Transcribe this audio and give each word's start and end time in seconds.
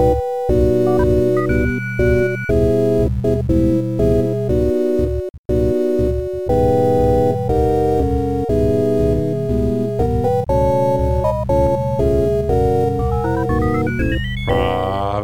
From 0.00 0.16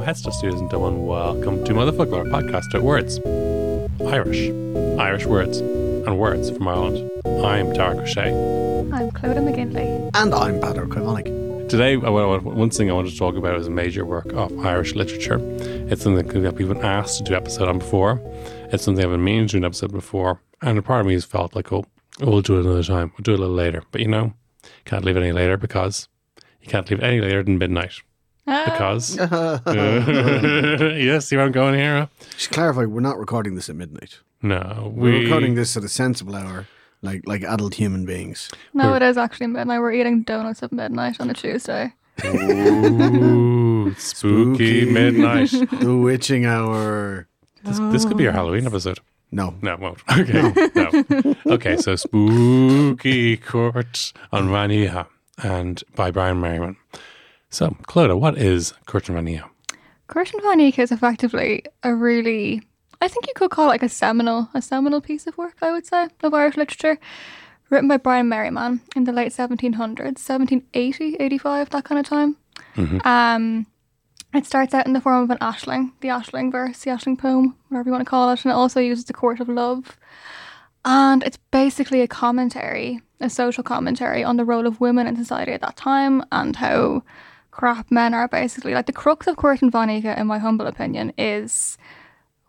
Headstuff 0.03 0.35
Studios 0.35 0.61
in 0.61 0.69
Dublin, 0.69 1.07
welcome 1.07 1.65
to 1.65 1.73
Motherfoclóir, 1.73 2.29
podcast 2.31 2.69
about 2.69 2.83
words. 2.83 3.19
Irish, 4.07 4.51
Irish 5.01 5.25
words, 5.25 5.61
and 5.61 6.19
words 6.19 6.51
from 6.51 6.69
Ireland. 6.69 7.11
I'm 7.25 7.73
Tara 7.73 7.95
Crochet. 7.95 8.29
I'm 8.93 9.11
Clodagh 9.11 9.39
McGinley. 9.39 10.11
And 10.13 10.35
I'm 10.35 10.61
Peadar 10.61 10.85
Ó 10.85 10.89
Caomhánaigh. 10.89 11.36
Today, 11.69 11.97
one 11.97 12.71
thing 12.71 12.91
I 12.91 12.93
wanted 12.93 13.11
to 13.11 13.19
talk 13.19 13.35
about 13.35 13.57
is 13.59 13.67
a 13.67 13.71
major 13.71 14.05
work 14.05 14.33
of 14.33 14.57
Irish 14.65 14.95
literature. 14.95 15.39
It's 15.91 16.03
something 16.03 16.43
that 16.43 16.55
we've 16.55 16.69
been 16.69 16.85
asked 16.85 17.19
to 17.19 17.25
do 17.25 17.33
an 17.35 17.39
episode 17.43 17.69
on 17.69 17.79
before. 17.81 18.21
It's 18.73 18.85
something 18.85 19.05
I've 19.05 19.11
been 19.11 19.25
meaning 19.25 19.49
to 19.49 19.53
do 19.53 19.57
an 19.59 19.65
episode 19.65 19.91
before. 19.93 20.41
And 20.63 20.79
a 20.79 20.83
part 20.83 21.01
of 21.01 21.07
me 21.07 21.15
has 21.15 21.25
felt 21.25 21.57
like, 21.57 21.73
oh, 21.73 21.85
oh 22.21 22.31
we'll 22.31 22.41
do 22.43 22.57
it 22.59 22.65
another 22.65 22.85
time. 22.85 23.13
We'll 23.17 23.23
do 23.23 23.33
it 23.33 23.39
a 23.39 23.43
little 23.43 23.55
later. 23.57 23.83
But 23.91 24.01
you 24.01 24.09
know, 24.09 24.35
can't 24.85 25.05
leave 25.05 25.17
it 25.17 25.23
any 25.23 25.33
later 25.33 25.57
because 25.57 26.09
you 26.61 26.69
can't 26.69 26.89
leave 26.89 27.01
it 27.01 27.05
any 27.05 27.21
later 27.21 27.43
than 27.43 27.59
midnight. 27.59 27.95
Ah. 28.47 28.65
Because. 28.65 29.17
Yes, 30.97 30.97
you 30.97 31.21
see 31.21 31.37
where 31.37 31.47
I'm 31.47 31.53
going 31.53 31.75
here? 31.75 31.99
huh? 31.99 32.07
Just 32.37 32.51
clarify, 32.53 32.85
we're 32.85 33.01
not 33.01 33.19
recording 33.19 33.55
this 33.57 33.69
at 33.69 33.77
midnight. 33.77 34.21
No. 34.41 34.93
We're 34.95 35.13
we- 35.13 35.25
recording 35.25 35.57
this 35.57 35.77
at 35.77 35.83
a 35.85 35.89
sensible 35.89 36.37
hour, 36.37 36.67
like 37.03 37.23
like 37.27 37.43
adult 37.43 37.75
human 37.75 38.05
beings. 38.05 38.51
No, 38.75 38.95
it 38.95 39.03
is 39.03 39.17
actually 39.17 39.49
midnight. 39.49 39.81
We're 39.81 39.93
eating 39.93 40.23
donuts 40.23 40.63
at 40.63 40.73
midnight 40.73 41.21
on 41.21 41.31
a 41.31 41.35
Tuesday. 41.35 41.93
Ooh, 42.25 43.95
spooky 43.99 44.91
midnight. 44.91 45.51
the 45.51 45.97
witching 45.97 46.47
hour. 46.47 47.29
This, 47.63 47.79
this 47.79 48.05
could 48.05 48.17
be 48.17 48.27
our 48.27 48.33
Halloween 48.33 48.67
episode. 48.67 49.01
No. 49.33 49.55
No, 49.61 49.75
it 49.75 49.81
won't. 49.81 49.99
Okay. 50.19 50.69
No. 50.75 51.35
Okay, 51.55 51.77
so 51.77 51.97
Spooky 51.97 53.37
Court 53.37 54.13
on 54.33 54.49
Vania 54.49 55.07
and 55.43 55.83
by 55.95 56.11
Brian 56.11 56.41
Merriman. 56.41 56.77
So, 57.51 57.77
Clodagh, 57.89 58.19
what 58.19 58.39
is 58.39 58.73
Cúirt 58.87 59.09
an 59.09 59.17
Mheán 59.17 59.41
Oíche? 59.41 59.49
Curtin 60.09 60.41
Van 60.43 60.61
Eyck 60.61 60.79
is 60.79 60.93
effectively 60.93 61.65
a 61.83 61.95
really, 61.95 62.63
I 63.01 63.09
think 63.09 63.27
you 63.27 63.33
could 63.35 63.51
call 63.51 63.67
it 63.67 63.69
like 63.69 63.83
a 63.83 63.89
seminal, 63.89 64.49
a 64.55 64.63
seminal 64.63 65.01
piece 65.01 65.27
of 65.27 65.37
work, 65.37 65.57
I 65.63 65.73
would 65.73 65.87
say, 65.87 66.09
of 66.23 66.35
Irish 66.35 66.57
literature, 66.57 66.99
written 67.71 67.89
by 67.89 67.97
Brian 67.97 68.29
Merriman 68.29 68.81
in 68.95 69.05
the 69.05 69.13
late 69.13 69.33
1700s, 69.33 69.75
1780, 69.79 71.17
85, 71.19 71.71
that 71.71 71.85
kind 71.85 71.99
of 71.99 72.07
time. 72.07 72.37
Um, 73.05 73.67
it 74.35 74.47
starts 74.47 74.75
out 74.75 74.87
in 74.87 74.93
the 74.93 75.01
form 75.01 75.23
of 75.23 75.31
an 75.31 75.39
ashling, 75.39 75.93
the 76.01 76.09
ashling 76.09 76.53
verse, 76.53 76.81
the 76.81 76.91
ashling 76.91 77.19
poem, 77.19 77.57
whatever 77.69 77.89
you 77.89 77.93
want 77.93 78.05
to 78.05 78.11
call 78.11 78.31
it, 78.31 78.45
and 78.45 78.53
it 78.53 78.55
also 78.55 78.81
uses 78.81 79.05
the 79.05 79.13
court 79.13 79.41
of 79.41 79.49
love. 79.49 79.99
And 80.85 81.23
it's 81.25 81.39
basically 81.51 82.01
a 82.01 82.09
commentary, 82.09 83.01
a 83.21 83.29
social 83.29 83.65
commentary 83.65 84.23
on 84.23 84.37
the 84.37 84.45
role 84.45 84.67
of 84.67 84.81
women 84.81 85.07
in 85.07 85.17
society 85.17 85.53
at 85.53 85.61
that 85.63 85.77
time 85.77 86.23
and 86.31 86.55
how 86.57 87.03
crap 87.51 87.91
men 87.91 88.15
are 88.15 88.29
basically. 88.29 88.75
Like 88.75 88.87
the 88.87 88.93
crux 88.93 89.27
of 89.27 89.37
Cúirt 89.37 89.63
an 89.63 89.71
Mheán 89.71 90.03
Oíche, 90.03 90.17
in 90.17 90.27
my 90.27 90.39
humble 90.39 90.67
opinion, 90.67 91.13
is 91.19 91.77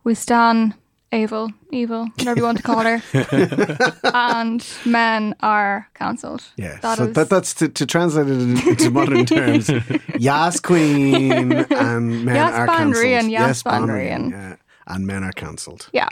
we 0.07 0.15
stand 0.15 0.73
evil, 1.11 1.51
evil, 1.69 2.07
whatever 2.17 2.39
you 2.39 2.45
want 2.45 2.57
to 2.57 2.63
call 2.63 2.79
her, 2.79 3.01
and 4.13 4.65
men 4.85 5.35
are 5.41 5.89
cancelled. 5.93 6.43
Yeah. 6.55 6.77
That 6.81 6.97
so 6.97 7.03
is- 7.07 7.13
that, 7.13 7.29
that's 7.29 7.53
to, 7.55 7.67
to 7.67 7.85
translate 7.85 8.27
it 8.29 8.39
into 8.67 8.89
modern 8.89 9.25
terms. 9.35 9.69
Yas 10.17 10.61
Queen 10.61 11.51
and 11.51 12.23
men 12.25 12.35
Yas 12.35 12.53
are 12.53 12.67
cancelled. 12.67 13.03
Rian, 13.05 13.29
Yas 13.29 13.63
Ban 13.63 13.85
Ban 13.85 13.89
Rian, 13.89 14.21
Rian. 14.23 14.31
yeah. 14.31 14.55
And 14.87 15.05
men 15.05 15.25
are 15.25 15.33
cancelled. 15.33 15.89
Yeah. 15.91 16.07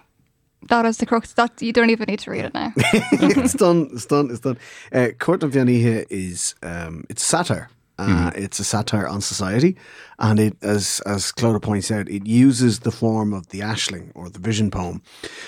That 0.68 0.86
is 0.86 0.98
the 0.98 1.06
crux. 1.06 1.32
That 1.34 1.62
you 1.62 1.72
don't 1.72 1.90
even 1.90 2.08
need 2.10 2.20
to 2.20 2.32
read 2.32 2.44
it 2.46 2.54
now. 2.54 2.74
it's 2.76 3.54
done. 3.54 3.90
It's 3.94 4.06
done. 4.08 4.30
It's 4.30 4.42
done. 4.42 4.58
Uh, 4.92 5.10
Cúirt 5.20 5.44
an 5.44 5.52
Mheán 5.52 5.70
Oíche 5.70 6.06
is 6.10 6.56
um, 6.64 7.06
it's 7.10 7.24
satire. 7.24 7.70
Uh, 7.98 8.32
It's 8.36 8.60
a 8.60 8.64
satire 8.64 9.08
on 9.08 9.22
society, 9.22 9.76
and 10.20 10.40
it, 10.40 10.58
as 10.62 11.02
as 11.06 11.32
Clodagh 11.32 11.62
points 11.62 11.92
out, 11.92 12.10
it 12.10 12.28
uses 12.28 12.80
the 12.80 12.92
form 12.92 13.34
of 13.34 13.48
the 13.48 13.62
ashling 13.62 14.12
or 14.16 14.30
the 14.30 14.40
vision 14.40 14.70
poem, 14.70 15.02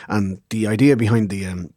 and 0.08 0.40
the 0.50 0.68
idea 0.68 0.96
behind 0.96 1.30
the 1.30 1.46
um, 1.46 1.70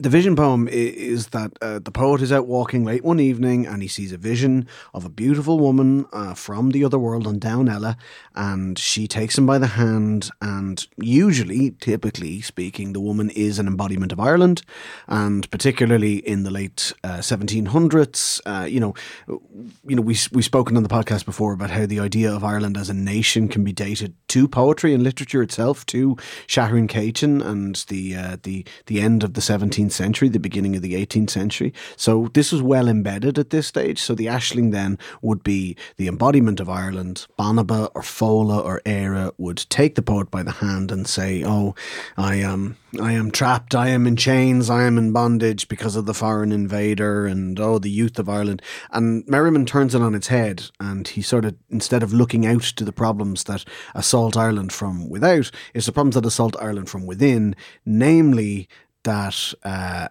the 0.00 0.08
vision 0.08 0.36
poem 0.36 0.68
is 0.68 1.28
that 1.28 1.50
uh, 1.60 1.80
the 1.80 1.90
poet 1.90 2.22
is 2.22 2.30
out 2.30 2.46
walking 2.46 2.84
late 2.84 3.02
one 3.02 3.18
evening 3.18 3.66
and 3.66 3.82
he 3.82 3.88
sees 3.88 4.12
a 4.12 4.16
vision 4.16 4.68
of 4.94 5.04
a 5.04 5.08
beautiful 5.08 5.58
woman 5.58 6.06
uh, 6.12 6.34
from 6.34 6.70
the 6.70 6.84
other 6.84 7.00
world 7.00 7.26
on 7.26 7.40
Down 7.40 7.68
Ella, 7.68 7.96
and 8.36 8.78
she 8.78 9.08
takes 9.08 9.36
him 9.36 9.44
by 9.44 9.58
the 9.58 9.66
hand. 9.66 10.30
And 10.40 10.86
usually, 10.98 11.72
typically 11.80 12.40
speaking, 12.42 12.92
the 12.92 13.00
woman 13.00 13.30
is 13.30 13.58
an 13.58 13.66
embodiment 13.66 14.12
of 14.12 14.20
Ireland, 14.20 14.62
and 15.08 15.50
particularly 15.50 16.18
in 16.18 16.44
the 16.44 16.52
late 16.52 16.92
uh, 17.02 17.18
1700s, 17.18 18.40
uh, 18.46 18.66
you 18.66 18.78
know, 18.78 18.94
you 19.26 19.96
know, 19.96 20.02
we 20.02 20.16
we've 20.30 20.44
spoken 20.44 20.76
on 20.76 20.84
the 20.84 20.88
podcast 20.88 21.24
before 21.24 21.52
about 21.52 21.70
how 21.70 21.86
the 21.86 21.98
idea 21.98 22.32
of 22.32 22.44
Ireland 22.44 22.76
as 22.76 22.88
a 22.88 22.94
nation 22.94 23.48
can 23.48 23.64
be 23.64 23.72
dated 23.72 24.14
to 24.28 24.46
poetry 24.46 24.94
and 24.94 25.02
literature 25.02 25.42
itself, 25.42 25.84
to 25.86 26.14
Seathrún 26.46 26.86
Céitinn 26.86 27.44
and 27.44 27.74
the 27.88 28.14
uh, 28.14 28.36
the 28.44 28.64
the 28.86 29.00
end 29.00 29.24
of 29.24 29.34
the 29.34 29.40
17th 29.40 29.87
century, 29.92 30.28
the 30.28 30.38
beginning 30.38 30.76
of 30.76 30.82
the 30.82 30.94
18th 30.94 31.30
century. 31.30 31.72
So 31.96 32.28
this 32.34 32.52
was 32.52 32.62
well 32.62 32.88
embedded 32.88 33.38
at 33.38 33.50
this 33.50 33.66
stage. 33.66 34.00
So 34.00 34.14
the 34.14 34.26
Ashling 34.26 34.72
then 34.72 34.98
would 35.22 35.42
be 35.42 35.76
the 35.96 36.08
embodiment 36.08 36.60
of 36.60 36.68
Ireland. 36.68 37.26
Banba 37.38 37.90
or 37.94 38.02
Fódla 38.02 38.64
or 38.64 38.82
Era 38.84 39.32
would 39.38 39.66
take 39.68 39.94
the 39.94 40.02
poet 40.02 40.30
by 40.30 40.42
the 40.42 40.52
hand 40.52 40.90
and 40.90 41.06
say, 41.06 41.42
"Oh, 41.44 41.74
I 42.16 42.36
am." 42.36 42.76
I 42.98 43.12
am 43.12 43.30
trapped, 43.30 43.74
I 43.74 43.88
am 43.88 44.06
in 44.06 44.16
chains, 44.16 44.70
I 44.70 44.84
am 44.84 44.96
in 44.96 45.12
bondage 45.12 45.68
because 45.68 45.94
of 45.94 46.06
the 46.06 46.14
foreign 46.14 46.52
invader 46.52 47.26
and 47.26 47.60
oh 47.60 47.78
the 47.78 47.90
youth 47.90 48.18
of 48.18 48.30
Ireland. 48.30 48.62
And 48.90 49.28
Merriman 49.28 49.66
turns 49.66 49.94
it 49.94 50.00
on 50.00 50.14
its 50.14 50.28
head 50.28 50.70
and 50.80 51.06
he 51.06 51.20
sort 51.20 51.44
of 51.44 51.54
instead 51.68 52.02
of 52.02 52.14
looking 52.14 52.46
out 52.46 52.62
to 52.62 52.84
the 52.84 52.92
problems 52.92 53.44
that 53.44 53.64
assault 53.94 54.38
Ireland 54.38 54.72
from 54.72 55.10
without, 55.10 55.50
it's 55.74 55.84
the 55.84 55.92
problems 55.92 56.14
that 56.14 56.24
assault 56.24 56.56
Ireland 56.60 56.88
from 56.88 57.04
within, 57.04 57.54
namely 57.84 58.68
that 59.08 59.54
uh, 59.64 60.08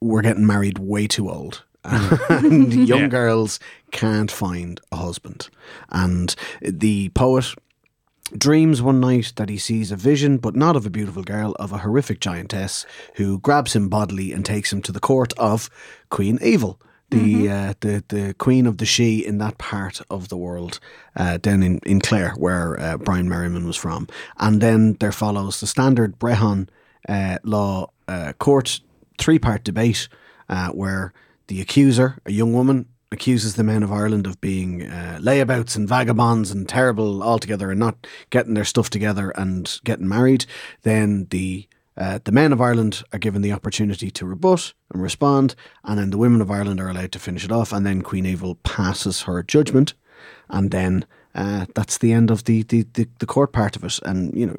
we're 0.00 0.22
getting 0.22 0.46
married 0.46 0.78
way 0.78 1.06
too 1.06 1.30
old. 1.30 1.64
and 1.84 2.72
young 2.88 3.00
Yeah. 3.02 3.08
girls 3.08 3.60
can't 3.90 4.30
find 4.30 4.80
a 4.90 4.96
husband. 4.96 5.48
And 5.90 6.34
the 6.62 7.10
poet 7.10 7.46
dreams 8.36 8.80
one 8.82 9.00
night 9.00 9.32
that 9.36 9.48
he 9.50 9.58
sees 9.58 9.92
a 9.92 9.96
vision, 9.96 10.38
but 10.38 10.56
not 10.56 10.76
of 10.76 10.86
a 10.86 10.90
beautiful 10.90 11.22
girl, 11.22 11.54
of 11.60 11.72
a 11.72 11.78
horrific 11.78 12.20
giantess 12.20 12.86
who 13.16 13.38
grabs 13.38 13.74
him 13.76 13.88
bodily 13.88 14.32
and 14.32 14.44
takes 14.44 14.72
him 14.72 14.80
to 14.82 14.92
the 14.92 15.00
court 15.10 15.32
of 15.36 15.68
Queen 16.10 16.38
Aoibheall. 16.38 16.78
The, 17.10 17.48
uh, 17.48 17.74
the 17.80 18.02
the 18.08 18.34
queen 18.34 18.66
of 18.66 18.78
the 18.78 18.86
she 18.86 19.24
in 19.24 19.38
that 19.38 19.56
part 19.58 20.00
of 20.10 20.30
the 20.30 20.36
world, 20.36 20.80
uh, 21.14 21.36
down 21.36 21.62
in, 21.62 21.78
in 21.86 22.00
Clare, 22.00 22.32
where 22.36 22.80
uh, 22.80 22.96
Brian 22.96 23.28
Merriman 23.28 23.66
was 23.66 23.76
from, 23.76 24.08
and 24.38 24.60
then 24.60 24.94
there 24.98 25.12
follows 25.12 25.60
the 25.60 25.68
standard 25.68 26.18
Brehon 26.18 26.68
uh, 27.08 27.38
law 27.44 27.90
uh, 28.08 28.32
court 28.38 28.80
three 29.18 29.38
part 29.38 29.64
debate 29.64 30.08
uh, 30.48 30.68
where 30.68 31.12
the 31.46 31.60
accuser, 31.60 32.18
a 32.26 32.32
young 32.32 32.52
woman, 32.52 32.86
accuses 33.12 33.54
the 33.54 33.64
men 33.64 33.82
of 33.82 33.92
Ireland 33.92 34.26
of 34.26 34.40
being 34.40 34.82
uh, 34.82 35.18
layabouts 35.20 35.76
and 35.76 35.88
vagabonds 35.88 36.50
and 36.50 36.68
terrible 36.68 37.22
altogether 37.22 37.70
and 37.70 37.80
not 37.80 38.06
getting 38.30 38.54
their 38.54 38.64
stuff 38.64 38.90
together 38.90 39.30
and 39.30 39.80
getting 39.84 40.08
married, 40.08 40.46
then 40.82 41.26
the 41.30 41.68
uh, 41.96 42.18
the 42.24 42.32
men 42.32 42.52
of 42.52 42.60
Ireland 42.60 43.04
are 43.12 43.20
given 43.20 43.40
the 43.40 43.52
opportunity 43.52 44.10
to 44.10 44.26
rebut 44.26 44.74
and 44.92 45.00
respond, 45.00 45.54
and 45.84 45.96
then 45.96 46.10
the 46.10 46.18
women 46.18 46.40
of 46.40 46.50
Ireland 46.50 46.80
are 46.80 46.88
allowed 46.88 47.12
to 47.12 47.20
finish 47.20 47.44
it 47.44 47.52
off, 47.52 47.72
and 47.72 47.86
then 47.86 48.02
Queen 48.02 48.24
Aoibheall 48.24 48.60
passes 48.64 49.22
her 49.22 49.44
judgment, 49.44 49.94
and 50.48 50.72
then 50.72 51.06
uh, 51.34 51.66
that's 51.74 51.98
the 51.98 52.12
end 52.12 52.30
of 52.30 52.44
the, 52.44 52.62
the, 52.62 52.86
the, 52.94 53.08
the, 53.18 53.26
court 53.26 53.52
part 53.52 53.74
of 53.76 53.82
it. 53.82 53.98
And 54.04 54.32
you 54.38 54.46
know, 54.46 54.54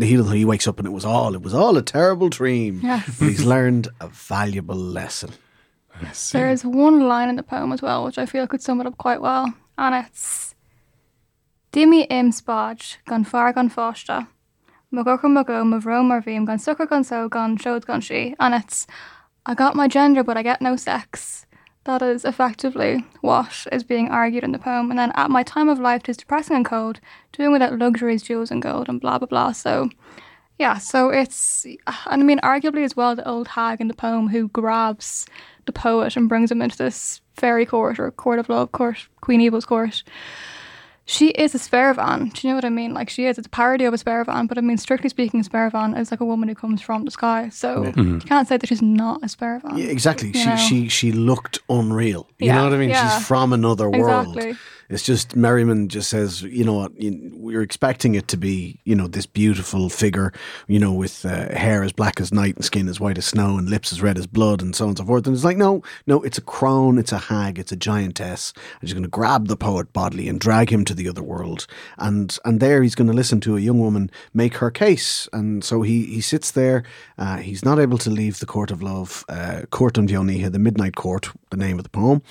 he 0.00 0.38
he 0.38 0.44
wakes 0.44 0.68
up 0.68 0.78
and 0.78 0.86
it 0.86 0.92
was 0.92 1.04
all 1.04 1.34
it 1.34 1.42
was 1.42 1.54
all 1.54 1.76
a 1.76 1.82
terrible 1.82 2.28
dream. 2.28 2.80
Yes. 2.82 3.18
But 3.18 3.28
he's 3.28 3.44
learned 3.44 3.88
a 4.00 4.08
valuable 4.08 4.76
lesson. 4.76 5.30
There 6.32 6.50
is 6.50 6.64
one 6.64 7.08
line 7.08 7.28
in 7.28 7.36
the 7.36 7.42
poem 7.42 7.72
as 7.72 7.82
well, 7.82 8.04
which 8.04 8.16
I 8.16 8.26
feel 8.26 8.46
could 8.46 8.62
sum 8.62 8.80
it 8.80 8.86
up 8.86 8.96
quite 8.96 9.20
well, 9.20 9.52
and 9.76 9.94
it's 9.94 10.54
Dimi 11.72 12.06
im 12.10 12.32
spaj, 12.32 12.96
gan 13.06 13.24
far 13.24 13.52
gan 13.52 13.70
fosta. 13.70 14.26
Magoka 14.92 15.30
mago, 15.30 15.62
mavro 15.62 16.02
marvim, 16.02 16.46
gan 16.46 16.58
sucker 16.58 16.86
gan 16.86 17.04
so, 17.04 17.28
gan 17.28 17.56
showed 17.56 17.86
gan 17.86 18.00
she. 18.00 18.34
And 18.40 18.54
it's 18.54 18.86
I 19.46 19.54
got 19.54 19.76
my 19.76 19.88
gender 19.88 20.24
but 20.24 20.36
I 20.36 20.42
get 20.42 20.62
no 20.62 20.76
sex. 20.76 21.46
That 21.84 22.02
is 22.02 22.24
effectively 22.24 23.04
what 23.22 23.66
is 23.72 23.84
being 23.84 24.10
argued 24.10 24.44
in 24.44 24.52
the 24.52 24.58
poem. 24.58 24.90
And 24.90 24.98
then 24.98 25.12
at 25.14 25.30
my 25.30 25.42
time 25.42 25.68
of 25.68 25.78
life 25.78 26.02
tis 26.02 26.18
depressing 26.18 26.56
and 26.56 26.64
cold, 26.64 27.00
doing 27.32 27.52
without 27.52 27.78
luxuries, 27.78 28.22
jewels 28.22 28.50
and 28.50 28.60
gold 28.60 28.88
and 28.88 29.00
blah 29.00 29.18
blah 29.18 29.26
blah. 29.26 29.52
So 29.52 29.88
yeah, 30.58 30.76
so 30.76 31.08
it's 31.08 31.64
and 31.64 31.80
I 32.06 32.16
mean 32.16 32.38
arguably 32.40 32.84
as 32.84 32.94
well 32.94 33.16
the 33.16 33.26
old 33.26 33.48
hag 33.48 33.80
in 33.80 33.88
the 33.88 33.94
poem 33.94 34.28
who 34.28 34.48
grabs 34.48 35.26
the 35.64 35.72
poet 35.72 36.16
and 36.16 36.28
brings 36.28 36.50
him 36.50 36.60
into 36.60 36.76
this 36.76 37.22
fairy 37.34 37.64
court 37.64 37.98
or 37.98 38.10
court 38.10 38.38
of 38.38 38.50
love 38.50 38.72
court, 38.72 39.08
Queen 39.22 39.40
Aoibheall's 39.40 39.64
court 39.64 40.02
she 41.06 41.28
is 41.30 41.54
a 41.54 41.58
Spéirbhean. 41.58 42.32
Do 42.32 42.46
you 42.46 42.52
know 42.52 42.56
what 42.56 42.64
I 42.64 42.70
mean? 42.70 42.94
Like 42.94 43.10
she 43.10 43.26
is. 43.26 43.38
It's 43.38 43.46
a 43.46 43.50
parody 43.50 43.84
of 43.84 43.94
a 43.94 43.96
Spéirbhean, 43.96 44.48
but 44.48 44.58
I 44.58 44.60
mean, 44.60 44.76
strictly 44.76 45.08
speaking, 45.08 45.40
a 45.40 45.42
Spéirbhean 45.42 45.98
is 45.98 46.10
like 46.10 46.20
a 46.20 46.24
woman 46.24 46.48
who 46.48 46.54
comes 46.54 46.80
from 46.80 47.04
the 47.04 47.10
sky. 47.10 47.48
So 47.48 47.84
you 47.84 47.92
mm-hmm. 47.92 48.18
can't 48.20 48.46
say 48.46 48.56
that 48.56 48.66
she's 48.66 48.82
not 48.82 49.22
a 49.22 49.26
Spéirbhean. 49.26 49.76
Yeah, 49.78 49.86
exactly. 49.86 50.32
She 50.32 50.46
know? 50.46 50.56
she 50.56 50.88
she 50.88 51.12
looked 51.12 51.58
unreal. 51.68 52.28
You 52.38 52.48
Yeah, 52.48 52.56
know 52.56 52.64
what 52.64 52.74
I 52.74 52.78
mean? 52.78 52.90
yeah. 52.90 53.18
She's 53.18 53.26
from 53.26 53.52
another 53.52 53.90
world. 53.90 54.36
Exactly. 54.36 54.58
It's 54.90 55.04
just 55.04 55.36
Merriman 55.36 55.88
just 55.88 56.10
says, 56.10 56.42
you 56.42 56.64
know 56.64 56.74
what, 56.74 57.00
you, 57.00 57.30
we're 57.34 57.62
expecting 57.62 58.16
it 58.16 58.26
to 58.28 58.36
be, 58.36 58.80
you 58.84 58.96
know, 58.96 59.06
this 59.06 59.24
beautiful 59.24 59.88
figure, 59.88 60.32
you 60.66 60.80
know, 60.80 60.92
with 60.92 61.24
uh, 61.24 61.54
hair 61.56 61.84
as 61.84 61.92
black 61.92 62.20
as 62.20 62.32
night 62.32 62.56
and 62.56 62.64
skin 62.64 62.88
as 62.88 62.98
white 62.98 63.16
as 63.16 63.26
snow 63.26 63.56
and 63.56 63.70
lips 63.70 63.92
as 63.92 64.02
red 64.02 64.18
as 64.18 64.26
blood 64.26 64.60
and 64.60 64.74
so 64.74 64.84
on 64.84 64.90
and 64.90 64.98
so 64.98 65.04
forth. 65.04 65.26
And 65.26 65.34
it's 65.34 65.44
like, 65.44 65.56
no, 65.56 65.82
no, 66.08 66.20
it's 66.22 66.38
a 66.38 66.42
crone, 66.42 66.98
it's 66.98 67.12
a 67.12 67.18
hag, 67.18 67.58
it's 67.58 67.70
a 67.70 67.76
giantess. 67.76 68.52
And 68.80 68.88
she's 68.88 68.94
going 68.94 69.04
to 69.04 69.08
grab 69.08 69.46
the 69.46 69.56
poet 69.56 69.92
bodily 69.92 70.28
and 70.28 70.40
drag 70.40 70.70
him 70.70 70.84
to 70.86 70.94
the 70.94 71.08
other 71.08 71.22
world. 71.22 71.68
And 71.96 72.36
and 72.44 72.58
there 72.58 72.82
he's 72.82 72.96
going 72.96 73.08
to 73.08 73.16
listen 73.16 73.40
to 73.42 73.56
a 73.56 73.60
young 73.60 73.78
woman 73.78 74.10
make 74.34 74.56
her 74.56 74.72
case. 74.72 75.28
And 75.32 75.62
so 75.62 75.82
he 75.82 76.06
he 76.06 76.20
sits 76.20 76.50
there. 76.50 76.82
Uh, 77.16 77.36
he's 77.36 77.64
not 77.64 77.78
able 77.78 77.98
to 77.98 78.10
leave 78.10 78.40
the 78.40 78.46
court 78.46 78.72
of 78.72 78.82
love, 78.82 79.24
uh, 79.28 79.62
Cúirt 79.70 79.98
an 79.98 80.08
Mheán 80.08 80.30
Oíche, 80.30 80.50
the 80.50 80.58
midnight 80.58 80.96
court, 80.96 81.30
the 81.50 81.56
name 81.56 81.78
of 81.78 81.84
the 81.84 81.90
poem 81.90 82.22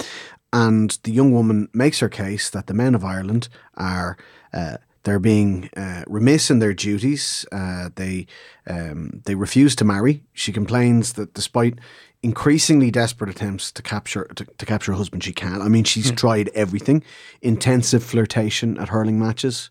and 0.51 0.97
the 1.03 1.11
young 1.11 1.31
woman 1.31 1.69
makes 1.73 1.99
her 1.99 2.09
case 2.09 2.49
that 2.49 2.67
the 2.67 2.73
men 2.73 2.95
of 2.95 3.03
Ireland 3.03 3.49
are 3.75 4.17
uh, 4.53 4.77
they're 5.03 5.19
being 5.19 5.69
uh, 5.77 6.03
remiss 6.07 6.51
in 6.51 6.59
their 6.59 6.73
duties. 6.73 7.45
Uh, 7.51 7.89
they 7.95 8.27
um, 8.67 9.21
they 9.25 9.35
refuse 9.35 9.75
to 9.77 9.85
marry. 9.85 10.23
She 10.33 10.51
complains 10.51 11.13
that 11.13 11.33
despite 11.33 11.79
increasingly 12.21 12.91
desperate 12.91 13.29
attempts 13.29 13.71
to 13.71 13.81
capture 13.81 14.25
to, 14.35 14.45
to 14.45 14.65
capture 14.65 14.91
a 14.91 14.95
husband, 14.95 15.23
she 15.23 15.33
can't. 15.33 15.61
I 15.61 15.67
mean, 15.69 15.83
she's 15.83 16.11
tried 16.11 16.49
everything: 16.49 17.03
intensive 17.41 18.03
flirtation 18.03 18.77
at 18.77 18.89
hurling 18.89 19.19
matches. 19.19 19.69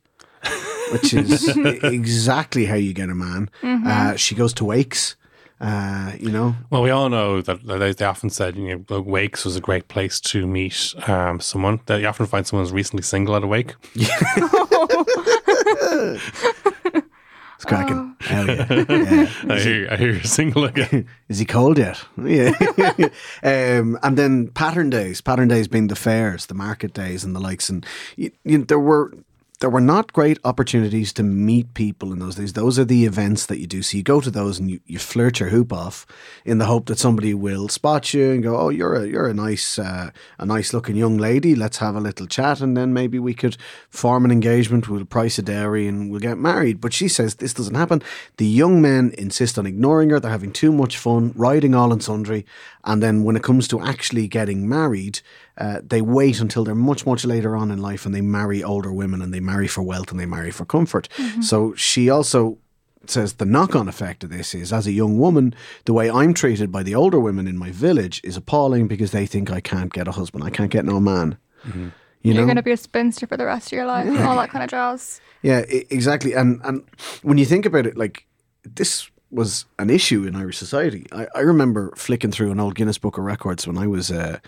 Which 0.92 1.12
is 1.12 1.48
exactly 1.82 2.64
how 2.64 2.76
you 2.76 2.94
get 2.94 3.10
a 3.10 3.14
man. 3.14 3.50
Uh, 3.62 4.16
she 4.16 4.34
goes 4.34 4.54
to 4.54 4.64
wakes, 4.64 5.16
uh, 5.60 6.12
you 6.18 6.30
know. 6.30 6.54
Well, 6.70 6.82
we 6.82 6.90
all 6.90 7.08
know 7.08 7.40
that, 7.40 7.66
that 7.66 7.78
they, 7.78 7.92
they 7.92 8.04
often 8.04 8.30
said, 8.30 8.56
you 8.56 8.84
know, 8.88 9.00
Wakes 9.00 9.44
was 9.44 9.56
a 9.56 9.60
great 9.60 9.88
place 9.88 10.20
to 10.20 10.46
meet 10.46 10.94
um, 11.06 11.40
someone. 11.40 11.80
That 11.86 12.00
you 12.00 12.06
often 12.06 12.26
find 12.26 12.46
someone 12.46 12.64
who's 12.64 12.72
recently 12.72 13.02
single 13.02 13.36
at 13.36 13.42
a 13.42 13.46
wake. 13.46 13.74
It's 17.58 17.64
cracking. 17.64 18.14
Hell 18.20 18.46
yeah. 18.46 18.66
yeah. 18.88 19.32
I 19.48 19.58
hear, 19.58 19.88
I 19.90 19.96
hear 19.96 20.12
you're 20.12 20.22
single 20.22 20.64
again. 20.64 21.08
Is 21.28 21.40
he 21.40 21.44
cold 21.44 21.76
yet? 21.76 22.00
Yeah. 22.16 22.52
um, 23.42 23.98
and 24.00 24.16
then 24.16 24.46
pattern 24.50 24.90
days. 24.90 25.20
Pattern 25.20 25.48
days 25.48 25.66
being 25.66 25.88
the 25.88 25.96
fairs, 25.96 26.46
the 26.46 26.54
market 26.54 26.92
days, 26.92 27.24
and 27.24 27.34
the 27.34 27.40
likes. 27.40 27.68
And 27.68 27.84
you, 28.14 28.30
you, 28.44 28.64
there 28.64 28.78
were 28.78 29.12
there 29.60 29.70
were 29.70 29.80
not 29.80 30.12
great 30.12 30.38
opportunities 30.44 31.12
to 31.12 31.22
meet 31.24 31.74
people 31.74 32.12
in 32.12 32.20
those 32.20 32.36
days. 32.36 32.52
Those 32.52 32.78
are 32.78 32.84
the 32.84 33.04
events 33.04 33.46
that 33.46 33.58
you 33.58 33.66
do. 33.66 33.82
So 33.82 33.96
you 33.96 34.04
go 34.04 34.20
to 34.20 34.30
those 34.30 34.60
and 34.60 34.70
you, 34.70 34.80
you 34.86 35.00
flirt 35.00 35.40
your 35.40 35.48
hoop 35.48 35.72
off 35.72 36.06
in 36.44 36.58
the 36.58 36.66
hope 36.66 36.86
that 36.86 36.98
somebody 36.98 37.34
will 37.34 37.68
spot 37.68 38.14
you 38.14 38.30
and 38.30 38.42
go, 38.42 38.56
"Oh, 38.56 38.68
you're 38.68 38.94
a 38.94 39.06
you're 39.06 39.28
a 39.28 39.34
nice 39.34 39.78
uh, 39.78 40.10
a 40.38 40.46
nice 40.46 40.72
looking 40.72 40.94
young 40.94 41.18
lady. 41.18 41.56
Let's 41.56 41.78
have 41.78 41.96
a 41.96 42.00
little 42.00 42.26
chat, 42.26 42.60
and 42.60 42.76
then 42.76 42.92
maybe 42.92 43.18
we 43.18 43.34
could 43.34 43.56
form 43.90 44.24
an 44.24 44.30
engagement. 44.30 44.88
We'll 44.88 45.04
price 45.04 45.38
a 45.38 45.42
dairy 45.42 45.88
and 45.88 46.10
we'll 46.10 46.20
get 46.20 46.38
married." 46.38 46.80
But 46.80 46.92
she 46.92 47.08
says 47.08 47.36
this 47.36 47.54
doesn't 47.54 47.74
happen. 47.74 48.02
The 48.36 48.46
young 48.46 48.80
men 48.80 49.12
insist 49.18 49.58
on 49.58 49.66
ignoring 49.66 50.10
her. 50.10 50.20
They're 50.20 50.30
having 50.30 50.52
too 50.52 50.72
much 50.72 50.96
fun, 50.96 51.32
riding 51.34 51.74
all 51.74 51.92
and 51.92 52.02
sundry, 52.02 52.46
and 52.84 53.02
then 53.02 53.24
when 53.24 53.34
it 53.34 53.42
comes 53.42 53.66
to 53.68 53.80
actually 53.80 54.28
getting 54.28 54.68
married, 54.68 55.20
uh, 55.58 55.80
they 55.82 56.00
wait 56.00 56.40
until 56.40 56.64
they're 56.64 56.74
much, 56.74 57.04
much 57.04 57.24
later 57.24 57.56
on 57.56 57.70
in 57.70 57.78
life 57.78 58.06
and 58.06 58.14
they 58.14 58.20
marry 58.20 58.62
older 58.62 58.92
women 58.92 59.20
and 59.20 59.34
they 59.34 59.40
marry 59.40 59.68
for 59.68 59.82
wealth 59.82 60.10
and 60.10 60.18
they 60.18 60.26
marry 60.26 60.50
for 60.50 60.64
comfort. 60.64 61.08
So 61.40 61.74
she 61.74 62.08
also 62.08 62.58
says 63.06 63.34
the 63.34 63.44
knock 63.44 63.74
on 63.74 63.88
effect 63.88 64.24
of 64.24 64.30
this 64.30 64.54
is 64.54 64.72
as 64.72 64.86
a 64.86 64.92
young 64.92 65.18
woman, 65.18 65.54
the 65.84 65.92
way 65.92 66.10
I'm 66.10 66.34
treated 66.34 66.70
by 66.70 66.82
the 66.82 66.94
older 66.94 67.18
women 67.18 67.46
in 67.46 67.56
my 67.56 67.70
village 67.70 68.20
is 68.24 68.36
appalling 68.36 68.88
because 68.88 69.10
they 69.10 69.26
think 69.26 69.50
I 69.50 69.60
can't 69.60 69.92
get 69.92 70.08
a 70.08 70.12
husband, 70.12 70.44
I 70.44 70.50
can't 70.50 70.70
get 70.70 70.84
no 70.84 71.00
man. 71.00 71.38
You 71.64 71.92
You're 72.22 72.34
know? 72.34 72.44
going 72.44 72.56
to 72.56 72.62
be 72.62 72.72
a 72.72 72.76
spinster 72.76 73.26
for 73.26 73.36
the 73.36 73.46
rest 73.46 73.68
of 73.68 73.72
your 73.72 73.86
life, 73.86 74.08
all 74.20 74.36
that 74.36 74.50
kind 74.50 74.64
of 74.64 74.70
jazz. 74.70 75.20
Yeah, 75.42 75.64
exactly. 75.68 76.34
And 76.34 76.60
and 76.64 76.84
when 77.22 77.38
you 77.38 77.44
think 77.44 77.64
about 77.64 77.86
it, 77.86 77.96
like 77.96 78.26
this 78.64 79.10
was 79.30 79.66
an 79.78 79.90
issue 79.90 80.24
in 80.24 80.34
Irish 80.34 80.56
society. 80.56 81.06
I, 81.12 81.26
I 81.34 81.40
remember 81.40 81.92
flicking 81.96 82.30
through 82.30 82.50
an 82.50 82.60
old 82.60 82.74
Guinness 82.74 82.98
Book 82.98 83.18
of 83.18 83.24
Records 83.24 83.66
when 83.66 83.76
I 83.76 83.86
was 83.86 84.10
uh, 84.10 84.38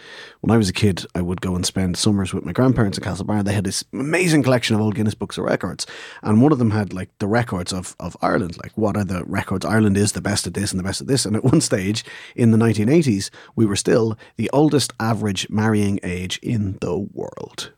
when 0.41 0.51
I 0.51 0.57
was 0.57 0.69
a 0.69 0.73
kid. 0.73 1.05
I 1.15 1.21
would 1.21 1.41
go 1.41 1.55
and 1.55 1.67
spend 1.67 1.97
summers 1.97 2.33
with 2.33 2.45
my 2.45 2.53
grandparents 2.53 2.97
in 2.97 3.05
Castlebar. 3.05 3.45
They 3.45 3.53
had 3.53 3.65
this 3.65 3.85
amazing 3.93 4.43
collection 4.43 4.75
of 4.75 4.81
old 4.81 4.95
Guinness 4.95 5.15
Books 5.15 5.37
of 5.37 5.45
Records, 5.45 5.87
and 6.23 6.41
one 6.41 6.53
of 6.53 6.59
them 6.59 6.71
had 6.71 6.93
like 6.93 7.11
the 7.19 7.27
records 7.27 7.73
of 7.73 7.95
of 8.01 8.17
Ireland. 8.23 8.57
Like 8.63 8.73
what 8.77 8.97
are 8.97 9.05
the 9.05 9.25
records? 9.25 9.65
Ireland 9.67 9.97
is 9.97 10.13
the 10.13 10.23
best 10.23 10.47
at 10.47 10.55
this 10.55 10.73
and 10.73 10.79
the 10.79 10.85
best 10.85 11.01
at 11.01 11.07
this. 11.07 11.27
And 11.27 11.37
at 11.37 11.45
one 11.45 11.61
stage 11.61 12.05
in 12.35 12.51
the 12.51 12.59
1980s, 12.59 13.31
we 13.57 13.67
were 13.67 13.77
still 13.77 14.17
the 14.37 14.51
oldest 14.53 14.93
average 14.99 15.49
marrying 15.51 16.01
age 16.03 16.39
in 16.43 16.79
the 16.81 16.97
world. 16.97 17.73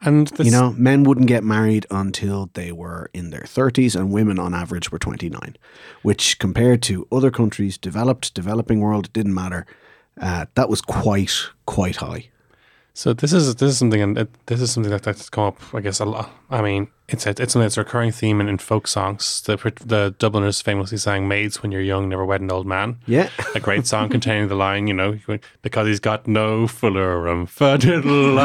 And 0.00 0.28
this, 0.28 0.46
You 0.46 0.52
know, 0.52 0.72
men 0.76 1.04
wouldn't 1.04 1.26
get 1.26 1.44
married 1.44 1.86
until 1.90 2.50
they 2.54 2.72
were 2.72 3.10
in 3.12 3.30
their 3.30 3.42
30s, 3.42 3.94
and 3.96 4.10
women 4.12 4.38
on 4.38 4.54
average 4.54 4.90
were 4.92 4.98
29, 4.98 5.56
which 6.02 6.38
compared 6.38 6.82
to 6.82 7.06
other 7.10 7.30
countries, 7.30 7.78
developed, 7.78 8.34
developing 8.34 8.80
world, 8.80 9.12
didn't 9.12 9.34
matter. 9.34 9.66
Uh, 10.20 10.46
that 10.54 10.68
was 10.68 10.80
quite, 10.80 11.34
quite 11.66 11.96
high. 11.96 12.28
So 12.96 13.12
this 13.12 13.32
is 13.32 13.56
this 13.56 13.72
is 13.72 13.78
something, 13.78 14.00
and 14.00 14.28
this 14.46 14.60
is 14.60 14.70
something 14.70 14.92
that, 14.92 15.02
that's 15.02 15.28
come 15.28 15.44
up. 15.44 15.74
I 15.74 15.80
guess 15.80 15.98
a 15.98 16.04
lot. 16.04 16.30
I 16.48 16.62
mean, 16.62 16.86
it's 17.08 17.26
it's 17.26 17.38
something 17.52 17.62
that's 17.62 17.76
a 17.76 17.80
recurring 17.80 18.12
theme 18.12 18.40
in, 18.40 18.48
in 18.48 18.58
folk 18.58 18.86
songs. 18.86 19.42
The 19.42 19.56
the 19.84 20.14
Dubliners 20.16 20.62
famously 20.62 20.98
sang 20.98 21.26
"Maids 21.26 21.60
when 21.60 21.72
you're 21.72 21.80
young, 21.80 22.08
never 22.08 22.24
wed 22.24 22.40
an 22.40 22.52
old 22.52 22.68
man." 22.68 22.98
Yeah. 23.06 23.30
a 23.56 23.58
great 23.58 23.88
song 23.88 24.10
containing 24.10 24.46
the 24.46 24.54
line, 24.54 24.86
you 24.86 24.94
know, 24.94 25.18
because 25.62 25.88
he's 25.88 25.98
got 25.98 26.28
no 26.28 26.68
fullerum, 26.68 27.48
fadiddle 27.48 28.38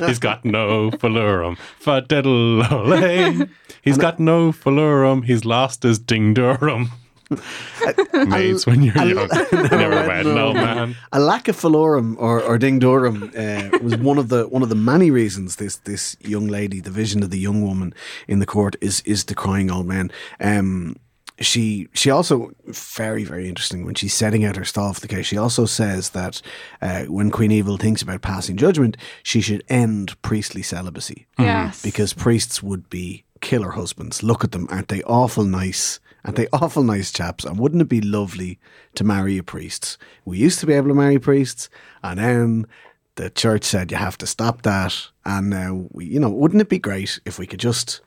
He's 0.06 0.20
got 0.20 0.44
no 0.44 0.92
fullerum, 0.92 1.56
fadiddle 1.82 3.50
He's 3.82 3.98
got 3.98 4.20
no 4.20 4.52
fullerum. 4.52 5.22
He's 5.22 5.44
lost 5.44 5.82
his 5.82 5.98
ding 5.98 6.34
durum. 6.34 6.90
Maids 8.26 8.66
when 8.66 8.82
you're 8.82 8.94
young, 8.96 9.28
never 9.52 10.06
wed 10.08 10.26
an 10.26 10.38
old 10.38 10.56
man. 10.56 10.96
A 11.12 11.20
lack 11.20 11.48
of 11.48 11.56
fallorum 11.56 12.16
or, 12.18 12.42
or 12.42 12.58
ding 12.58 12.80
dorum 12.80 13.32
uh, 13.36 13.78
was 13.78 13.96
one 13.96 14.18
of 14.18 14.28
the 14.28 14.48
one 14.48 14.62
of 14.62 14.68
the 14.68 14.74
many 14.74 15.10
reasons 15.10 15.56
this 15.56 15.76
this 15.78 16.16
young 16.20 16.46
lady, 16.46 16.80
the 16.80 16.90
vision 16.90 17.22
of 17.22 17.30
the 17.30 17.38
young 17.38 17.62
woman 17.62 17.94
in 18.28 18.38
the 18.38 18.46
court, 18.46 18.76
is 18.80 19.00
is 19.02 19.24
the 19.24 19.34
crying 19.34 19.70
old 19.70 19.86
man. 19.86 20.10
Um, 20.40 20.96
she 21.40 21.88
she 21.94 22.10
also 22.10 22.50
very 22.66 23.24
very 23.24 23.48
interesting 23.48 23.86
when 23.86 23.94
she's 23.94 24.12
setting 24.12 24.44
out 24.44 24.56
her 24.56 24.64
stall 24.64 24.92
for 24.92 25.00
the 25.00 25.08
case. 25.08 25.26
She 25.26 25.38
also 25.38 25.64
says 25.64 26.10
that 26.10 26.42
uh, 26.82 27.04
when 27.04 27.30
Queen 27.30 27.50
Aoibheall 27.50 27.80
thinks 27.80 28.02
about 28.02 28.20
passing 28.22 28.56
judgment, 28.56 28.96
she 29.22 29.40
should 29.40 29.64
end 29.68 30.20
priestly 30.20 30.62
celibacy 30.62 31.26
Yes. 31.38 31.80
because 31.82 32.12
priests 32.12 32.62
would 32.62 32.90
be 32.90 33.24
killer 33.40 33.70
husbands. 33.70 34.22
Look 34.22 34.44
at 34.44 34.52
them, 34.52 34.66
aren't 34.70 34.88
they 34.88 35.02
awful 35.04 35.44
nice? 35.44 35.98
Aren't 36.24 36.36
they 36.36 36.48
awful 36.52 36.82
nice 36.82 37.12
chaps? 37.12 37.44
And 37.44 37.58
wouldn't 37.58 37.82
it 37.82 37.88
be 37.88 38.00
lovely 38.00 38.58
to 38.94 39.04
marry 39.04 39.38
a 39.38 39.42
priest? 39.42 39.98
We 40.24 40.38
used 40.38 40.60
to 40.60 40.66
be 40.66 40.74
able 40.74 40.88
to 40.88 40.94
marry 40.94 41.18
priests, 41.18 41.68
and 42.02 42.18
then 42.18 42.66
the 43.16 43.30
church 43.30 43.64
said 43.64 43.90
you 43.90 43.96
have 43.96 44.18
to 44.18 44.26
stop 44.26 44.62
that, 44.62 45.08
and 45.24 45.50
now 45.50 45.86
we, 45.92 46.06
you 46.06 46.20
know, 46.20 46.30
wouldn't 46.30 46.60
it 46.60 46.68
be 46.68 46.78
great 46.78 47.20
if 47.24 47.38
we 47.38 47.46
could 47.46 47.60
just 47.60 48.00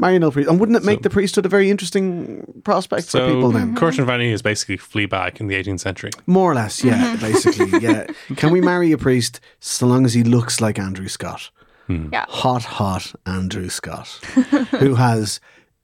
marry 0.00 0.16
an 0.16 0.24
old 0.24 0.34
priest? 0.34 0.48
And 0.48 0.60
wouldn't 0.60 0.76
it 0.76 0.84
make 0.84 1.02
the 1.02 1.10
priesthood 1.10 1.46
a 1.46 1.48
very 1.48 1.70
interesting 1.70 2.60
prospect 2.64 3.10
for 3.10 3.26
people 3.26 3.50
then? 3.50 3.74
Curtin 3.76 4.04
Vanny 4.04 4.30
is 4.30 4.42
basically 4.42 4.78
Fleabag 4.78 5.40
in 5.40 5.48
the 5.48 5.54
18th 5.54 5.80
century. 5.80 6.10
More 6.26 6.52
or 6.52 6.54
less, 6.54 6.84
yeah, 6.84 7.16
mm-hmm. 7.16 7.20
basically, 7.20 7.80
yeah. 7.80 8.06
Can 8.36 8.52
we 8.52 8.60
marry 8.60 8.92
a 8.92 8.98
priest 8.98 9.40
so 9.60 9.86
long 9.86 10.04
as 10.04 10.14
he 10.14 10.22
looks 10.22 10.60
like 10.60 10.78
Andrew 10.78 11.08
Scott? 11.08 11.50
Hmm. 11.86 12.08
Yeah. 12.12 12.26
Hot, 12.28 12.64
hot 12.64 13.14
Andrew 13.26 13.68
Scott, 13.68 14.08
who 14.78 14.96
has 14.96 15.40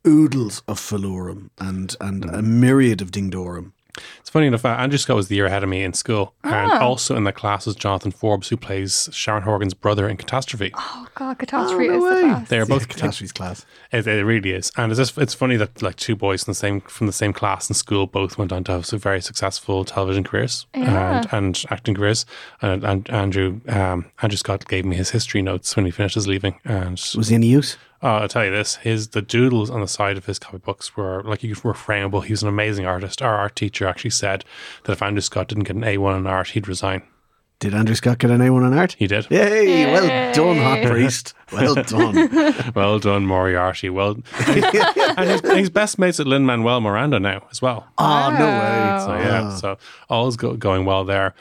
oodles 0.06 0.62
of 0.68 0.78
phalorum 0.80 1.50
and, 1.59 1.97
and 2.00 2.25
a 2.26 2.42
myriad 2.42 3.00
of 3.02 3.11
dingdorum. 3.11 3.73
It's 4.21 4.30
funny 4.30 4.47
enough, 4.47 4.64
uh, 4.64 4.68
Andrew 4.68 4.97
Scott 4.97 5.16
was 5.16 5.28
the 5.28 5.37
year 5.37 5.44
ahead 5.44 5.62
of 5.62 5.68
me 5.68 5.82
in 5.85 5.92
school. 5.92 6.32
And 6.42 6.73
also 6.73 7.14
in 7.14 7.25
the 7.25 7.32
class 7.32 7.66
was 7.66 7.76
Jonathan 7.76 8.11
Forbes, 8.11 8.49
who 8.49 8.56
plays 8.56 9.11
Sharon 9.12 9.42
Horgan's 9.42 9.75
brother 9.75 10.09
in 10.09 10.16
Catastrophe. 10.16 10.73
Oh 10.75 11.06
god, 11.14 11.38
catastrophe 11.38 11.88
no 11.88 11.97
is 11.99 12.02
way. 12.02 12.23
the 12.23 12.26
best. 12.28 12.49
They're 12.50 12.64
both 12.64 12.88
Catastrophe's 12.88 13.32
class. 13.32 13.66
It, 13.92 14.06
it 14.06 14.25
really 14.25 14.52
is, 14.52 14.73
and 14.78 14.90
it's 14.90 14.99
just 14.99 15.18
it's 15.18 15.35
funny 15.35 15.56
that 15.56 15.82
like 15.82 15.97
two 15.97 16.16
boys 16.16 16.44
from 16.44 16.52
the 16.52 16.54
same 16.54 16.80
from 16.80 17.06
the 17.06 17.12
same 17.12 17.35
class 17.35 17.68
in 17.68 17.75
school 17.75 18.06
both 18.06 18.38
went 18.38 18.50
on 18.50 18.64
to 18.64 18.73
have 18.73 18.87
some 18.87 18.99
very 18.99 19.21
successful 19.21 19.85
television 19.85 20.25
careers 20.25 20.66
Yeah. 20.75 21.18
and, 21.18 21.28
and 21.32 21.64
acting 21.68 21.94
careers. 21.94 22.25
And, 22.62 22.85
and 22.85 23.11
Andrew 23.11 23.61
um, 23.68 24.06
Andrew 24.23 24.38
Scott 24.38 24.66
gave 24.68 24.87
me 24.87 24.97
his 24.97 25.11
history 25.11 25.42
notes 25.42 25.76
when 25.76 25.85
he 25.85 25.90
finished 25.90 26.14
his 26.14 26.26
leaving, 26.26 26.59
and 26.64 26.92
Was 27.14 27.28
he 27.28 27.35
any 27.35 27.49
use? 27.49 27.76
Uh, 28.02 28.06
I'll 28.06 28.28
tell 28.28 28.44
you 28.44 28.50
this: 28.50 28.76
his 28.76 29.09
the 29.09 29.23
doodles 29.23 29.71
on 29.71 29.80
the 29.80 29.88
side 29.88 30.16
of 30.16 30.26
his 30.26 30.38
copybooks 30.38 30.97
were 30.97 31.23
like 31.23 31.42
you 31.42 31.54
were 31.62 31.75
frameable. 31.75 32.25
He 32.25 32.32
was 32.32 32.42
an 32.42 32.49
amazing 32.49 32.87
artist. 32.87 33.23
Our 33.23 33.37
art 33.37 33.56
teacher 33.56 33.87
actually 33.87 34.11
said 34.11 34.44
that 34.85 34.92
if 34.92 35.02
Andrew 35.02 35.21
Scott 35.21 35.49
didn't 35.49 35.64
get 35.64 35.76
an 35.76 35.85
A 35.85 35.99
one 35.99 36.16
in 36.16 36.26
art, 36.26 36.49
he'd 36.49 36.68
resign. 36.68 37.02
Did 37.62 37.75
Andrew 37.75 37.94
Scott 37.94 38.18
get 38.18 38.32
an 38.32 38.40
A1 38.40 38.66
in 38.66 38.76
art? 38.76 38.97
He 38.99 39.06
did. 39.06 39.28
Yay! 39.30 39.87
Well 39.92 40.35
done, 40.35 40.56
hot 40.56 40.82
priest. 40.90 41.32
Well 41.52 41.76
done. 41.76 42.73
Well 42.75 42.99
done, 42.99 43.25
Moriarty. 43.25 43.88
Well, 43.88 44.16
and 44.49 45.30
he's, 45.30 45.49
he's 45.52 45.71
best 45.71 45.97
mates 45.97 46.18
with 46.18 46.26
Lin 46.26 46.44
Manuel 46.44 46.80
Miranda 46.80 47.21
now 47.21 47.47
as 47.52 47.62
well. 47.62 47.87
Oh, 47.99 48.30
no 48.37 48.47
way. 48.47 48.99
So 49.04 49.14
yeah, 49.14 49.54
so 49.54 49.78
all's 50.09 50.37
go, 50.37 50.56
going 50.56 50.87
well 50.87 51.04
there. 51.04 51.35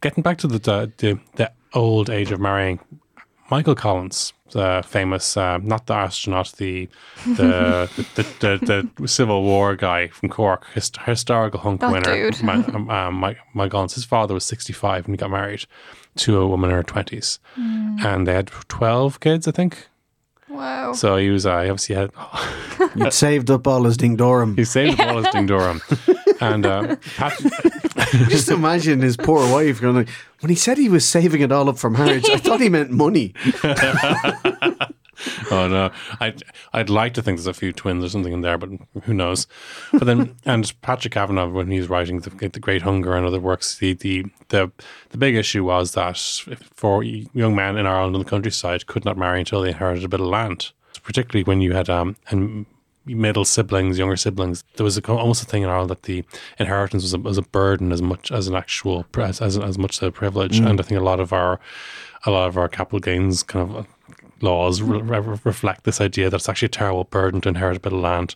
Getting 0.00 0.24
back 0.24 0.38
to 0.38 0.48
the 0.48 0.58
the, 0.58 0.92
the 0.96 1.20
the 1.36 1.52
old 1.74 2.10
age 2.10 2.32
of 2.32 2.40
marrying, 2.40 2.80
Michael 3.48 3.76
Collins, 3.76 4.32
the 4.52 4.82
famous 4.86 5.36
uh, 5.36 5.58
not 5.58 5.86
the 5.86 5.94
astronaut, 5.94 6.52
the 6.56 6.88
the, 7.26 7.88
the, 8.14 8.58
the 8.64 8.88
the 9.00 9.08
Civil 9.08 9.42
War 9.42 9.76
guy 9.76 10.08
from 10.08 10.28
Cork, 10.28 10.66
hist- 10.74 10.98
historical 11.02 11.60
hunk 11.60 11.80
That 11.80 11.92
winner. 11.92 12.30
dude. 12.30 12.42
Mi- 12.42 12.52
um, 12.74 12.90
um, 12.90 13.14
Mike, 13.14 13.38
Mike 13.54 13.72
his 13.92 14.04
father 14.04 14.34
was 14.34 14.44
sixty 14.44 14.72
five 14.72 15.06
when 15.06 15.14
he 15.14 15.18
got 15.18 15.30
married 15.30 15.64
to 16.16 16.38
a 16.40 16.46
woman 16.46 16.70
in 16.70 16.76
her 16.76 16.82
twenties, 16.82 17.38
and 17.56 18.26
they 18.26 18.34
had 18.34 18.48
twelve 18.68 19.20
kids, 19.20 19.46
I 19.46 19.52
think. 19.52 19.88
Wow. 20.50 20.94
So 20.94 21.16
he 21.18 21.28
was 21.28 21.44
uh, 21.44 21.62
he 21.62 21.68
obviously 21.68 21.94
had 21.96 22.10
You'd 22.96 23.12
saved 23.12 23.50
up 23.50 23.66
all 23.66 23.84
his 23.84 23.98
dingdorum. 23.98 24.56
he 24.56 24.64
saved 24.64 24.98
up 24.98 25.08
all 25.08 25.22
his 25.22 25.28
ding 25.32 25.46
Durham, 25.46 25.82
and 26.40 26.64
uh, 26.64 26.96
Pat- 27.16 27.38
Just 28.28 28.50
imagine 28.50 29.00
his 29.00 29.16
poor 29.16 29.50
wife 29.52 29.80
going, 29.80 29.96
like, 29.96 30.08
when 30.40 30.50
he 30.50 30.56
said 30.56 30.78
he 30.78 30.88
was 30.88 31.08
saving 31.08 31.40
it 31.40 31.52
all 31.52 31.68
up 31.68 31.78
for 31.78 31.90
marriage, 31.90 32.28
I 32.28 32.36
thought 32.36 32.60
he 32.60 32.68
meant 32.68 32.90
money. 32.90 33.34
oh 35.50 35.68
no, 35.68 35.90
I'd 36.20 36.42
I'd 36.72 36.90
like 36.90 37.14
to 37.14 37.22
think 37.22 37.38
there's 37.38 37.46
a 37.46 37.54
few 37.54 37.72
twins 37.72 38.04
or 38.04 38.08
something 38.08 38.32
in 38.32 38.42
there, 38.42 38.58
but 38.58 38.70
who 39.02 39.14
knows? 39.14 39.46
But 39.92 40.04
then, 40.04 40.36
and 40.44 40.72
Patrick 40.82 41.14
Kavanagh, 41.14 41.48
when 41.48 41.70
he 41.70 41.78
was 41.78 41.88
writing 41.88 42.20
the, 42.20 42.30
the 42.48 42.60
Great 42.60 42.82
Hunger 42.82 43.16
and 43.16 43.26
other 43.26 43.40
works, 43.40 43.78
the 43.78 43.94
the 43.94 44.26
the, 44.48 44.70
the 45.10 45.18
big 45.18 45.34
issue 45.34 45.64
was 45.64 45.92
that 45.92 46.18
for 46.74 47.02
young 47.02 47.54
men 47.54 47.76
in 47.76 47.86
Ireland 47.86 48.14
and 48.14 48.24
the 48.24 48.30
countryside 48.30 48.86
could 48.86 49.04
not 49.04 49.18
marry 49.18 49.40
until 49.40 49.62
they 49.62 49.68
inherited 49.68 50.04
a 50.04 50.08
bit 50.08 50.20
of 50.20 50.26
land, 50.26 50.72
particularly 51.02 51.44
when 51.44 51.60
you 51.60 51.72
had 51.72 51.90
um 51.90 52.16
and 52.28 52.66
middle 53.14 53.44
siblings, 53.44 53.98
younger 53.98 54.16
siblings. 54.16 54.64
There 54.76 54.84
was 54.84 54.98
a, 54.98 55.06
almost 55.06 55.42
a 55.42 55.46
thing 55.46 55.62
in 55.62 55.68
Ireland 55.68 55.90
that 55.90 56.02
the 56.04 56.24
inheritance 56.58 57.02
was 57.02 57.14
a, 57.14 57.18
was 57.18 57.38
a 57.38 57.42
burden 57.42 57.92
as 57.92 58.02
much 58.02 58.30
as 58.30 58.48
an 58.48 58.54
actual 58.54 59.06
as 59.16 59.40
as, 59.40 59.58
as 59.58 59.78
much 59.78 60.02
a 60.02 60.10
privilege, 60.10 60.60
mm. 60.60 60.68
and 60.68 60.80
I 60.80 60.82
think 60.82 61.00
a 61.00 61.04
lot 61.04 61.20
of 61.20 61.32
our 61.32 61.60
a 62.24 62.30
lot 62.30 62.48
of 62.48 62.56
our 62.56 62.68
capital 62.68 63.00
gains 63.00 63.42
kind 63.42 63.70
of 63.70 63.86
laws 64.40 64.82
re- 64.82 65.00
re- 65.00 65.38
reflect 65.44 65.84
this 65.84 66.00
idea 66.00 66.30
that 66.30 66.36
it's 66.36 66.48
actually 66.48 66.66
a 66.66 66.70
terrible 66.70 67.04
burden 67.04 67.40
to 67.40 67.48
inherit 67.48 67.76
a 67.76 67.80
bit 67.80 67.92
of 67.92 68.00
land 68.00 68.34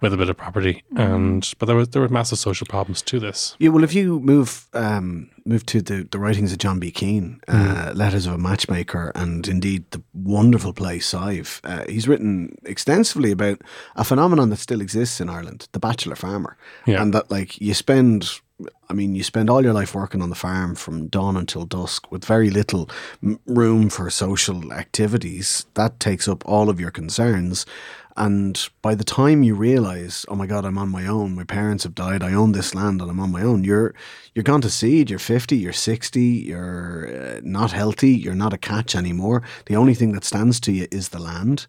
with 0.00 0.12
a 0.12 0.16
bit 0.16 0.28
of 0.28 0.36
property, 0.36 0.82
and 0.96 1.52
but 1.58 1.66
there 1.66 1.76
was 1.76 1.88
there 1.90 2.02
were 2.02 2.08
massive 2.08 2.38
social 2.38 2.66
problems 2.66 3.02
to 3.02 3.18
this. 3.20 3.56
Yeah, 3.58 3.70
well, 3.70 3.84
if 3.84 3.94
you 3.94 4.20
move 4.20 4.66
um, 4.72 5.30
move 5.44 5.64
to 5.66 5.80
the, 5.80 6.06
the 6.10 6.18
writings 6.18 6.52
of 6.52 6.58
John 6.58 6.78
B. 6.78 6.90
Keane, 6.90 7.40
uh, 7.48 7.92
Letters 7.94 8.26
of 8.26 8.34
a 8.34 8.38
Matchmaker, 8.38 9.12
and 9.14 9.46
indeed 9.48 9.84
the 9.90 10.02
wonderful 10.12 10.72
play 10.72 10.98
Sive, 10.98 11.60
uh, 11.64 11.84
he's 11.88 12.08
written 12.08 12.56
extensively 12.64 13.30
about 13.30 13.62
a 13.94 14.04
phenomenon 14.04 14.50
that 14.50 14.58
still 14.58 14.80
exists 14.80 15.20
in 15.20 15.28
Ireland, 15.30 15.68
the 15.72 15.78
bachelor 15.80 16.16
farmer, 16.16 16.56
Yeah. 16.86 17.02
and 17.02 17.12
that 17.14 17.30
like 17.30 17.60
you 17.60 17.74
spend. 17.74 18.40
I 18.88 18.94
mean, 18.94 19.14
you 19.14 19.22
spend 19.22 19.50
all 19.50 19.62
your 19.62 19.74
life 19.74 19.94
working 19.94 20.22
on 20.22 20.30
the 20.30 20.34
farm 20.34 20.76
from 20.76 21.08
dawn 21.08 21.36
until 21.36 21.66
dusk 21.66 22.10
with 22.10 22.24
very 22.24 22.48
little 22.48 22.88
room 23.44 23.90
for 23.90 24.08
social 24.08 24.72
activities. 24.72 25.66
That 25.74 26.00
takes 26.00 26.26
up 26.26 26.42
all 26.46 26.70
of 26.70 26.80
your 26.80 26.90
concerns. 26.90 27.66
And 28.16 28.68
by 28.82 28.94
the 28.94 29.04
time 29.04 29.42
you 29.42 29.54
realize, 29.54 30.24
oh 30.28 30.34
my 30.34 30.46
God, 30.46 30.64
I'm 30.64 30.78
on 30.78 30.88
my 30.88 31.06
own. 31.06 31.34
My 31.34 31.44
parents 31.44 31.84
have 31.84 31.94
died. 31.94 32.22
I 32.22 32.32
own 32.32 32.52
this 32.52 32.74
land, 32.74 33.00
and 33.02 33.10
I'm 33.10 33.20
on 33.20 33.30
my 33.30 33.42
own. 33.42 33.64
You're 33.64 33.94
you're 34.34 34.42
gone 34.42 34.62
to 34.62 34.70
seed. 34.70 35.10
You're 35.10 35.18
fifty. 35.18 35.56
You're 35.56 35.72
sixty. 35.72 36.44
You're 36.48 37.36
uh, 37.36 37.40
not 37.42 37.72
healthy. 37.72 38.10
You're 38.10 38.34
not 38.34 38.54
a 38.54 38.58
catch 38.58 38.94
anymore. 38.94 39.42
The 39.66 39.76
only 39.76 39.94
thing 39.94 40.12
that 40.12 40.24
stands 40.24 40.60
to 40.60 40.72
you 40.72 40.86
is 40.90 41.10
the 41.10 41.18
land. 41.18 41.66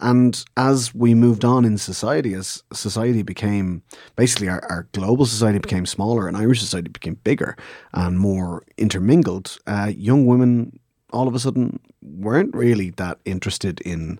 And 0.00 0.42
as 0.56 0.94
we 0.94 1.14
moved 1.14 1.44
on 1.44 1.66
in 1.66 1.76
society, 1.76 2.32
as 2.32 2.62
society 2.72 3.22
became 3.22 3.82
basically 4.16 4.48
our, 4.48 4.64
our 4.70 4.88
global 4.92 5.26
society 5.26 5.58
became 5.58 5.84
smaller 5.84 6.26
and 6.26 6.36
Irish 6.36 6.60
society 6.60 6.88
became 6.88 7.18
bigger 7.22 7.54
and 7.92 8.18
more 8.18 8.62
intermingled, 8.78 9.58
uh, 9.66 9.92
young 9.94 10.24
women 10.24 10.80
all 11.12 11.28
of 11.28 11.34
a 11.34 11.38
sudden 11.38 11.78
weren't 12.02 12.54
really 12.54 12.90
that 12.90 13.18
interested 13.24 13.80
in 13.82 14.18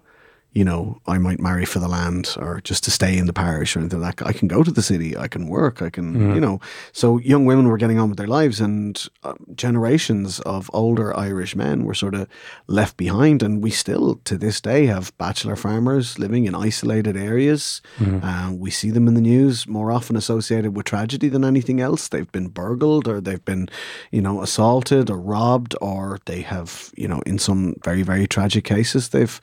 you 0.52 0.64
know, 0.64 1.00
I 1.07 1.19
might 1.19 1.38
marry 1.38 1.64
for 1.64 1.78
the 1.78 1.87
land 1.88 2.35
or 2.37 2.61
just 2.62 2.83
to 2.85 2.90
stay 2.90 3.16
in 3.16 3.26
the 3.26 3.33
parish 3.33 3.76
or 3.76 3.80
anything 3.80 4.00
like 4.00 4.16
that. 4.16 4.26
I 4.26 4.33
can 4.33 4.49
go 4.49 4.62
to 4.64 4.71
the 4.71 4.83
city, 4.83 5.16
I 5.16 5.28
can 5.28 5.47
work, 5.47 5.80
I 5.80 5.90
can, 5.90 6.35
you 6.35 6.40
know. 6.40 6.61
So 6.92 7.19
young 7.19 7.45
women 7.45 7.69
were 7.69 7.76
getting 7.76 7.99
on 8.00 8.09
with 8.09 8.19
their 8.19 8.26
lives 8.26 8.61
and 8.61 9.00
uh, 9.23 9.35
generations 9.54 10.40
of 10.40 10.69
older 10.73 11.16
Irish 11.16 11.54
men 11.54 11.85
were 11.85 11.95
sort 11.95 12.14
of 12.16 12.26
left 12.66 12.97
behind. 12.97 13.42
And 13.45 13.62
we 13.62 13.71
still, 13.71 14.16
to 14.25 14.37
this 14.37 14.61
day, 14.61 14.87
have 14.87 15.16
bachelor 15.19 15.54
farmers 15.57 16.19
living 16.19 16.47
in 16.47 16.54
isolated 16.54 17.16
areas. 17.16 17.80
Uh, 18.00 18.52
we 18.52 18.71
see 18.71 18.90
them 18.90 19.07
in 19.07 19.14
the 19.14 19.21
news 19.21 19.69
more 19.69 19.92
often 19.92 20.16
associated 20.16 20.75
with 20.76 20.87
tragedy 20.87 21.28
than 21.28 21.45
anything 21.45 21.80
else. 21.80 22.09
They've 22.09 22.33
been 22.33 22.49
burgled 22.49 23.07
or 23.07 23.21
they've 23.21 23.45
been, 23.45 23.69
you 24.11 24.21
know, 24.21 24.42
assaulted 24.42 25.11
or 25.11 25.19
robbed 25.21 25.76
or 25.80 26.19
they 26.26 26.40
have, 26.42 26.90
you 26.97 27.07
know, 27.07 27.21
in 27.25 27.38
some 27.38 27.76
very, 27.85 28.02
very 28.02 28.26
tragic 28.26 28.64
cases, 28.64 29.11
they've 29.11 29.40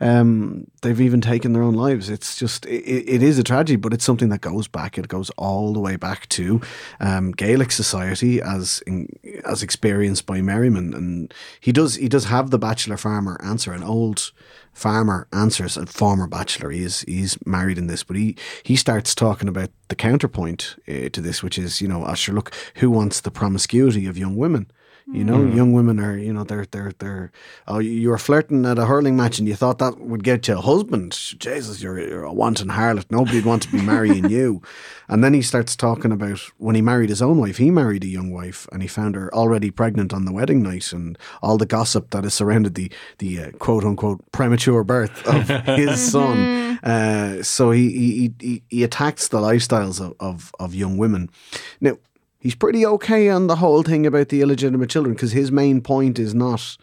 um, 0.00 0.66
they've 0.82 1.00
even 1.00 1.20
taken 1.20 1.52
their 1.52 1.62
own 1.62 1.74
lives. 1.74 2.08
It's 2.08 2.36
just 2.36 2.66
it, 2.66 2.84
it 3.08 3.22
is 3.22 3.38
a 3.38 3.44
tragedy, 3.44 3.76
but 3.76 3.92
it's 3.92 4.04
something 4.04 4.28
that 4.30 4.40
goes 4.40 4.68
back. 4.68 4.98
It 4.98 5.08
goes 5.08 5.30
all 5.30 5.72
the 5.72 5.80
way 5.80 5.96
back 5.96 6.28
to 6.30 6.60
um, 7.00 7.32
Gaelic 7.32 7.72
society 7.72 8.40
as 8.40 8.82
in, 8.86 9.08
as 9.44 9.62
experienced 9.62 10.26
by 10.26 10.40
Merriman, 10.40 10.94
and 10.94 11.34
he 11.60 11.72
does 11.72 11.96
he 11.96 12.08
does 12.08 12.26
have 12.26 12.50
the 12.50 12.58
bachelor 12.58 12.96
farmer 12.96 13.40
answer. 13.42 13.72
An 13.72 13.82
old 13.82 14.32
farmer 14.72 15.28
answers 15.32 15.76
a 15.76 15.86
former 15.86 16.26
bachelor. 16.26 16.70
He 16.70 16.82
is 16.82 17.02
he's 17.02 17.38
married 17.46 17.78
in 17.78 17.86
this, 17.86 18.02
but 18.02 18.16
he 18.16 18.36
he 18.62 18.76
starts 18.76 19.14
talking 19.14 19.48
about 19.48 19.70
the 19.88 19.94
counterpoint 19.94 20.76
uh, 20.88 21.08
to 21.10 21.20
this, 21.20 21.42
which 21.42 21.58
is 21.58 21.80
you 21.80 21.88
know, 21.88 22.06
Asher, 22.06 22.32
look, 22.32 22.54
who 22.76 22.90
wants 22.90 23.20
the 23.20 23.30
promiscuity 23.30 24.06
of 24.06 24.18
young 24.18 24.36
women? 24.36 24.70
You 25.12 25.22
know, 25.22 25.44
young 25.44 25.74
women 25.74 26.00
are, 26.00 26.16
you 26.16 26.32
know, 26.32 26.44
they're, 26.44 26.64
they're, 26.70 26.92
they're, 26.98 27.30
oh, 27.68 27.78
you 27.78 27.90
you 27.90 28.08
were 28.08 28.16
flirting 28.16 28.64
at 28.64 28.78
a 28.78 28.86
hurling 28.86 29.16
match 29.16 29.38
and 29.38 29.46
you 29.46 29.54
thought 29.54 29.78
that 29.78 30.00
would 30.00 30.24
get 30.24 30.48
you 30.48 30.56
a 30.56 30.60
husband. 30.62 31.12
Jesus, 31.12 31.82
you're, 31.82 32.00
you're 32.00 32.24
a 32.24 32.32
wanton 32.32 32.68
harlot. 32.68 33.04
Nobody'd 33.10 33.44
want 33.44 33.62
to 33.64 33.70
be 33.70 33.82
marrying 33.82 34.30
you. 34.30 34.62
And 35.06 35.22
then 35.22 35.34
he 35.34 35.42
starts 35.42 35.76
talking 35.76 36.12
about 36.12 36.38
when 36.56 36.74
he 36.74 36.80
married 36.80 37.10
his 37.10 37.20
own 37.20 37.36
wife, 37.36 37.58
he 37.58 37.70
married 37.70 38.04
a 38.04 38.08
young 38.08 38.30
wife 38.32 38.66
and 38.72 38.80
he 38.80 38.88
found 38.88 39.16
her 39.16 39.32
already 39.34 39.70
pregnant 39.70 40.14
on 40.14 40.24
the 40.24 40.32
wedding 40.32 40.62
night 40.62 40.94
and 40.94 41.18
all 41.42 41.58
the 41.58 41.66
gossip 41.66 42.08
that 42.10 42.24
has 42.24 42.32
surrounded 42.32 42.74
the, 42.74 42.90
the 43.18 43.38
uh, 43.38 43.50
quote 43.58 43.84
unquote 43.84 44.24
premature 44.32 44.82
birth 44.82 45.26
of 45.26 45.46
his 45.76 46.10
son. 46.10 46.78
Uh, 46.82 47.42
so 47.42 47.70
he, 47.70 47.90
he, 47.90 48.34
he, 48.40 48.62
he 48.70 48.82
attacks 48.82 49.28
the 49.28 49.40
lifestyles 49.40 50.00
of, 50.00 50.14
of, 50.20 50.52
of 50.58 50.74
young 50.74 50.96
women. 50.96 51.28
Now, 51.82 51.98
he's 52.44 52.54
pretty 52.54 52.86
okay 52.86 53.28
on 53.30 53.48
the 53.48 53.56
whole 53.56 53.82
thing 53.82 54.06
about 54.06 54.28
the 54.28 54.42
illegitimate 54.42 54.90
children 54.90 55.14
because 55.14 55.32
his 55.32 55.50
main 55.50 55.80
point 55.80 56.18
is 56.18 56.34
not, 56.34 56.76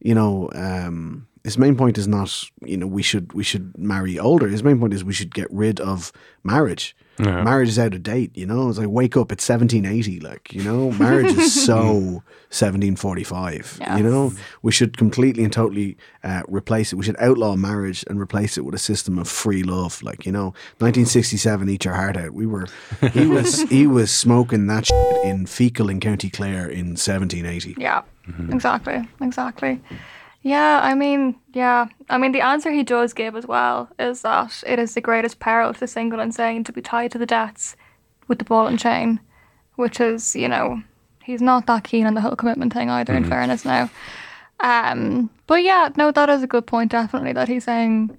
you 0.00 0.14
know, 0.14 0.50
um, 0.54 1.26
his 1.44 1.58
main 1.58 1.76
point 1.76 1.98
is 1.98 2.08
not 2.08 2.44
you 2.64 2.76
know 2.76 2.86
we 2.86 3.02
should 3.02 3.32
we 3.34 3.44
should 3.44 3.76
marry 3.78 4.18
older. 4.18 4.48
His 4.48 4.64
main 4.64 4.80
point 4.80 4.94
is 4.94 5.04
we 5.04 5.12
should 5.12 5.34
get 5.34 5.50
rid 5.52 5.78
of 5.78 6.10
marriage. 6.42 6.96
Marriage 7.16 7.68
is 7.68 7.78
out 7.78 7.94
of 7.94 8.02
date. 8.02 8.36
You 8.36 8.44
know, 8.44 8.68
it's 8.68 8.78
like 8.78 8.88
wake 8.88 9.16
up. 9.16 9.30
It's 9.30 9.44
seventeen 9.44 9.84
eighty. 9.86 10.18
Like 10.18 10.52
you 10.52 10.64
know, 10.64 10.90
marriage 10.92 11.36
is 11.36 11.64
so 11.66 12.24
seventeen 12.50 12.96
forty 12.96 13.22
five. 13.22 13.78
You 13.96 14.02
know, 14.02 14.32
we 14.62 14.72
should 14.72 14.96
completely 14.96 15.44
and 15.44 15.52
totally 15.52 15.96
uh, 16.24 16.42
replace 16.48 16.92
it. 16.92 16.96
We 16.96 17.04
should 17.04 17.20
outlaw 17.20 17.54
marriage 17.54 18.04
and 18.08 18.18
replace 18.20 18.58
it 18.58 18.64
with 18.64 18.74
a 18.74 18.78
system 18.78 19.16
of 19.16 19.28
free 19.28 19.62
love. 19.62 20.02
Like 20.02 20.26
you 20.26 20.32
know, 20.32 20.54
nineteen 20.80 21.06
sixty 21.06 21.36
seven. 21.36 21.68
Eat 21.68 21.84
your 21.84 21.94
heart 21.94 22.16
out. 22.16 22.32
We 22.32 22.46
were. 22.46 22.66
He 23.12 23.26
was. 23.36 23.62
he 23.62 23.86
was 23.86 24.10
smoking 24.10 24.66
that 24.66 24.86
shit 24.86 25.24
in 25.24 25.44
Feakle 25.44 25.90
in 25.92 26.00
County 26.00 26.30
Clare 26.30 26.68
in 26.68 26.96
seventeen 26.96 27.46
eighty. 27.46 27.76
Yeah, 27.78 28.02
exactly, 28.50 29.08
exactly. 29.20 29.80
Yeah, 30.44 30.80
I 30.82 30.94
mean, 30.94 31.36
yeah, 31.54 31.86
I 32.10 32.18
mean, 32.18 32.32
the 32.32 32.42
answer 32.42 32.70
he 32.70 32.82
does 32.82 33.14
give 33.14 33.34
as 33.34 33.46
well 33.46 33.88
is 33.98 34.20
that 34.22 34.62
it 34.66 34.78
is 34.78 34.92
the 34.92 35.00
greatest 35.00 35.40
peril 35.40 35.72
to 35.72 35.80
the 35.80 35.86
single 35.86 36.20
insane 36.20 36.64
to 36.64 36.72
be 36.72 36.82
tied 36.82 37.12
to 37.12 37.18
the 37.18 37.24
debts 37.24 37.76
with 38.28 38.40
the 38.40 38.44
ball 38.44 38.66
and 38.66 38.78
chain, 38.78 39.20
which 39.76 40.00
is, 40.00 40.36
you 40.36 40.46
know, 40.46 40.82
he's 41.22 41.40
not 41.40 41.66
that 41.66 41.84
keen 41.84 42.04
on 42.04 42.12
the 42.12 42.20
whole 42.20 42.36
commitment 42.36 42.74
thing 42.74 42.90
either. 42.90 43.14
In 43.14 43.24
fairness, 43.24 43.64
now. 43.64 43.88
Um, 44.60 45.30
but 45.46 45.62
yeah, 45.62 45.88
no, 45.96 46.12
that 46.12 46.28
is 46.28 46.42
a 46.42 46.46
good 46.46 46.66
point. 46.66 46.90
Definitely, 46.90 47.32
that 47.32 47.48
he's 47.48 47.64
saying, 47.64 48.18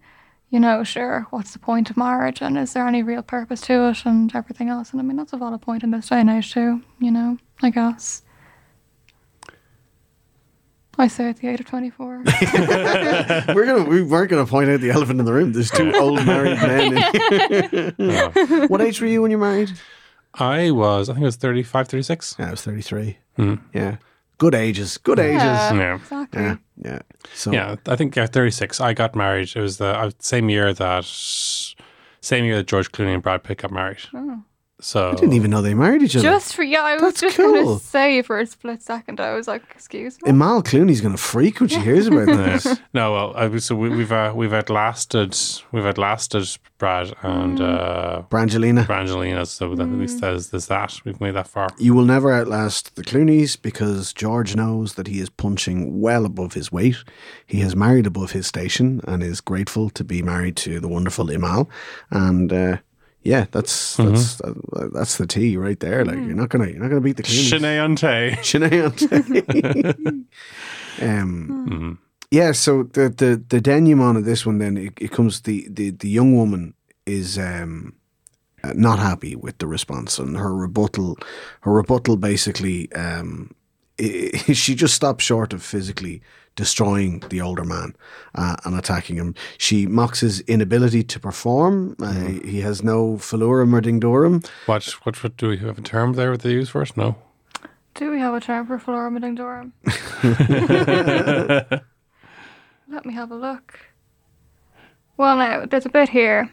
you 0.50 0.60
know, 0.60 0.84
sure, 0.84 1.27
what's 1.29 1.53
the 1.53 1.60
point 1.60 1.91
of 1.91 1.96
marriage, 1.96 2.41
and 2.41 2.58
is 2.58 2.74
there 2.74 2.88
any 2.88 3.03
real 3.03 3.22
purpose 3.22 3.62
to 3.62 3.89
it, 3.89 4.03
and 4.03 4.36
everything 4.36 4.70
else. 4.70 4.89
And 4.89 5.00
I 5.00 5.03
mean, 5.03 5.17
that's 5.17 5.34
a 5.34 5.38
valid 5.38 5.62
point 5.62 5.84
in 5.84 5.91
this 5.91 6.10
day 6.10 6.22
and 6.22 6.29
age 6.32 6.51
too. 6.51 6.82
You 7.00 7.12
know, 7.12 7.38
I 7.62 7.70
guess. 7.70 8.24
I 10.98 11.08
say 11.08 11.30
at 11.30 11.38
the 11.38 11.48
age 11.50 11.60
of 11.60 11.66
24. 11.66 12.24
We're 13.54 13.66
gonna 13.66 13.84
we 13.84 14.02
weren't 14.02 14.30
gonna 14.30 14.46
point 14.46 14.70
out 14.70 14.80
the 14.82 14.92
elephant 14.92 15.20
in 15.20 15.25
the 15.25 15.34
room. 15.34 15.52
There's 15.54 15.72
two 15.72 15.94
old 15.96 16.25
married 16.25 16.58
men. 16.58 16.98
In 17.98 18.10
here. 18.10 18.32
what 18.68 18.82
age 18.82 19.02
were 19.02 19.08
you 19.08 19.22
when 19.22 19.32
you 19.32 19.38
married? 19.38 19.72
I 20.34 20.72
was, 20.72 21.10
I 21.10 21.14
think 21.14 21.24
it 21.24 21.28
was 21.28 21.38
35, 21.38 21.88
36. 21.88 22.36
Yeah, 22.40 22.48
I 22.48 22.52
was 22.52 22.62
33. 22.62 23.18
Yeah, 23.74 23.98
good 24.38 24.54
ages. 24.56 24.98
Good 24.98 25.20
ages. 25.20 25.42
yeah, 25.44 25.74
Yeah. 25.74 25.96
exactly. 25.96 26.42
Yeah, 26.42 26.56
yeah. 26.84 27.00
So 27.34 27.52
Yeah, 27.52 27.75
I 27.88 27.96
think 27.96 28.16
yeah, 28.16 28.25
36. 28.25 28.80
I 28.82 28.94
got 28.94 29.16
married. 29.16 29.52
It 29.56 29.60
was 29.62 29.78
the 29.78 29.88
uh, 29.98 30.12
same 30.20 30.50
year 30.50 30.74
that 30.74 31.06
same 31.06 32.46
year 32.46 32.58
that 32.58 32.68
George 32.68 32.92
Clooney 32.92 33.14
and 33.14 33.24
Brad 33.24 33.44
Pitt 33.44 33.60
got 33.60 33.72
married. 33.72 34.00
So 34.82 35.12
I 35.12 35.15
didn't 35.15 35.34
even 35.34 35.51
know 35.51 35.62
they 35.62 35.74
married 35.74 36.03
each 36.03 36.17
other. 36.17 36.24
Just 36.24 36.53
for 36.53 36.63
yeah, 36.63 36.82
I 36.84 36.94
was 36.96 37.01
That's 37.01 37.22
just 37.22 37.38
cool. 37.38 37.53
gonna 37.63 37.79
say 37.96 38.22
for 38.22 38.39
a 38.39 38.46
split 38.46 38.82
second, 38.82 39.22
I 39.22 39.34
was 39.34 39.48
like, 39.48 39.63
"Excuse 39.72 40.22
me." 40.22 40.29
Amal 40.29 40.62
Clooney's 40.63 41.00
gonna 41.00 41.15
freak 41.15 41.62
when 41.62 41.70
she 41.70 41.79
hears 41.79 42.08
about 42.08 42.25
this. 42.27 42.65
no, 42.94 43.13
well, 43.13 43.34
I, 43.38 43.58
so 43.58 43.74
we, 43.75 43.89
we've 43.89 44.12
uh, 44.12 44.34
we've 44.36 44.51
outlasted 44.53 45.38
we've 45.72 45.86
outlasted 45.86 46.58
Brad 46.77 47.13
and 47.22 47.62
uh, 47.62 48.24
Brangelina. 48.29 48.86
Brangelina. 48.86 49.48
So 49.48 49.75
that, 49.75 49.84
at 49.84 49.89
least 49.94 50.20
there's, 50.20 50.50
there's 50.50 50.67
that. 50.67 51.00
We've 51.05 51.22
made 51.22 51.36
that 51.36 51.48
far. 51.48 51.70
You 51.79 51.94
will 51.94 52.03
never 52.03 52.34
outlast 52.34 52.96
the 52.96 53.03
Clooneys 53.03 53.55
because 53.55 54.12
George 54.12 54.58
knows 54.58 54.96
that 54.96 55.08
he 55.08 55.20
is 55.20 55.29
punching 55.29 56.01
well 56.01 56.25
above 56.25 56.53
his 56.53 56.72
weight. 56.72 56.98
He 57.46 57.60
has 57.62 57.77
married 57.77 58.05
above 58.05 58.32
his 58.32 58.46
station 58.48 59.00
and 59.08 59.24
is 59.24 59.39
grateful 59.39 59.89
to 59.91 60.03
be 60.03 60.22
married 60.22 60.58
to 60.58 60.82
the 60.82 60.89
wonderful 60.89 61.32
Amal. 61.32 61.70
And 62.12 62.51
uh, 62.51 62.77
yeah, 63.25 63.48
that's 63.51 63.98
that's 63.98 64.39
uh, 64.39 64.53
that's 64.94 65.17
the 65.17 65.25
tea 65.25 65.58
right 65.58 65.79
there. 65.79 66.05
Like 66.05 66.17
you're 66.17 66.36
not 66.36 66.50
gonna 66.50 66.67
you're 66.67 66.79
not 66.79 66.89
gonna 66.89 67.01
beat 67.01 67.17
the 67.17 67.24
Clooneys. 67.24 67.51
Sinead 67.51 67.84
Ante. 67.84 68.36
Sinead. 68.41 70.25
um, 71.01 72.00
Yeah, 72.29 72.51
so 72.51 72.84
the 72.84 73.10
the 73.10 73.44
the 73.50 73.60
denouement 73.60 74.17
of 74.17 74.25
this 74.25 74.46
one 74.46 74.60
then 74.60 74.77
it, 74.77 74.94
it 75.01 75.12
comes 75.12 75.41
the, 75.41 75.67
the 75.70 75.89
the 75.89 76.08
young 76.08 76.36
woman 76.36 76.75
is 77.08 77.39
um, 77.39 77.96
uh, 78.63 78.74
not 78.75 79.00
happy 79.00 79.36
with 79.36 79.58
the 79.58 79.67
response 79.67 80.20
and 80.20 80.38
her 80.38 80.53
rebuttal 80.53 81.17
her 81.62 81.72
rebuttal 81.72 82.17
basically 82.17 82.91
um, 82.94 83.53
i 84.00 84.32
she 84.53 84.75
just 84.75 84.94
stops 84.94 85.24
short 85.24 85.53
of 85.53 85.62
physically 85.63 86.22
destroying 86.55 87.19
the 87.29 87.41
older 87.41 87.63
man 87.63 87.95
uh, 88.35 88.55
and 88.65 88.75
attacking 88.75 89.17
him. 89.17 89.35
She 89.57 89.85
mocks 89.85 90.21
his 90.21 90.39
inability 90.41 91.03
to 91.03 91.19
perform. 91.19 91.95
Uh, 92.01 92.13
he 92.43 92.62
has 92.62 92.83
no 92.83 93.17
philurem 93.17 93.74
or 93.74 93.81
dingdorum. 93.81 94.48
What, 94.65 94.85
what 95.03 95.22
what 95.24 95.37
do 95.37 95.50
we 95.50 95.57
have 95.57 95.77
a 95.77 95.81
term 95.81 96.13
there 96.13 96.31
that 96.31 96.41
they 96.41 96.51
use 96.51 96.70
for 96.70 96.81
it? 96.81 96.96
No. 96.96 97.15
Do 97.96 98.11
we 98.11 98.20
have 98.20 98.33
a 98.33 98.41
term 98.41 98.68
for 98.68 98.77
Florimeting 98.77 99.35
Durham? 99.35 99.72
Let 102.89 103.05
me 103.05 103.13
have 103.13 103.31
a 103.31 103.35
look. 103.35 103.79
Well, 105.15 105.37
now, 105.37 105.65
there's 105.65 105.85
a 105.85 105.89
bit 105.89 106.09
here. 106.09 106.51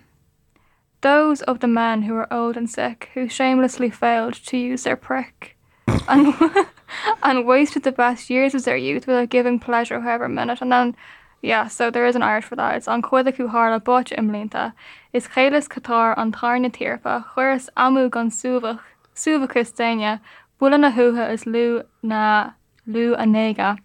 Those 1.01 1.43
of 1.43 1.59
the 1.59 1.67
men 1.67 2.03
who 2.03 2.15
are 2.15 2.33
old 2.33 2.57
and 2.57 2.71
sick, 2.71 3.11
who 3.15 3.29
shamelessly 3.29 3.91
failed 3.91 4.35
to 4.35 4.57
use 4.57 4.85
their 4.85 4.97
prick 4.97 5.57
and, 5.87 6.35
and 7.23 7.47
wasted 7.47 7.83
the 7.83 7.93
best 7.93 8.31
years 8.31 8.55
of 8.55 8.65
their 8.65 8.77
youth 8.77 9.07
without 9.07 9.29
giving 9.29 9.59
pleasure 9.59 10.01
however 10.01 10.29
minute. 10.29 10.61
And 10.61 10.73
then, 10.73 10.97
yeah, 11.41 11.69
so 11.69 11.91
there 11.91 12.07
is 12.07 12.17
an 12.17 12.23
Irish 12.23 12.45
for 12.45 12.57
that. 12.57 12.77
It's 12.77 12.89
an 12.89 13.03
cuidaú 13.03 13.51
hála 13.51 13.83
bot 13.83 14.07
imlínta. 14.07 14.73
Is 15.13 15.29
chélas 15.29 15.69
catar 15.69 16.15
an 16.17 16.33
tarna 16.33 16.71
tíirpa, 16.71 17.25
chuiras 17.35 17.69
amú 17.77 18.11
gan 18.11 18.31
súvach, 18.31 18.81
súvachas 19.15 19.75
daine, 19.75 20.21
bula 20.59 20.79
na 20.79 20.89
is 21.33 21.45
lú 21.45 21.85
na 22.03 22.53
lú 22.87 23.15
a 23.19 23.25
nega. 23.25 23.79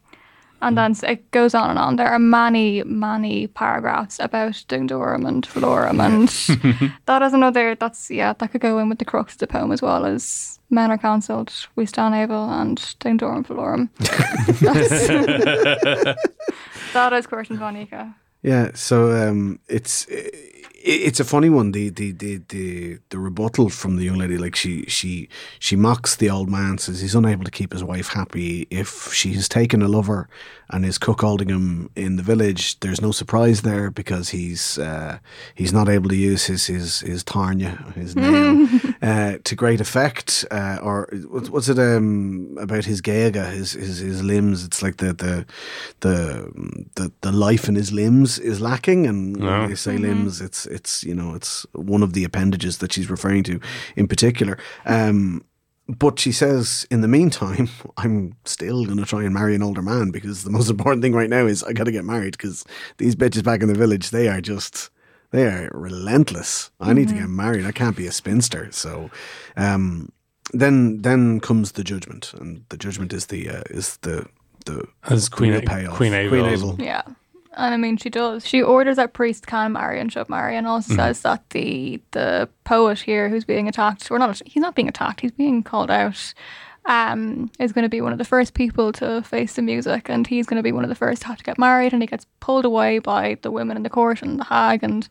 And 0.61 0.77
then 0.77 0.95
it 1.03 1.29
goes 1.31 1.53
on 1.53 1.69
and 1.69 1.79
on. 1.79 1.95
There 1.97 2.09
are 2.09 2.19
many, 2.19 2.83
many 2.83 3.47
paragraphs 3.47 4.19
about 4.19 4.53
Dungdorum 4.67 5.27
and 5.27 5.47
Florum, 5.47 5.99
and 5.99 6.91
that 7.05 7.21
is 7.21 7.33
another. 7.33 7.75
That's 7.75 8.09
yeah, 8.09 8.33
that 8.33 8.51
could 8.51 8.61
go 8.61 8.79
in 8.79 8.89
with 8.89 8.99
the 8.99 9.05
crux 9.05 9.33
of 9.33 9.39
the 9.39 9.47
poem 9.47 9.71
as 9.71 9.81
well 9.81 10.05
as 10.05 10.59
men 10.69 10.91
are 10.91 10.97
cancelled, 10.97 11.67
we 11.75 11.85
stand 11.85 12.15
able, 12.15 12.49
and 12.49 12.77
Dungdorum 12.99 13.45
Florum. 13.45 13.89
That 16.93 17.13
is 17.13 17.27
Cúirt 17.27 17.49
an 17.49 17.57
Mheán 17.57 17.75
Oíche. 17.75 18.13
Yeah, 18.43 18.71
so 18.73 19.11
um, 19.11 19.59
it's 19.67 20.07
it's 20.87 21.19
a 21.19 21.25
funny 21.25 21.49
one. 21.49 21.73
The, 21.73 21.89
the 21.89 22.13
the 22.13 22.41
the 22.47 22.99
the 23.09 23.19
rebuttal 23.19 23.69
from 23.69 23.97
the 23.97 24.03
young 24.03 24.17
lady, 24.17 24.37
like 24.37 24.55
she 24.55 24.85
she 24.85 25.27
she 25.59 25.75
mocks 25.75 26.15
the 26.15 26.29
old 26.29 26.49
man, 26.49 26.77
says 26.77 27.01
he's 27.01 27.15
unable 27.15 27.43
to 27.43 27.51
keep 27.51 27.73
his 27.73 27.83
wife 27.83 28.09
happy. 28.09 28.67
If 28.69 29.13
she 29.13 29.33
has 29.33 29.49
taken 29.49 29.81
a 29.81 29.87
lover 29.87 30.29
and 30.69 30.85
is 30.85 30.97
cuckolding 30.97 31.49
him 31.49 31.89
in 31.95 32.17
the 32.17 32.23
village, 32.23 32.79
there's 32.81 33.01
no 33.01 33.11
surprise 33.11 33.61
there 33.61 33.89
because 33.89 34.29
he's 34.29 34.77
uh, 34.77 35.19
he's 35.55 35.71
not 35.71 35.87
able 35.87 36.09
to 36.09 36.15
use 36.15 36.45
his 36.45 36.65
his 36.65 36.99
his 37.01 37.23
tarnia, 37.23 37.93
his 37.93 38.15
nail, 38.15 38.67
uh, 39.01 39.37
to 39.43 39.55
great 39.55 39.79
effect. 39.79 40.45
Uh, 40.51 40.77
or 40.81 41.09
what's 41.29 41.49
what's 41.49 41.69
it 41.69 41.79
um, 41.79 42.57
about 42.59 42.85
his 42.85 43.01
gaga, 43.01 43.45
his, 43.45 43.73
his 43.73 43.99
his 43.99 44.23
limbs? 44.23 44.63
It's 44.65 44.81
like 44.81 44.97
the 44.97 45.13
the 45.13 45.45
the 46.01 46.51
the, 46.95 47.11
the 47.21 47.31
life 47.31 47.69
in 47.69 47.75
his 47.75 47.91
limbs 47.91 48.37
is 48.37 48.59
lacking, 48.59 49.07
and 49.07 49.37
when 49.37 49.69
they 49.69 49.75
say 49.75 49.97
limbs, 49.97 50.41
it's 50.41 50.65
it's 50.65 51.03
you 51.03 51.15
know 51.15 51.33
it's 51.33 51.65
one 51.73 52.03
of 52.03 52.13
the 52.13 52.23
appendages 52.23 52.79
that 52.79 52.91
she's 52.91 53.09
referring 53.09 53.43
to 53.43 53.59
in 53.95 54.07
particular. 54.07 54.57
Um, 54.85 55.43
but 55.87 56.19
she 56.19 56.31
says, 56.31 56.85
in 56.91 57.01
the 57.01 57.07
meantime, 57.07 57.69
I'm 57.97 58.35
still 58.45 58.85
going 58.85 58.97
to 58.97 59.05
try 59.05 59.23
and 59.23 59.33
marry 59.33 59.55
an 59.55 59.63
older 59.63 59.81
man 59.81 60.11
because 60.11 60.43
the 60.43 60.51
most 60.51 60.69
important 60.75 61.01
thing 61.01 61.13
right 61.13 61.29
now 61.29 61.45
is 61.45 61.63
I 61.63 61.73
got 61.73 61.85
to 61.85 61.91
get 61.91 62.05
married 62.05 62.33
because 62.37 62.65
these 62.97 63.15
bitches 63.15 63.43
back 63.43 63.61
in 63.61 63.67
the 63.67 63.73
village, 63.75 64.09
they 64.11 64.27
are 64.27 64.41
just, 64.41 64.89
they 65.31 65.45
are 65.45 65.69
relentless. 65.73 66.71
I 66.79 66.93
need 66.93 67.07
to 67.09 67.13
get 67.15 67.29
married. 67.29 67.65
I 67.65 67.71
can't 67.71 67.95
be 67.97 68.07
a 68.07 68.11
spinster. 68.11 68.69
So, 68.71 69.09
um, 69.55 70.11
then 70.53 71.01
then 71.01 71.41
comes 71.41 71.73
the 71.73 71.83
judgment, 71.83 72.33
and 72.39 72.63
the 72.69 72.77
judgment 72.77 73.11
is 73.11 73.25
the 73.25 73.49
uh, 73.49 73.63
is 73.69 73.97
the 73.97 74.25
the 74.65 74.85
As 75.09 75.27
Queen 75.27 75.51
real 75.51 75.59
A- 75.59 75.65
payoff. 75.65 75.95
Queen 75.97 76.11
Queen 76.29 76.45
Abel's- 76.45 76.63
Abel. 76.63 76.75
Yeah. 76.79 77.01
And 77.57 77.73
I 77.73 77.77
mean, 77.77 77.97
she 77.97 78.09
does. 78.11 78.45
She 78.47 78.61
orders 78.61 78.97
that 78.97 79.13
priest 79.13 79.47
can 79.47 79.73
marry 79.73 79.99
and 79.99 80.11
should 80.11 80.29
marry, 80.29 80.55
and 80.55 80.67
also 80.67 80.93
says 80.95 81.21
that 81.21 81.49
the 81.49 81.99
the 82.11 82.47
poet 82.65 82.99
here 82.99 83.29
who's 83.29 83.45
being 83.45 83.67
attacked, 83.67 84.11
or 84.11 84.19
not, 84.19 84.41
he's 84.45 84.61
not 84.61 84.75
being 84.75 84.87
attacked, 84.87 85.21
he's 85.21 85.31
being 85.31 85.63
called 85.63 85.89
out, 85.89 86.33
um, 86.85 87.49
is 87.59 87.73
going 87.73 87.83
to 87.83 87.89
be 87.89 87.99
one 87.99 88.11
of 88.11 88.19
the 88.19 88.25
first 88.25 88.53
people 88.53 88.91
to 88.93 89.23
face 89.23 89.55
the 89.55 89.63
music, 89.63 90.07
and 90.07 90.27
he's 90.27 90.45
going 90.45 90.57
to 90.57 90.63
be 90.63 90.71
one 90.71 90.83
of 90.83 90.89
the 90.89 90.95
first 90.95 91.23
to 91.23 91.27
have 91.29 91.37
to 91.39 91.43
get 91.43 91.57
married, 91.57 91.93
and 91.93 92.03
he 92.03 92.07
gets 92.07 92.27
pulled 92.39 92.63
away 92.63 92.99
by 92.99 93.37
the 93.41 93.49
women 93.49 93.75
in 93.75 93.81
the 93.83 93.89
court 93.89 94.21
and 94.21 94.39
the 94.39 94.43
hag 94.45 94.83
and 94.83 95.09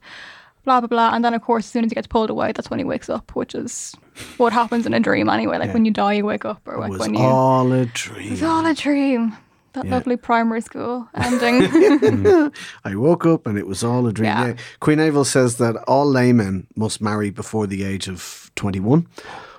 blah 0.65 0.81
blah 0.81 0.87
blah. 0.89 1.15
And 1.15 1.25
then, 1.25 1.35
of 1.35 1.43
course, 1.43 1.65
as 1.65 1.71
soon 1.73 1.85
as 1.85 1.91
he 1.91 1.95
gets 1.97 2.07
pulled 2.07 2.31
away, 2.31 2.53
that's 2.53 2.71
when 2.71 2.79
he 2.79 2.85
wakes 2.85 3.09
up, 3.11 3.35
which 3.35 3.57
is 3.57 3.95
what 4.37 4.53
happens 4.53 4.87
in 4.87 4.95
a 4.95 5.01
dream 5.01 5.29
anyway. 5.29 5.59
Like 5.59 5.75
when 5.75 5.85
you 5.85 5.91
die, 5.91 6.13
you 6.15 6.25
wake 6.25 6.45
up, 6.45 6.61
or 6.67 6.79
like 6.79 6.93
when 6.93 7.15
you. 7.15 7.21
all 7.21 7.73
a 7.73 7.87
dream. 7.87 8.33
It's 8.35 8.43
all 8.43 8.65
a 8.65 8.75
dream. 8.75 9.37
That 9.77 9.85
Yeah. 9.85 9.95
lovely 9.95 10.17
primary 10.17 10.63
school 10.63 11.07
ending. 11.15 11.61
Mm. 11.61 12.55
I 12.85 12.97
woke 12.97 13.27
up 13.27 13.47
and 13.47 13.59
it 13.59 13.67
was 13.67 13.85
all 13.85 14.07
a 14.07 14.13
dream. 14.13 14.27
Yeah. 14.27 14.47
Yeah. 14.47 14.55
Queen 14.81 14.99
Abel 14.99 15.25
says 15.25 15.59
that 15.59 15.77
all 15.87 16.07
laymen 16.07 16.67
must 16.75 17.03
marry 17.03 17.31
before 17.31 17.67
the 17.67 17.85
age 17.85 18.09
of 18.09 18.51
21. 18.57 19.07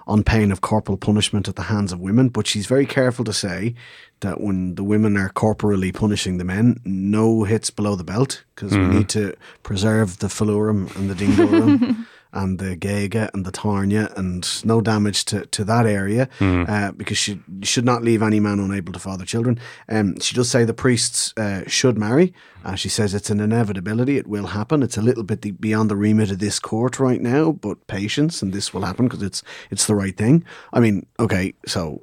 on 0.07 0.23
pain 0.23 0.53
of 0.53 0.61
corporal 0.61 0.97
punishment 0.97 1.49
at 1.49 1.57
the 1.57 1.63
hands 1.63 1.91
of 1.91 1.99
women. 1.99 2.29
But 2.29 2.47
she's 2.47 2.65
very 2.65 2.85
careful 2.85 3.25
to 3.25 3.33
say 3.33 3.75
that 4.21 4.39
when 4.39 4.75
the 4.75 4.83
women 4.83 5.17
are 5.17 5.27
corporally 5.27 5.91
punishing 5.91 6.37
the 6.37 6.45
men, 6.45 6.79
no 6.85 7.43
hits 7.43 7.69
below 7.69 7.95
the 7.97 8.05
belt 8.05 8.43
because 8.55 8.71
we 8.71 8.77
mm-hmm. 8.77 8.99
need 8.99 9.09
to 9.09 9.35
preserve 9.63 10.19
the 10.19 10.27
phalorum 10.27 10.95
and 10.95 11.09
the 11.09 11.15
dingorum. 11.15 12.07
And 12.33 12.59
the 12.59 12.75
Gega 12.75 13.29
and 13.33 13.45
the 13.45 13.51
Tarnia, 13.51 14.15
and 14.17 14.45
no 14.65 14.81
damage 14.81 15.25
to, 15.25 15.45
to 15.47 15.63
that 15.63 15.85
area 15.85 16.27
uh, 16.41 16.91
because 16.91 17.17
she 17.17 17.39
should 17.63 17.85
not 17.85 18.03
leave 18.03 18.21
any 18.21 18.39
man 18.39 18.59
unable 18.59 18.93
to 18.93 18.99
father 18.99 19.25
children. 19.25 19.59
Um, 19.89 20.19
she 20.19 20.35
does 20.35 20.49
say 20.49 20.65
the 20.65 20.73
priests 20.73 21.33
uh, 21.37 21.63
should 21.67 21.97
marry. 21.97 22.33
Uh, 22.65 22.75
she 22.75 22.89
says 22.89 23.13
it's 23.13 23.29
an 23.29 23.39
inevitability, 23.39 24.17
it 24.17 24.27
will 24.27 24.47
happen. 24.47 24.83
It's 24.83 24.97
a 24.97 25.01
little 25.01 25.23
bit 25.23 25.41
the, 25.41 25.51
beyond 25.51 25.89
the 25.89 25.95
remit 25.95 26.29
of 26.31 26.39
this 26.39 26.59
court 26.59 26.99
right 26.99 27.21
now, 27.21 27.53
but 27.53 27.87
patience, 27.87 28.41
and 28.41 28.51
this 28.51 28.73
will 28.73 28.81
happen 28.83 29.07
because 29.07 29.23
it's 29.23 29.41
it's 29.71 29.87
the 29.87 29.95
right 29.95 30.15
thing. 30.17 30.43
I 30.73 30.81
mean, 30.81 31.05
okay, 31.19 31.53
so 31.65 32.01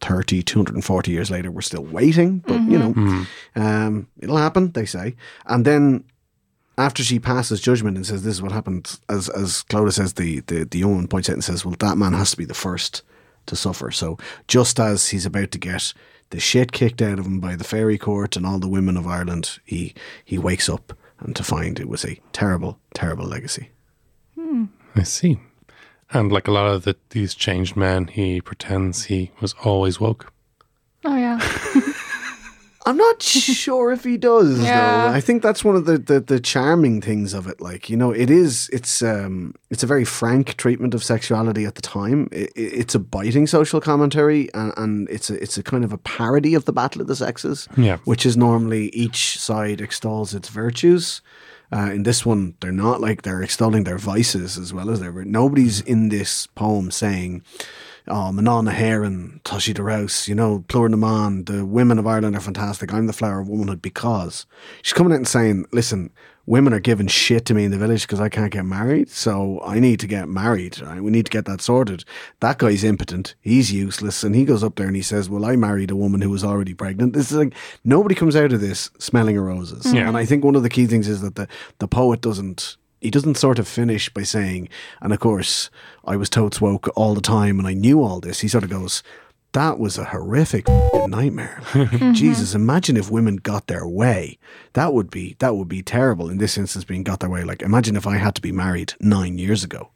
230, 0.00 0.42
240 0.42 1.10
years 1.10 1.30
later, 1.30 1.50
we're 1.50 1.60
still 1.60 1.84
waiting, 1.84 2.38
but 2.40 2.60
you 2.62 2.78
know, 2.78 3.26
um, 3.56 4.08
it'll 4.20 4.36
happen, 4.38 4.72
they 4.72 4.86
say. 4.86 5.14
And 5.46 5.64
then 5.64 6.04
after 6.78 7.02
she 7.02 7.18
passes 7.18 7.60
judgment 7.60 7.96
and 7.96 8.06
says 8.06 8.22
this 8.22 8.34
is 8.34 8.42
what 8.42 8.52
happened, 8.52 8.98
as 9.08 9.28
as 9.28 9.64
Clodagh 9.64 9.92
says, 9.92 10.14
the, 10.14 10.40
the, 10.40 10.64
the 10.64 10.78
young 10.78 10.94
one 10.94 11.08
points 11.08 11.28
out 11.28 11.34
and 11.34 11.44
says, 11.44 11.64
well, 11.64 11.74
that 11.80 11.98
man 11.98 12.12
has 12.14 12.30
to 12.30 12.36
be 12.36 12.44
the 12.44 12.54
first 12.54 13.02
to 13.46 13.56
suffer. 13.56 13.90
So 13.90 14.16
just 14.46 14.78
as 14.78 15.08
he's 15.08 15.26
about 15.26 15.50
to 15.50 15.58
get 15.58 15.92
the 16.30 16.40
shit 16.40 16.72
kicked 16.72 17.02
out 17.02 17.18
of 17.18 17.26
him 17.26 17.40
by 17.40 17.56
the 17.56 17.64
fairy 17.64 17.98
court 17.98 18.36
and 18.36 18.46
all 18.46 18.58
the 18.58 18.68
women 18.68 18.96
of 18.96 19.06
Ireland, 19.06 19.58
he 19.64 19.94
he 20.24 20.38
wakes 20.38 20.68
up 20.68 20.92
and 21.20 21.34
to 21.34 21.42
find 21.42 21.80
it 21.80 21.88
was 21.88 22.04
a 22.04 22.20
terrible, 22.32 22.78
terrible 22.94 23.26
legacy. 23.26 23.70
Hmm. 24.36 24.66
I 24.94 25.02
see. 25.02 25.40
And 26.10 26.30
like 26.32 26.48
a 26.48 26.52
lot 26.52 26.68
of 26.68 26.84
the, 26.84 26.96
these 27.10 27.34
changed 27.34 27.76
men, 27.76 28.06
he 28.06 28.40
pretends 28.40 29.04
he 29.04 29.32
was 29.40 29.54
always 29.64 30.00
woke. 30.00 30.32
Oh 31.04 31.16
yeah. 31.16 31.38
I'm 32.88 32.96
not 32.96 33.22
sure 33.64 33.92
if 33.92 34.02
he 34.04 34.16
does 34.16 34.58
Yeah. 34.60 35.08
though. 35.08 35.14
I 35.18 35.20
think 35.20 35.42
that's 35.42 35.62
one 35.64 35.76
of 35.76 35.84
the, 35.84 35.98
the, 35.98 36.20
the 36.20 36.40
charming 36.40 37.00
things 37.02 37.34
of 37.34 37.46
it. 37.46 37.60
Like, 37.60 37.90
you 37.90 37.96
know, 37.96 38.10
it 38.10 38.30
is 38.30 38.68
it's 38.72 39.02
um 39.02 39.54
it's 39.70 39.82
a 39.82 39.86
very 39.86 40.04
frank 40.04 40.56
treatment 40.56 40.94
of 40.94 41.02
sexuality 41.04 41.64
at 41.66 41.74
the 41.74 41.82
time. 41.82 42.28
It, 42.32 42.50
it- 42.56 42.72
it's 42.80 42.94
a 42.94 42.98
biting 42.98 43.46
social 43.46 43.80
commentary 43.80 44.48
and, 44.54 44.72
and 44.76 45.08
it's 45.10 45.28
a 45.30 45.34
it's 45.42 45.58
a 45.58 45.62
kind 45.62 45.84
of 45.84 45.92
a 45.92 45.98
parody 45.98 46.54
of 46.54 46.64
the 46.64 46.72
battle 46.72 47.00
of 47.02 47.06
the 47.08 47.16
sexes. 47.16 47.68
Yeah. 47.76 47.98
Which 48.04 48.24
is 48.26 48.36
normally 48.36 48.88
each 49.04 49.38
side 49.38 49.80
extols 49.80 50.34
its 50.34 50.48
virtues. 50.48 51.20
Uh, 51.70 51.90
in 51.92 52.02
this 52.04 52.24
one, 52.24 52.54
they're 52.60 52.72
not 52.72 52.98
like 53.02 53.20
they're 53.22 53.42
extolling 53.42 53.84
their 53.84 53.98
vices 53.98 54.56
as 54.56 54.72
well 54.72 54.88
as 54.88 55.00
their. 55.00 55.12
Nobody's 55.26 55.82
in 55.82 56.08
this 56.08 56.46
poem 56.54 56.90
saying, 56.90 57.42
"Oh, 58.10 58.32
Manana 58.32 58.72
Heron, 58.72 59.40
Toshi 59.44 59.74
de 59.74 59.82
Rouse, 59.82 60.28
you 60.28 60.34
know, 60.34 60.64
Plur 60.68 60.88
Naman, 60.88 61.46
the 61.46 61.64
women 61.64 61.98
of 61.98 62.06
Ireland 62.06 62.36
are 62.36 62.40
fantastic. 62.40 62.92
I'm 62.92 63.06
the 63.06 63.12
flower 63.12 63.40
of 63.40 63.48
womanhood 63.48 63.82
because." 63.82 64.46
She's 64.82 64.92
coming 64.92 65.12
out 65.12 65.16
and 65.16 65.28
saying, 65.28 65.66
"Listen, 65.72 66.10
women 66.46 66.72
are 66.72 66.80
giving 66.80 67.06
shit 67.06 67.44
to 67.44 67.54
me 67.54 67.64
in 67.64 67.70
the 67.70 67.78
village 67.78 68.02
because 68.02 68.20
I 68.20 68.28
can't 68.28 68.50
get 68.50 68.64
married, 68.64 69.10
so 69.10 69.60
I 69.64 69.78
need 69.78 70.00
to 70.00 70.06
get 70.06 70.28
married. 70.28 70.80
Right? 70.80 71.02
We 71.02 71.10
need 71.10 71.26
to 71.26 71.30
get 71.30 71.44
that 71.44 71.60
sorted." 71.60 72.04
That 72.40 72.58
guy's 72.58 72.84
impotent. 72.84 73.34
He's 73.40 73.72
useless, 73.72 74.24
and 74.24 74.34
he 74.34 74.44
goes 74.44 74.64
up 74.64 74.76
there 74.76 74.86
and 74.86 74.96
he 74.96 75.02
says, 75.02 75.28
"Well, 75.28 75.44
I 75.44 75.56
married 75.56 75.90
a 75.90 75.96
woman 75.96 76.20
who 76.22 76.30
was 76.30 76.44
already 76.44 76.74
pregnant." 76.74 77.12
This 77.12 77.30
is 77.30 77.36
like 77.36 77.54
nobody 77.84 78.14
comes 78.14 78.36
out 78.36 78.52
of 78.52 78.60
this 78.60 78.90
smelling 78.98 79.36
of 79.36 79.44
roses. 79.44 79.84
Mm. 79.84 79.94
Yeah. 79.94 80.08
And 80.08 80.16
I 80.16 80.24
think 80.24 80.44
one 80.44 80.56
of 80.56 80.62
the 80.62 80.70
key 80.70 80.86
things 80.86 81.08
is 81.08 81.20
that 81.20 81.34
the 81.34 81.48
the 81.78 81.88
poet 81.88 82.20
doesn't 82.20 82.76
he 83.00 83.10
doesn't 83.10 83.36
sort 83.36 83.58
of 83.58 83.68
finish 83.68 84.08
by 84.08 84.22
saying, 84.22 84.68
and 85.00 85.12
of 85.12 85.20
course, 85.20 85.70
I 86.04 86.16
was 86.16 86.28
totes 86.28 86.60
woke 86.60 86.88
all 86.96 87.14
the 87.14 87.20
time 87.20 87.58
and 87.58 87.68
I 87.68 87.74
knew 87.74 88.02
all 88.02 88.20
this. 88.20 88.40
He 88.40 88.48
sort 88.48 88.64
of 88.64 88.70
goes, 88.70 89.02
that 89.52 89.78
was 89.78 89.96
a 89.96 90.04
horrific 90.04 90.68
f***ing 90.68 91.10
nightmare. 91.10 91.62
Mm-hmm. 91.78 92.12
Jesus, 92.12 92.54
imagine 92.54 92.96
if 92.96 93.10
women 93.10 93.36
got 93.36 93.66
their 93.66 93.86
way. 93.86 94.38
That 94.72 94.92
would 94.92 95.10
be 95.10 95.36
that 95.38 95.56
would 95.56 95.68
be 95.68 95.82
terrible. 95.82 96.28
In 96.28 96.38
this 96.38 96.58
instance, 96.58 96.84
being 96.84 97.02
got 97.02 97.20
their 97.20 97.30
way. 97.30 97.44
Like, 97.44 97.62
imagine 97.62 97.96
if 97.96 98.06
I 98.06 98.16
had 98.16 98.34
to 98.34 98.42
be 98.42 98.52
married 98.52 98.94
nine 99.00 99.38
years 99.38 99.64
ago. 99.64 99.90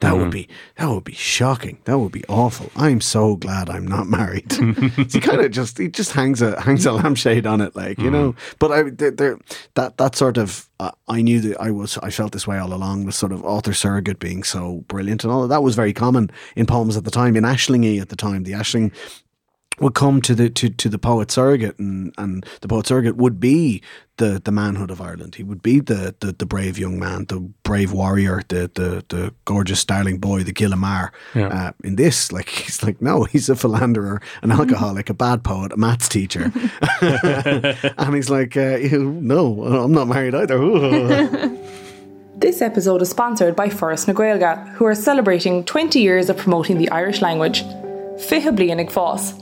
That 0.00 0.16
would 0.16 0.30
be 0.30 0.48
that 0.76 0.88
would 0.88 1.02
be 1.04 1.12
shocking. 1.14 1.78
That 1.84 1.98
would 1.98 2.12
be 2.12 2.24
awful. 2.28 2.70
I'm 2.76 3.00
so 3.00 3.34
glad 3.34 3.68
I'm 3.68 3.86
not 3.86 4.06
married. 4.06 4.52
he 5.10 5.18
kind 5.20 5.40
of 5.40 5.50
just 5.50 5.76
he 5.78 5.88
just 5.88 6.12
hangs 6.12 6.40
a 6.40 6.60
hangs 6.60 6.86
a 6.86 6.92
lampshade 6.92 7.46
on 7.46 7.60
it, 7.60 7.74
like 7.74 7.98
you 7.98 8.10
know. 8.10 8.34
But 8.60 8.70
I 8.70 8.82
there 8.90 9.10
there- 9.10 9.38
that 9.74 9.96
that 9.98 10.14
sort 10.14 10.36
of 10.38 10.68
uh, 10.78 10.92
I 11.08 11.20
knew 11.22 11.40
that 11.40 11.60
I 11.60 11.72
was 11.72 11.98
I 11.98 12.10
felt 12.10 12.30
this 12.32 12.46
way 12.46 12.58
all 12.58 12.72
along. 12.72 13.06
The 13.06 13.12
sort 13.12 13.32
of 13.32 13.44
author 13.44 13.72
surrogate 13.74 14.20
being 14.20 14.44
so 14.44 14.84
brilliant 14.86 15.24
and 15.24 15.32
all 15.32 15.42
of 15.42 15.48
that 15.48 15.62
was 15.64 15.74
very 15.74 15.92
common 15.92 16.30
in 16.54 16.66
poems 16.66 16.96
at 16.96 17.02
the 17.04 17.10
time 17.10 17.36
in 17.36 17.42
Ashlingy 17.44 18.00
at 18.00 18.08
the 18.08 18.16
time. 18.16 18.44
The 18.44 18.52
Ashling 18.52 18.92
would 19.80 19.94
come 19.94 20.20
to 20.22 20.34
the 20.34 20.50
to, 20.50 20.68
to 20.68 20.88
the 20.88 20.98
poet 20.98 21.30
surrogate 21.30 21.78
and, 21.78 22.14
and 22.18 22.46
the 22.60 22.68
poet 22.68 22.86
surrogate 22.86 23.16
would 23.16 23.40
be 23.40 23.82
the, 24.18 24.40
the 24.44 24.50
manhood 24.50 24.90
of 24.90 25.00
Ireland. 25.00 25.36
He 25.36 25.42
would 25.42 25.62
be 25.62 25.80
the, 25.80 26.14
the, 26.20 26.32
the 26.32 26.46
brave 26.46 26.78
young 26.78 26.98
man, 26.98 27.26
the 27.26 27.40
brave 27.62 27.92
warrior, 27.92 28.42
the 28.48 28.70
the, 28.74 29.04
the 29.08 29.34
gorgeous 29.44 29.80
starling 29.80 30.18
boy, 30.18 30.42
the 30.42 30.52
Gillamar. 30.52 31.10
Yeah. 31.34 31.48
Uh, 31.48 31.72
in 31.84 31.96
this, 31.96 32.32
like 32.32 32.48
he's 32.60 32.82
like, 32.82 33.00
no, 33.00 33.24
he's 33.24 33.48
a 33.48 33.56
philanderer, 33.56 34.20
an 34.42 34.52
alcoholic, 34.52 35.08
a 35.08 35.14
bad 35.14 35.44
poet, 35.44 35.72
a 35.72 35.76
maths 35.76 36.08
teacher. 36.08 36.52
and 37.00 38.14
he's 38.14 38.30
like, 38.30 38.56
uh, 38.56 38.78
no, 38.92 39.62
I'm 39.62 39.92
not 39.92 40.08
married 40.08 40.34
either. 40.34 40.58
This 42.38 42.62
episode 42.62 43.02
is 43.02 43.10
sponsored 43.10 43.56
by 43.56 43.68
Foras 43.68 44.06
na 44.06 44.14
Gaeilge, 44.14 44.68
who 44.74 44.84
are 44.84 44.94
celebrating 44.94 45.64
20 45.64 45.98
years 45.98 46.30
of 46.30 46.36
promoting 46.36 46.78
the 46.78 46.88
Irish 46.90 47.20
language. 47.20 47.64
Fiha 48.28 48.56
Blianig 48.56 48.92
Foss. 48.92 49.34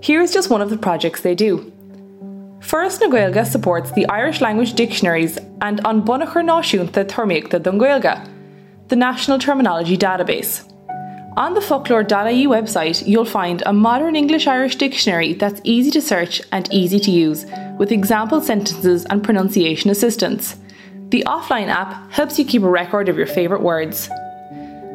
Here's 0.00 0.32
just 0.32 0.50
one 0.50 0.62
of 0.62 0.70
the 0.70 0.78
projects 0.78 1.22
they 1.22 1.34
do. 1.34 1.72
Foras 2.60 3.00
na 3.00 3.44
supports 3.44 3.90
the 3.92 4.06
Irish 4.08 4.40
language 4.40 4.74
dictionaries 4.74 5.38
and 5.60 5.80
An 5.84 6.02
Bunachar 6.02 6.44
Náisiúnta 6.44 7.04
Téarmaíochta 7.04 7.62
don 7.62 7.78
the 8.88 8.96
National 8.96 9.38
Terminology 9.38 9.96
Database. 9.96 10.64
On 11.36 11.54
the 11.54 11.60
focloir.ie 11.60 12.46
website, 12.46 13.06
you'll 13.06 13.24
find 13.24 13.62
a 13.64 13.72
modern 13.72 14.16
English 14.16 14.46
Irish 14.46 14.76
dictionary 14.76 15.34
that's 15.34 15.60
easy 15.62 15.90
to 15.92 16.02
search 16.02 16.42
and 16.52 16.72
easy 16.72 16.98
to 17.00 17.10
use, 17.10 17.46
with 17.78 17.92
example 17.92 18.40
sentences 18.40 19.04
and 19.04 19.22
pronunciation 19.22 19.90
assistance. 19.90 20.56
The 21.10 21.22
offline 21.26 21.68
app 21.68 22.10
helps 22.10 22.38
you 22.38 22.44
keep 22.44 22.62
a 22.62 22.68
record 22.68 23.08
of 23.08 23.16
your 23.16 23.26
favourite 23.26 23.62
words. 23.62 24.08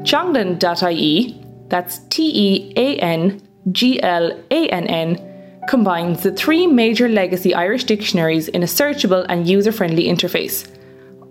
Teanglann.ie, 0.03 1.45
that's 1.69 1.99
T 2.09 2.31
E 2.35 2.73
A 2.75 2.97
N 2.97 3.41
G 3.71 4.01
L 4.01 4.37
A 4.51 4.67
N 4.69 4.87
N, 4.87 5.33
combines 5.67 6.23
the 6.23 6.31
three 6.31 6.67
major 6.67 7.07
legacy 7.07 7.53
Irish 7.53 7.85
dictionaries 7.85 8.47
in 8.49 8.63
a 8.63 8.65
searchable 8.67 9.25
and 9.29 9.47
user 9.47 9.71
friendly 9.71 10.05
interface. 10.05 10.67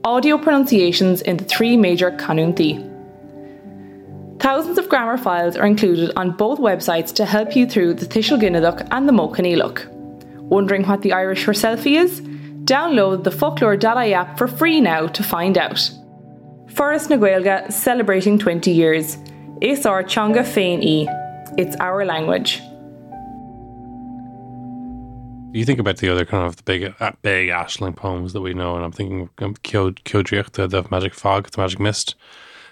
Audio 0.05 0.39
pronunciations 0.39 1.23
in 1.23 1.37
the 1.37 1.45
three 1.45 1.77
major 1.77 2.11
canúintí. 2.11 2.89
Thousands 4.41 4.79
of 4.79 4.89
grammar 4.89 5.19
files 5.19 5.57
are 5.57 5.67
included 5.67 6.11
on 6.17 6.33
both 6.33 6.59
websites 6.59 7.15
to 7.15 7.25
help 7.25 7.55
you 7.55 7.67
through 7.67 7.95
the 7.95 8.07
Tuiseal 8.07 8.41
Ginideach 8.41 8.89
and 8.91 9.09
the 9.09 9.13
Modh 9.13 9.37
Coinníollach. 9.37 9.87
Wondering 10.39 10.85
what 10.85 11.03
the 11.03 11.13
Irish 11.13 11.45
for 11.45 11.53
selfie 11.53 11.97
is? 11.97 12.21
Download 12.65 13.23
the 13.23 13.31
focloir.ie 13.31 14.15
app 14.15 14.39
for 14.39 14.49
free 14.49 14.81
now 14.81 15.07
to 15.07 15.23
find 15.23 15.57
out. 15.57 15.91
Foras 16.67 17.09
na 17.09 17.17
Gaeilge 17.17 17.71
celebrating 17.71 18.39
20 18.39 18.71
years. 18.71 19.17
Is 19.61 19.87
our 19.87 20.03
Chonga 20.03 20.43
Féin 20.43 20.83
E. 20.83 21.07
It's 21.59 21.77
our 21.77 22.05
language. 22.07 22.61
You 25.55 25.67
think 25.67 25.79
about 25.79 25.99
the 25.99 26.09
other 26.09 26.25
kind 26.25 26.47
of 26.47 26.57
the 26.57 26.63
big, 26.63 26.95
uh, 26.99 27.13
big 27.21 27.51
Ashling 27.51 27.95
poems 27.95 28.33
that 28.33 28.41
we 28.41 28.55
know, 28.55 28.75
and 28.75 28.83
I'm 28.83 28.93
thinking 28.93 29.29
of 29.39 29.63
Kildriach, 29.63 30.53
the, 30.53 30.67
the 30.67 30.85
magic 30.91 31.13
fog, 31.13 31.51
the 31.51 31.61
magic 31.61 31.79
mist, 31.79 32.15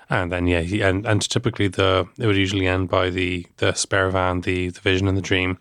and 0.09 0.33
then 0.33 0.47
yeah, 0.47 0.63
he, 0.63 0.81
and 0.81 1.07
and 1.07 1.21
typically 1.21 1.69
the 1.69 2.09
it 2.19 2.27
would 2.27 2.39
usually 2.39 2.67
end 2.67 2.89
by 2.89 3.11
the 3.11 3.47
the 3.59 3.73
spéirbhean, 3.73 4.45
the 4.45 4.71
the 4.71 4.81
vision 4.81 5.09
and 5.09 5.17
the 5.17 5.23
dream, 5.23 5.59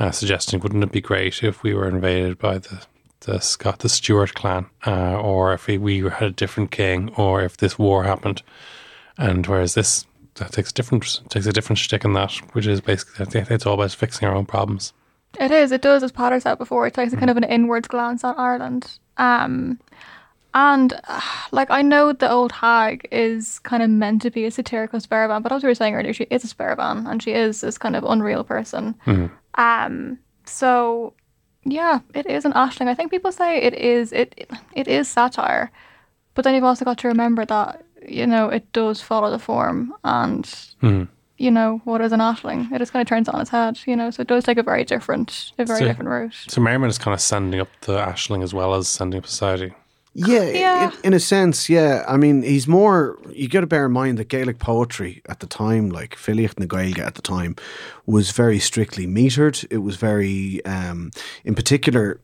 uh, 0.00 0.10
suggesting 0.10 0.58
wouldn't 0.58 0.82
it 0.82 0.90
be 0.90 1.00
great 1.00 1.44
if 1.44 1.62
we 1.62 1.72
were 1.72 1.88
invaded 1.88 2.36
by 2.36 2.58
the 2.58 2.82
the 3.20 3.38
Scott 3.38 3.78
the 3.78 3.88
Stuart 3.88 4.34
clan, 4.34 4.66
uh, 4.86 5.20
or 5.20 5.52
if 5.52 5.68
we, 5.68 5.78
we 5.78 6.00
had 6.00 6.22
a 6.22 6.30
different 6.30 6.72
king, 6.72 7.10
or 7.16 7.42
if 7.42 7.56
this 7.58 7.78
war 7.78 8.02
happened, 8.02 8.42
and 9.16 9.46
whereas 9.46 9.74
this 9.74 10.04
that 10.40 10.52
takes 10.52 10.70
a 10.70 10.74
different 10.74 11.20
takes 11.30 11.46
a 11.46 11.52
different 11.52 11.78
shtick 11.78 12.04
in 12.04 12.12
that, 12.14 12.32
which 12.52 12.66
is 12.66 12.80
basically 12.80 13.40
it's 13.48 13.64
all 13.66 13.74
about 13.74 13.92
fixing 13.92 14.26
our 14.26 14.34
own 14.34 14.46
problems. 14.46 14.92
It 15.38 15.52
is. 15.52 15.70
It 15.70 15.82
does, 15.82 16.02
as 16.02 16.10
Potter 16.10 16.40
said 16.40 16.58
before. 16.58 16.88
It 16.88 16.94
takes 16.94 17.12
a 17.12 17.16
kind 17.16 17.30
of 17.30 17.36
an 17.36 17.44
inwards 17.44 17.86
glance 17.86 18.24
on 18.24 18.36
Ireland. 18.36 18.98
Um, 19.16 19.78
and 20.52 21.00
uh, 21.06 21.20
like 21.52 21.70
I 21.70 21.82
know 21.82 22.12
the 22.12 22.28
old 22.30 22.50
hag 22.50 23.06
is 23.12 23.60
kind 23.60 23.82
of 23.82 23.90
meant 23.90 24.22
to 24.22 24.30
be 24.30 24.44
a 24.46 24.50
satirical 24.50 24.98
Spéirbhean, 24.98 25.42
but 25.42 25.52
as 25.52 25.62
we 25.62 25.68
were 25.68 25.74
saying 25.76 25.94
earlier, 25.94 26.12
she 26.12 26.24
is 26.24 26.44
a 26.44 26.52
Spéirbhean, 26.52 27.08
and 27.08 27.22
she 27.22 27.32
is 27.32 27.60
this 27.60 27.78
kind 27.78 27.94
of 27.94 28.02
unreal 28.02 28.42
person. 28.42 28.96
Um, 29.54 30.18
so 30.46 31.14
yeah, 31.64 32.00
it 32.14 32.26
is 32.26 32.44
an 32.44 32.52
Ashling. 32.52 32.88
I 32.88 32.94
think 32.94 33.10
people 33.12 33.30
say 33.30 33.62
it 33.62 33.74
is 33.74 34.12
it 34.12 34.50
it 34.74 34.88
is 34.88 35.06
satire, 35.06 35.70
but 36.34 36.42
then 36.42 36.54
you've 36.54 36.64
also 36.64 36.84
got 36.84 36.98
to 36.98 37.08
remember 37.08 37.44
that 37.44 37.84
you 38.08 38.26
know, 38.26 38.48
it 38.48 38.70
does 38.72 39.00
follow 39.00 39.30
the 39.30 39.38
form 39.38 39.92
and 40.04 40.48
Hmm. 40.80 41.04
you 41.38 41.50
know, 41.50 41.80
what 41.84 42.00
is 42.00 42.12
an 42.12 42.20
Ashling? 42.20 42.70
It 42.72 42.78
just 42.78 42.92
kind 42.92 43.00
of 43.02 43.08
turns 43.08 43.28
on 43.28 43.40
its 43.40 43.50
head, 43.50 43.78
you 43.86 43.96
know, 43.96 44.10
so 44.10 44.20
it 44.22 44.28
does 44.28 44.44
take 44.44 44.58
a 44.58 44.62
very 44.62 44.84
different 44.84 45.52
a 45.58 45.64
very 45.64 45.80
So- 45.80 45.86
different 45.86 46.10
route. 46.10 46.34
So 46.48 46.60
Merriman 46.60 46.90
is 46.90 46.98
kind 46.98 47.14
of 47.14 47.20
sending 47.20 47.60
up 47.60 47.68
the 47.82 47.98
Ashling 47.98 48.42
as 48.42 48.52
well 48.52 48.74
as 48.74 48.88
sending 48.88 49.18
up 49.18 49.26
society. 49.26 49.72
Yeah, 50.12 50.42
Yeah. 50.42 50.84
In, 50.90 50.92
in 51.04 51.14
a 51.14 51.20
sense, 51.20 51.68
yeah. 51.70 52.02
I 52.08 52.16
mean, 52.16 52.42
he's 52.42 52.66
more. 52.66 53.16
You 53.32 53.48
got 53.48 53.60
to 53.60 53.66
bear 53.68 53.86
in 53.86 53.92
mind 53.92 54.18
that 54.18 54.28
Gaelic 54.28 54.58
poetry 54.58 55.22
at 55.28 55.38
the 55.38 55.46
time, 55.46 55.88
like 55.88 56.16
Filiocht 56.16 56.58
na 56.58 56.66
Gaeilge 56.66 56.98
at 56.98 57.14
the 57.14 57.22
time, 57.22 57.54
was 58.06 58.32
very 58.32 58.58
strictly 58.58 59.06
metered. 59.06 59.64
It 59.70 59.78
was 59.78 59.94
very, 59.96 60.64
um, 60.64 61.12
in 61.44 61.54
particular, 61.54 62.20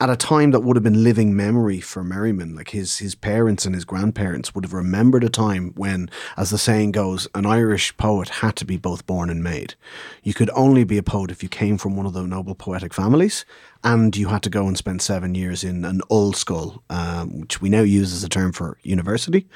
at 0.00 0.08
a 0.08 0.16
time 0.16 0.50
that 0.50 0.60
would 0.60 0.76
have 0.76 0.82
been 0.82 1.04
living 1.04 1.36
memory 1.36 1.78
for 1.78 2.02
Merriman. 2.02 2.54
Like 2.54 2.70
his 2.70 2.98
his 2.98 3.14
parents 3.14 3.66
and 3.66 3.74
his 3.74 3.84
grandparents 3.84 4.54
would 4.54 4.64
have 4.64 4.72
remembered 4.72 5.22
a 5.22 5.28
time 5.28 5.72
when, 5.76 6.08
as 6.36 6.50
the 6.50 6.58
saying 6.58 6.92
goes, 6.92 7.28
an 7.34 7.44
Irish 7.44 7.94
poet 7.98 8.28
had 8.28 8.56
to 8.56 8.64
be 8.64 8.78
both 8.78 9.06
born 9.06 9.28
and 9.28 9.44
made. 9.44 9.74
You 10.22 10.32
could 10.32 10.50
only 10.54 10.84
be 10.84 10.96
a 10.96 11.02
poet 11.02 11.30
if 11.30 11.42
you 11.42 11.48
came 11.48 11.76
from 11.76 11.96
one 11.96 12.06
of 12.06 12.14
the 12.14 12.22
noble 12.22 12.54
poetic 12.54 12.94
families, 12.94 13.44
and 13.84 14.16
you 14.16 14.28
had 14.28 14.42
to 14.42 14.50
go 14.50 14.66
and 14.66 14.76
spend 14.76 15.02
seven 15.02 15.34
years 15.34 15.62
in 15.62 15.84
an 15.84 16.00
old 16.08 16.36
school, 16.36 16.82
um, 16.88 17.40
which 17.40 17.60
we 17.60 17.68
now 17.68 17.82
use 17.82 18.12
as 18.12 18.24
a 18.24 18.28
term 18.28 18.52
for 18.52 18.78
university, 18.82 19.46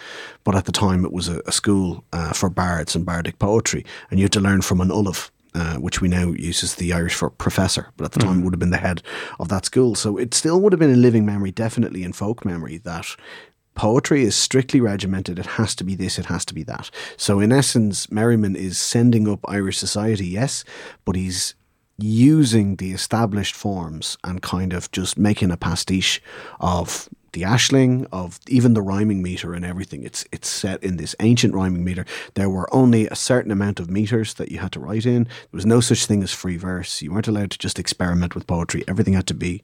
but 0.45 0.55
at 0.55 0.67
the 0.67 0.73
time 0.73 1.05
it 1.05 1.13
was 1.13 1.29
a, 1.29 1.41
a 1.47 1.53
school 1.53 2.05
uh, 2.13 2.33
for 2.33 2.51
bards 2.51 2.95
and 2.95 3.07
bardic 3.07 3.39
poetry, 3.39 3.85
and 4.11 4.21
you 4.21 4.25
had 4.25 4.33
to 4.33 4.41
learn 4.41 4.61
from 4.61 4.81
an 4.81 4.89
ollamh 4.89 5.31
uh, 5.55 5.77
which 5.77 6.01
we 6.01 6.09
now 6.09 6.31
use 6.31 6.63
as 6.63 6.75
the 6.75 6.93
Irish 6.93 7.15
for 7.15 7.31
professor, 7.31 7.93
but 7.97 8.05
at 8.05 8.13
the 8.13 8.21
time 8.21 8.43
would 8.43 8.53
have 8.53 8.61
been 8.61 8.71
the 8.71 8.77
head 8.77 9.03
of 9.39 9.49
that 9.49 9.65
school. 9.65 9.95
So 9.95 10.17
it 10.17 10.35
still 10.35 10.61
would 10.61 10.73
have 10.73 10.81
been 10.81 10.93
a 10.93 10.97
living 10.97 11.25
memory, 11.25 11.51
definitely 11.51 12.03
in 12.03 12.13
folk 12.13 12.45
memory, 12.45 12.79
that 12.79 13.17
poetry 13.75 14.25
is 14.25 14.35
strictly 14.35 14.81
regimented. 14.81 15.39
It 15.39 15.47
has 15.47 15.75
to 15.77 15.85
be 15.85 15.95
this, 15.95 16.19
it 16.19 16.27
has 16.27 16.45
to 16.47 16.55
be 16.55 16.63
that. 16.65 16.91
So 17.17 17.41
in 17.41 17.53
essence, 17.53 18.11
Merriman 18.11 18.57
is 18.57 18.79
sending 18.79 19.29
up 19.29 19.41
Irish 19.49 19.79
society, 19.79 20.27
yes, 20.27 20.65
but 21.05 21.17
he's 21.17 21.55
using 21.99 22.77
the 22.77 22.93
established 22.93 23.55
forms 23.55 24.19
and 24.25 24.43
kind 24.43 24.73
of 24.73 24.91
just 24.91 25.17
making 25.17 25.51
a 25.51 25.57
pastiche 25.57 26.21
of 26.59 27.09
the 27.35 27.43
ashling 27.43 28.07
of 28.11 28.41
even 28.49 28.73
the 28.75 28.83
rhyming 28.83 29.23
meter 29.23 29.53
and 29.55 29.65
everything 29.65 30.03
it's 30.03 30.25
it's 30.33 30.49
set 30.49 30.83
in 30.83 30.97
this 30.97 31.15
ancient 31.21 31.53
rhyming 31.55 31.85
meter 31.85 32.05
there 32.35 32.49
were 32.49 32.73
only 32.75 33.07
a 33.09 33.15
certain 33.15 33.51
amount 33.53 33.79
of 33.79 33.91
meters 33.91 34.35
that 34.35 34.51
you 34.51 34.59
had 34.59 34.73
to 34.73 34.81
write 34.81 35.05
in 35.07 35.25
there 35.25 35.33
was 35.53 35.67
no 35.67 35.81
such 35.81 36.07
thing 36.07 36.23
as 36.23 36.33
free 36.33 36.57
verse 36.57 37.03
you 37.03 37.13
weren't 37.13 37.29
allowed 37.29 37.51
to 37.51 37.59
just 37.59 37.79
experiment 37.79 38.35
with 38.35 38.47
poetry 38.47 38.83
everything 38.89 39.13
had 39.15 39.27
to 39.27 39.35
be 39.35 39.63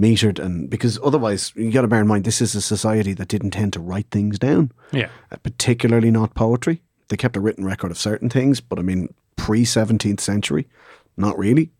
metered 0.00 0.38
and 0.38 0.70
because 0.70 0.98
otherwise 1.04 1.52
you 1.54 1.70
got 1.70 1.82
to 1.82 1.88
bear 1.88 2.00
in 2.00 2.06
mind 2.06 2.24
this 2.24 2.40
is 2.40 2.54
a 2.54 2.60
society 2.62 3.12
that 3.12 3.28
didn't 3.28 3.50
tend 3.50 3.72
to 3.74 3.80
write 3.80 4.06
things 4.10 4.38
down 4.38 4.72
Yeah. 4.92 5.08
uh, 5.30 5.36
particularly 5.42 6.10
not 6.10 6.34
poetry. 6.34 6.80
They 7.08 7.16
kept 7.18 7.36
a 7.36 7.40
written 7.40 7.64
record 7.66 7.90
of 7.90 7.98
certain 7.98 8.30
things, 8.30 8.60
but 8.60 8.78
I 8.78 8.82
mean, 8.82 9.12
pre 9.36 9.64
17th 9.64 10.20
century, 10.20 10.68
not 11.16 11.36
really. 11.36 11.70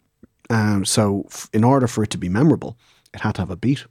Um, 0.51 0.85
so, 0.85 1.25
f- 1.31 1.49
in 1.53 1.63
order 1.65 1.87
for 1.87 2.03
it 2.03 2.11
to 2.11 2.19
be 2.19 2.29
memorable, 2.29 2.77
it 3.15 3.21
had 3.21 3.37
to 3.37 3.43
have 3.43 3.51
a 3.51 3.57
beat. 3.57 3.85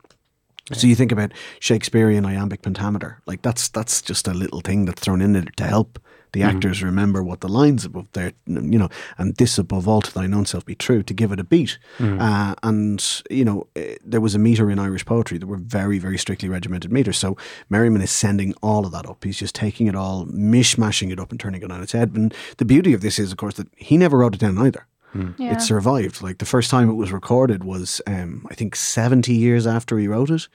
So 0.73 0.87
you 0.87 0.95
think 0.95 1.11
about 1.11 1.33
Shakespearean 1.59 2.25
iambic 2.25 2.61
pentameter, 2.61 3.21
like 3.25 3.41
that's 3.41 3.69
that's 3.69 4.01
just 4.01 4.27
a 4.27 4.33
little 4.33 4.61
thing 4.61 4.85
that's 4.85 5.01
thrown 5.01 5.21
in 5.21 5.33
there 5.33 5.45
to 5.57 5.63
help 5.65 5.99
the 6.31 6.43
actors 6.43 6.83
remember 6.83 7.23
what 7.23 7.41
the 7.41 7.47
lines 7.47 7.85
above 7.85 8.07
there, 8.13 8.33
you 8.45 8.77
know, 8.77 8.89
and 9.17 9.35
this 9.37 9.57
above 9.57 9.87
all 9.87 10.01
to 10.01 10.13
thine 10.13 10.33
own 10.33 10.45
self 10.45 10.63
be 10.65 10.75
true 10.75 11.01
to 11.01 11.13
give 11.13 11.31
it 11.31 11.39
a 11.39 11.43
beat. 11.43 11.79
Uh, 12.19 12.53
and 12.61 13.23
you 13.31 13.43
know, 13.43 13.65
eh, 13.75 13.95
there 14.05 14.21
was 14.21 14.35
a 14.35 14.39
meter 14.39 14.69
in 14.69 14.77
Irish 14.79 15.05
poetry. 15.05 15.37
that 15.39 15.47
were 15.47 15.57
very 15.57 15.97
very 15.97 16.17
strictly 16.17 16.47
regimented 16.49 16.91
meters. 16.91 17.17
So 17.17 17.35
Merriman 17.69 18.01
is 18.01 18.11
sending 18.11 18.53
all 18.61 18.85
of 18.85 18.91
that 18.91 19.07
up. 19.09 19.23
He's 19.23 19.39
just 19.39 19.55
taking 19.55 19.87
it 19.87 19.95
all, 19.95 20.25
mishmashing 20.27 21.11
it 21.11 21.19
up, 21.19 21.31
and 21.31 21.39
turning 21.39 21.63
it 21.63 21.71
on 21.71 21.81
its 21.81 21.93
head. 21.93 22.15
And 22.15 22.33
the 22.57 22.65
beauty 22.65 22.93
of 22.93 23.01
this 23.01 23.17
is, 23.17 23.31
of 23.31 23.37
course, 23.37 23.55
that 23.55 23.67
he 23.75 23.97
never 23.97 24.17
wrote 24.19 24.35
it 24.35 24.41
down 24.41 24.57
either 24.59 24.85
Yeah. 25.13 25.53
it 25.53 25.61
survived. 25.61 26.21
Like 26.21 26.37
the 26.37 26.45
first 26.45 26.69
time 26.69 26.89
it 26.89 26.93
was 26.93 27.11
recorded 27.11 27.63
was, 27.63 28.01
um, 28.05 28.45
I 28.51 28.53
think, 28.53 28.75
seventy 28.75 29.33
years 29.33 29.65
after 29.65 29.97
he 29.97 30.07
wrote 30.07 30.29
it, 30.29 30.47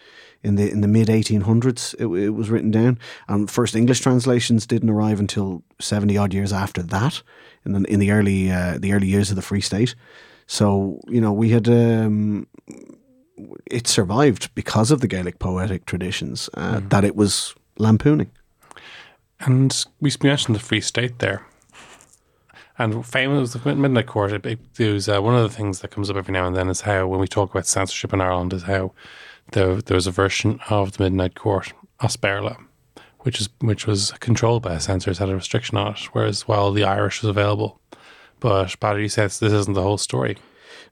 in 0.42 0.56
the 0.56 0.70
in 0.70 0.80
the 0.80 0.88
mid 0.88 1.10
eighteen 1.10 1.40
hundreds. 1.40 1.94
It, 1.98 2.06
it 2.06 2.30
was 2.30 2.50
written 2.50 2.70
down, 2.70 2.98
and 3.26 3.50
first 3.50 3.74
English 3.74 4.00
translations 4.00 4.66
didn't 4.66 4.90
arrive 4.90 5.18
until 5.18 5.62
seventy 5.80 6.16
odd 6.16 6.32
years 6.32 6.52
after 6.52 6.82
that, 6.82 7.22
in 7.64 7.72
the 7.72 7.82
in 7.90 7.98
the 8.00 8.12
early 8.12 8.50
uh, 8.50 8.78
the 8.78 8.92
early 8.92 9.08
years 9.08 9.30
of 9.30 9.36
the 9.36 9.42
Free 9.42 9.60
State. 9.60 9.94
So 10.46 11.00
you 11.08 11.20
know 11.20 11.32
we 11.32 11.50
had. 11.50 11.68
Um, 11.68 12.46
it 13.66 13.88
survived 13.88 14.54
because 14.54 14.92
of 14.92 15.00
the 15.00 15.08
Gaelic 15.08 15.40
poetic 15.40 15.86
traditions 15.86 16.48
uh, 16.54 16.80
that 16.90 17.04
it 17.04 17.16
was 17.16 17.52
lampooning. 17.78 18.30
And 19.40 19.84
we 20.00 20.12
mentioned 20.22 20.54
the 20.54 20.60
Free 20.60 20.80
State 20.80 21.18
there. 21.18 21.44
And 22.76 23.06
famous 23.06 23.52
the 23.52 23.74
Midnight 23.74 24.06
Court. 24.06 24.32
It, 24.32 24.46
it, 24.46 24.74
there's 24.74 25.08
uh, 25.08 25.20
one 25.20 25.36
of 25.36 25.42
the 25.42 25.56
things 25.56 25.80
that 25.80 25.92
comes 25.92 26.10
up 26.10 26.16
every 26.16 26.32
now 26.32 26.46
and 26.46 26.56
then 26.56 26.68
is 26.68 26.80
how 26.80 27.06
when 27.06 27.20
we 27.20 27.28
talk 27.28 27.50
about 27.50 27.66
censorship 27.66 28.12
in 28.12 28.20
Ireland 28.20 28.52
is 28.52 28.64
how 28.64 28.92
there 29.52 29.80
there's 29.80 30.06
a 30.06 30.10
version 30.10 30.58
of 30.70 30.92
the 30.92 31.04
Midnight 31.04 31.36
Court, 31.36 31.72
Asperla, 32.00 32.56
which 33.20 33.40
is 33.40 33.48
which 33.60 33.86
was 33.86 34.12
controlled 34.18 34.62
by 34.62 34.74
a 34.74 34.80
censor, 34.80 35.14
had 35.14 35.28
a 35.28 35.34
restriction 35.34 35.78
on 35.78 35.92
it, 35.92 36.00
whereas 36.12 36.48
while 36.48 36.72
the 36.72 36.84
Irish 36.84 37.22
was 37.22 37.30
available. 37.30 37.80
But 38.40 38.78
Battery 38.80 39.08
says 39.08 39.38
this 39.38 39.52
isn't 39.52 39.74
the 39.74 39.82
whole 39.82 39.98
story. 39.98 40.36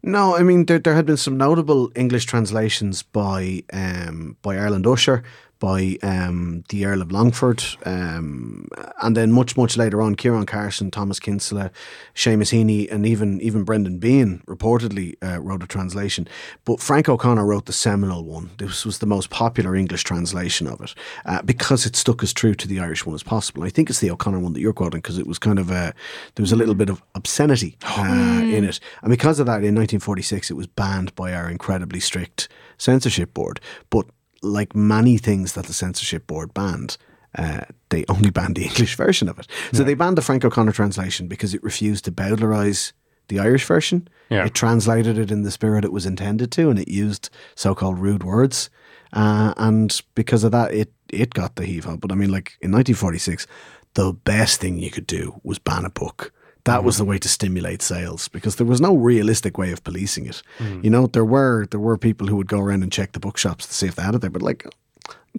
No, 0.05 0.37
I 0.37 0.43
mean 0.43 0.67
there, 0.67 0.79
there 0.79 0.95
had 0.95 1.07
been 1.07 1.17
some 1.17 1.37
notable 1.37 1.91
English 1.97 2.27
translations 2.27 3.03
by 3.03 3.65
um, 3.73 4.37
by 4.43 4.57
Arland 4.57 4.85
Ussher, 4.85 5.23
by 5.63 5.97
um, 6.03 6.65
the 6.71 6.85
Earl 6.85 7.03
of 7.03 7.13
Longford, 7.13 7.63
um, 7.87 8.67
and 9.01 9.17
then 9.17 9.31
much 9.31 9.57
much 9.57 9.77
later 9.77 10.03
on, 10.03 10.17
Ciaran 10.17 10.45
Carson, 10.45 10.91
Thomas 10.91 11.21
Kinsella, 11.21 11.71
Seamus 12.17 12.51
Heaney, 12.51 12.91
and 12.91 13.07
even 13.07 13.41
even 13.41 13.63
Brendan 13.63 13.99
Behan 13.99 14.43
reportedly 14.49 15.15
uh, 15.23 15.41
wrote 15.41 15.63
a 15.63 15.69
translation. 15.69 16.27
But 16.65 16.81
Frank 16.81 17.09
O'Connor 17.09 17.47
wrote 17.47 17.67
the 17.67 17.73
seminal 17.73 18.25
one. 18.25 18.51
This 18.59 18.85
was 18.85 18.99
the 18.99 19.07
most 19.07 19.31
popular 19.31 19.77
English 19.77 20.03
translation 20.03 20.67
of 20.67 20.81
it 20.81 20.97
uh, 21.27 21.43
because 21.43 21.87
it 21.87 21.95
stuck 21.95 22.25
as 22.25 22.33
true 22.33 22.57
to 22.57 22.67
the 22.67 22.81
Irish 22.81 23.07
one 23.07 23.15
as 23.15 23.23
possible. 23.23 23.63
I 23.63 23.69
think 23.69 23.89
it's 23.89 24.01
the 24.01 24.11
O'Connor 24.11 24.41
one 24.41 24.55
that 24.55 24.61
you're 24.61 24.73
quoting 24.73 24.99
because 24.99 25.19
it 25.19 25.29
was 25.29 25.39
kind 25.39 25.61
of 25.61 25.71
a 25.71 25.95
there 26.35 26.43
was 26.43 26.51
a 26.51 26.57
little 26.57 26.75
bit 26.75 26.91
of 26.91 27.05
obscenity 27.15 27.77
uh, 27.85 28.41
in 28.43 28.65
it, 28.65 28.81
and 29.01 29.11
because 29.11 29.39
of 29.39 29.47
that, 29.47 29.63
in 29.63 29.77
1946, 29.77 30.51
it 30.51 30.55
was 30.55 30.67
banned 30.67 31.15
by 31.15 31.33
our 31.33 31.49
incredibly 31.49 32.01
strict 32.01 32.49
censorship 32.79 33.33
board. 33.33 33.61
But 33.91 34.07
like 34.43 34.75
many 34.75 35.19
things 35.19 35.53
that 35.53 35.67
the 35.67 35.73
censorship 35.73 36.27
board 36.27 36.53
banned, 36.53 36.97
uh, 37.39 37.63
they 37.89 38.05
only 38.09 38.31
banned 38.39 38.57
the 38.57 38.65
English 38.65 38.97
version 38.97 39.29
of 39.29 39.39
it. 39.39 39.47
So 39.73 39.85
they 39.85 39.95
banned 39.95 40.19
the 40.19 40.23
Frank 40.23 40.45
O'Connor 40.45 40.73
translation 40.73 41.29
because 41.29 41.55
it 41.55 41.63
refused 41.63 42.05
to 42.05 42.13
bowdlerize 42.13 42.93
the 43.29 43.39
Irish 43.39 43.65
version. 43.65 44.09
Yeah. 44.29 44.47
It 44.47 44.55
translated 44.55 45.19
it 45.19 45.31
in 45.31 45.43
the 45.43 45.51
spirit 45.51 45.85
it 45.85 45.93
was 45.93 46.07
intended 46.07 46.51
to, 46.53 46.71
and 46.71 46.79
it 46.79 46.89
used 46.89 47.31
so-called 47.55 47.99
rude 47.99 48.25
words. 48.25 48.69
Uh, 49.13 49.55
and 49.57 50.01
because 50.15 50.45
of 50.45 50.53
that, 50.53 50.73
it 50.73 50.93
it 51.09 51.35
got 51.35 51.57
the 51.57 51.65
heave 51.65 51.85
ho. 51.85 51.97
But 51.97 52.13
I 52.13 52.15
mean, 52.15 52.31
like 52.31 52.57
in 52.61 52.73
1946, 52.73 53.47
the 53.95 54.13
best 54.13 54.61
thing 54.61 54.79
you 54.79 54.91
could 54.91 55.07
do 55.07 55.41
was 55.43 55.59
ban 55.59 55.85
a 55.85 55.91
book. 55.91 56.33
That 56.65 56.85
was 56.85 56.97
the 56.97 57.05
way 57.05 57.19
to 57.19 57.29
stimulate 57.29 57.83
sales 57.83 58.29
because 58.29 58.57
there 58.57 58.67
was 58.67 58.81
no 58.81 58.95
realistic 58.95 59.59
way 59.59 59.73
of 59.73 59.83
policing 59.83 60.27
it. 60.27 60.43
You 60.83 60.91
know, 60.91 61.07
there 61.09 61.25
were 61.25 61.67
there 61.67 61.81
were 61.81 61.99
people 61.99 62.29
who 62.29 62.37
would 62.37 62.47
go 62.47 62.61
around 62.61 62.83
and 62.83 62.93
check 62.93 63.13
the 63.13 63.21
bookshops 63.21 63.67
to 63.67 63.75
see 63.75 63.87
if 63.87 63.97
they 63.97 64.03
had 64.03 64.15
it 64.15 64.21
there, 64.21 64.31
but 64.31 64.43
like 64.43 64.65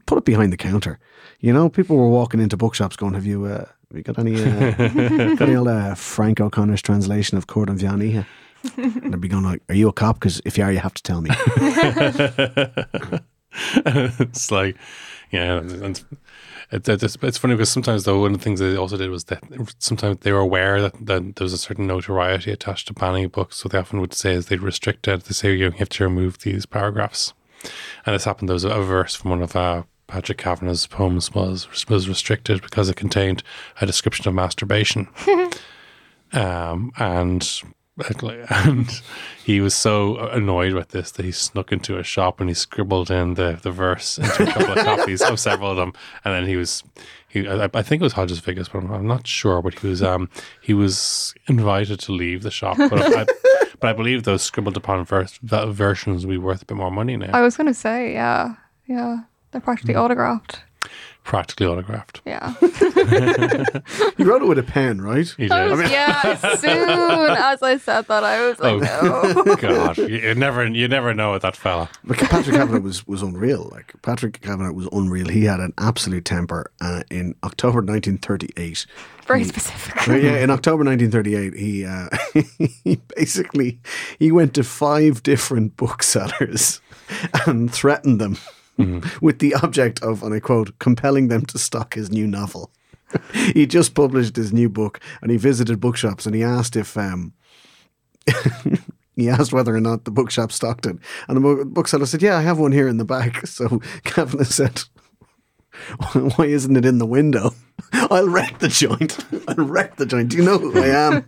put 0.06 0.18
it 0.18 0.26
behind 0.26 0.52
the 0.52 0.58
counter. 0.58 1.00
You 1.40 1.54
know, 1.54 1.70
people 1.70 1.98
were 1.98 2.10
walking 2.10 2.42
into 2.42 2.58
bookshops 2.58 2.96
going, 2.96 3.14
"Have 3.14 3.26
you, 3.26 3.46
uh, 3.46 3.66
have 3.90 3.96
you 3.96 4.02
got 4.04 4.20
any, 4.20 4.36
uh, 4.36 4.72
got 5.36 5.48
any 5.48 5.56
old 5.56 5.68
uh, 5.68 5.96
Frank 5.96 6.40
O'Connor's 6.42 6.82
translation 6.82 7.38
of 7.38 7.48
Cúirt 7.48 7.70
an 7.70 7.78
Mheán 7.78 8.02
Oíche?" 8.02 8.12
here?" 8.12 8.28
And 8.78 9.14
they'd 9.14 9.22
be 9.22 9.28
going 9.28 9.44
like, 9.44 9.62
"Are 9.70 9.76
you 9.76 9.90
a 9.90 9.94
cop? 9.94 10.20
Because 10.20 10.42
if 10.46 10.58
you 10.58 10.64
are, 10.64 10.72
you 10.72 10.80
have 10.80 10.94
to 10.94 11.04
tell 11.04 11.22
me." 11.22 11.30
it's 13.86 14.52
like, 14.52 14.78
yeah, 15.32 15.58
and 15.58 16.04
it, 16.72 16.88
it, 16.88 17.04
it's, 17.04 17.18
it's 17.22 17.38
funny 17.38 17.56
because 17.56 17.70
sometimes 17.70 18.04
though 18.04 18.22
one 18.22 18.34
of 18.34 18.40
the 18.40 18.44
things 18.44 18.60
they 18.60 18.76
also 18.76 18.98
did 18.98 19.10
was 19.10 19.26
that 19.26 19.44
sometimes 19.80 20.20
they 20.20 20.32
were 20.32 20.40
aware 20.40 20.82
that, 20.82 20.94
that 21.06 21.36
there 21.36 21.46
was 21.46 21.54
a 21.54 21.58
certain 21.58 21.88
notoriety 21.88 22.52
attached 22.52 22.88
to 22.88 22.94
banning 22.94 23.28
books, 23.28 23.58
so 23.58 23.70
they 23.70 23.78
often 23.78 24.00
would 24.00 24.14
say 24.14 24.34
is 24.34 24.48
they'd 24.48 24.62
restrict 24.62 25.08
it. 25.08 25.24
They 25.26 25.34
say 25.34 25.54
you 25.54 25.72
have 25.72 25.90
to 25.90 26.04
remove 26.04 26.40
these 26.40 26.66
paragraphs, 26.66 27.34
and 28.06 28.16
this 28.16 28.26
happened. 28.26 28.50
There 28.50 28.54
was 28.54 28.64
a 28.64 28.82
verse 28.82 29.16
from 29.16 29.32
one 29.32 29.42
of 29.44 29.56
uh, 29.56 29.84
Patrick 30.08 30.38
Kavanagh's 30.38 30.88
poems 30.88 31.34
was 31.34 31.68
was 31.90 32.10
restricted 32.10 32.62
because 32.62 32.90
it 32.90 32.96
contained 32.96 33.44
a 33.82 33.86
description 33.86 34.28
of 34.28 34.34
masturbation, 34.34 35.08
um, 36.34 36.92
and 36.98 37.62
and 38.50 39.02
he 39.44 39.62
was 39.62 39.76
so 39.76 40.18
annoyed 40.30 40.74
with 40.74 40.90
this 40.90 41.12
that 41.12 41.26
he 41.26 41.32
snuck 41.32 41.72
into 41.72 41.98
a 41.98 42.04
shop 42.04 42.40
and 42.40 42.50
he 42.50 42.54
scribbled 42.54 43.12
in 43.12 43.36
the, 43.36 43.60
the 43.62 43.72
verse 43.72 44.18
into 44.18 44.44
a 44.44 44.52
couple 44.52 44.72
of 44.72 44.78
copies 44.86 45.22
of 45.22 45.40
several 45.40 45.72
of 45.72 45.78
them, 45.78 45.94
and 46.26 46.34
then 46.34 46.48
he 46.48 46.56
was 46.56 46.84
he 47.28 47.48
I, 47.48 47.70
I 47.74 47.82
think 47.84 48.02
it 48.02 48.04
was 48.04 48.14
Hodges 48.14 48.42
Figgis, 48.42 48.72
but 48.72 48.80
I'm, 48.84 48.92
I'm 48.92 49.08
not 49.08 49.28
sure. 49.28 49.62
But 49.62 49.80
he 49.80 49.88
was 49.88 50.02
um 50.02 50.30
he 50.62 50.74
was 50.74 51.36
invited 51.48 52.00
to 52.02 52.12
leave 52.12 52.42
the 52.42 52.52
shop, 52.52 52.78
but 52.78 52.94
I, 52.94 53.26
but 53.80 53.90
I 53.90 53.94
believe 53.94 54.24
those 54.24 54.42
scribbled 54.42 54.78
upon 54.78 55.06
verse, 55.06 55.40
that 55.44 55.68
versions 55.68 56.26
will 56.26 56.32
be 56.32 56.38
worth 56.38 56.62
a 56.62 56.66
bit 56.66 56.78
more 56.78 56.92
money 56.92 57.18
now. 57.18 57.32
I 57.34 57.42
was 57.42 57.58
going 57.58 57.68
to 57.68 57.74
say, 57.74 58.14
yeah, 58.14 58.56
yeah, 58.88 59.24
they're 59.52 59.62
practically 59.62 59.96
autographed. 59.96 60.62
Practically 61.24 61.66
autographed. 61.66 62.22
Yeah. 62.26 62.54
you 62.62 64.26
wrote 64.26 64.42
it 64.42 64.48
with 64.48 64.60
a 64.60 64.64
pen, 64.66 65.02
right? 65.02 65.28
He 65.38 65.50
I 65.50 65.68
did. 65.68 65.78
was, 65.78 65.92
yeah, 65.92 66.38
as 66.44 66.60
soon 66.62 66.90
as 66.90 67.62
I 67.64 67.78
said 67.78 68.08
that, 68.08 68.24
I 68.24 68.48
was 68.48 68.60
like, 68.60 68.90
Oh. 69.02 69.44
no. 69.46 69.56
God, 69.56 69.98
you, 69.98 70.08
you 70.08 70.36
never, 70.36 70.66
you 70.68 70.88
never 70.88 71.14
know 71.14 71.32
with 71.34 71.42
that 71.44 71.56
fella. 71.56 71.90
But 72.04 72.18
Patrick 72.18 72.56
Kavanagh 72.56 72.82
was, 72.82 73.08
was 73.08 73.22
unreal. 73.22 73.70
Like 73.72 73.94
Patrick 74.02 74.42
Kavanagh 74.42 74.72
was 74.74 74.88
unreal. 74.92 75.28
He 75.30 75.46
had 75.46 75.60
an 75.60 75.74
absolute 75.78 76.26
temper. 76.26 76.72
Uh, 76.82 77.04
in 77.10 77.36
October 77.44 77.78
1938, 77.78 78.86
Very 79.26 79.44
specific. 79.46 80.06
Yeah, 80.08 80.38
in 80.44 80.50
October 80.50 80.84
1938, 80.84 81.54
he 81.60 81.86
uh, 81.86 82.10
he 82.84 82.98
basically 83.16 83.80
he 84.20 84.32
went 84.32 84.54
to 84.56 84.64
five 84.64 85.24
different 85.24 85.78
booksellers 85.78 86.82
and 87.46 87.72
threatened 87.74 88.20
them 88.20 88.38
with 89.22 89.40
the 89.40 89.54
object 89.56 90.02
of, 90.02 90.24
and 90.24 90.34
I 90.34 90.40
quote, 90.40 90.78
compelling 90.80 91.28
them 91.28 91.46
to 91.48 91.58
stock 91.58 91.94
his 91.94 92.12
new 92.12 92.28
novel. 92.28 92.72
he 93.54 93.66
just 93.68 93.94
published 93.94 94.36
his 94.36 94.52
new 94.52 94.70
book, 94.70 95.00
and 95.22 95.32
he 95.32 95.38
visited 95.38 95.80
bookshops, 95.80 96.26
and 96.26 96.36
he 96.36 96.44
asked 96.44 96.76
if 96.76 96.98
um, 96.98 97.34
he 99.16 99.30
asked 99.30 99.54
whether 99.54 99.76
or 99.76 99.82
not 99.82 100.06
the 100.06 100.12
bookshop 100.12 100.52
stocked 100.52 100.86
it, 100.86 100.98
and 101.28 101.38
the 101.38 101.66
bookseller 101.66 102.06
said, 102.06 102.22
"Yeah, 102.22 102.38
I 102.38 102.42
have 102.42 102.60
one 102.60 102.72
here 102.72 102.88
in 102.88 102.98
the 102.98 103.06
back." 103.06 103.46
So 103.48 103.82
Kavanagh 104.04 104.46
said. 104.46 104.84
Why 106.14 106.46
isn't 106.46 106.78
it 106.78 106.86
in 106.86 107.00
the 107.00 107.06
window? 107.06 107.52
I'll 107.94 108.30
wreck 108.30 108.60
the 108.60 108.68
joint. 108.68 109.18
I'll 109.48 109.66
wreck 109.66 109.96
the 109.96 110.06
joint. 110.06 110.30
Do 110.30 110.38
you 110.38 110.44
know 110.44 110.60
who 110.60 110.80
I 110.80 110.88
am? 110.88 111.26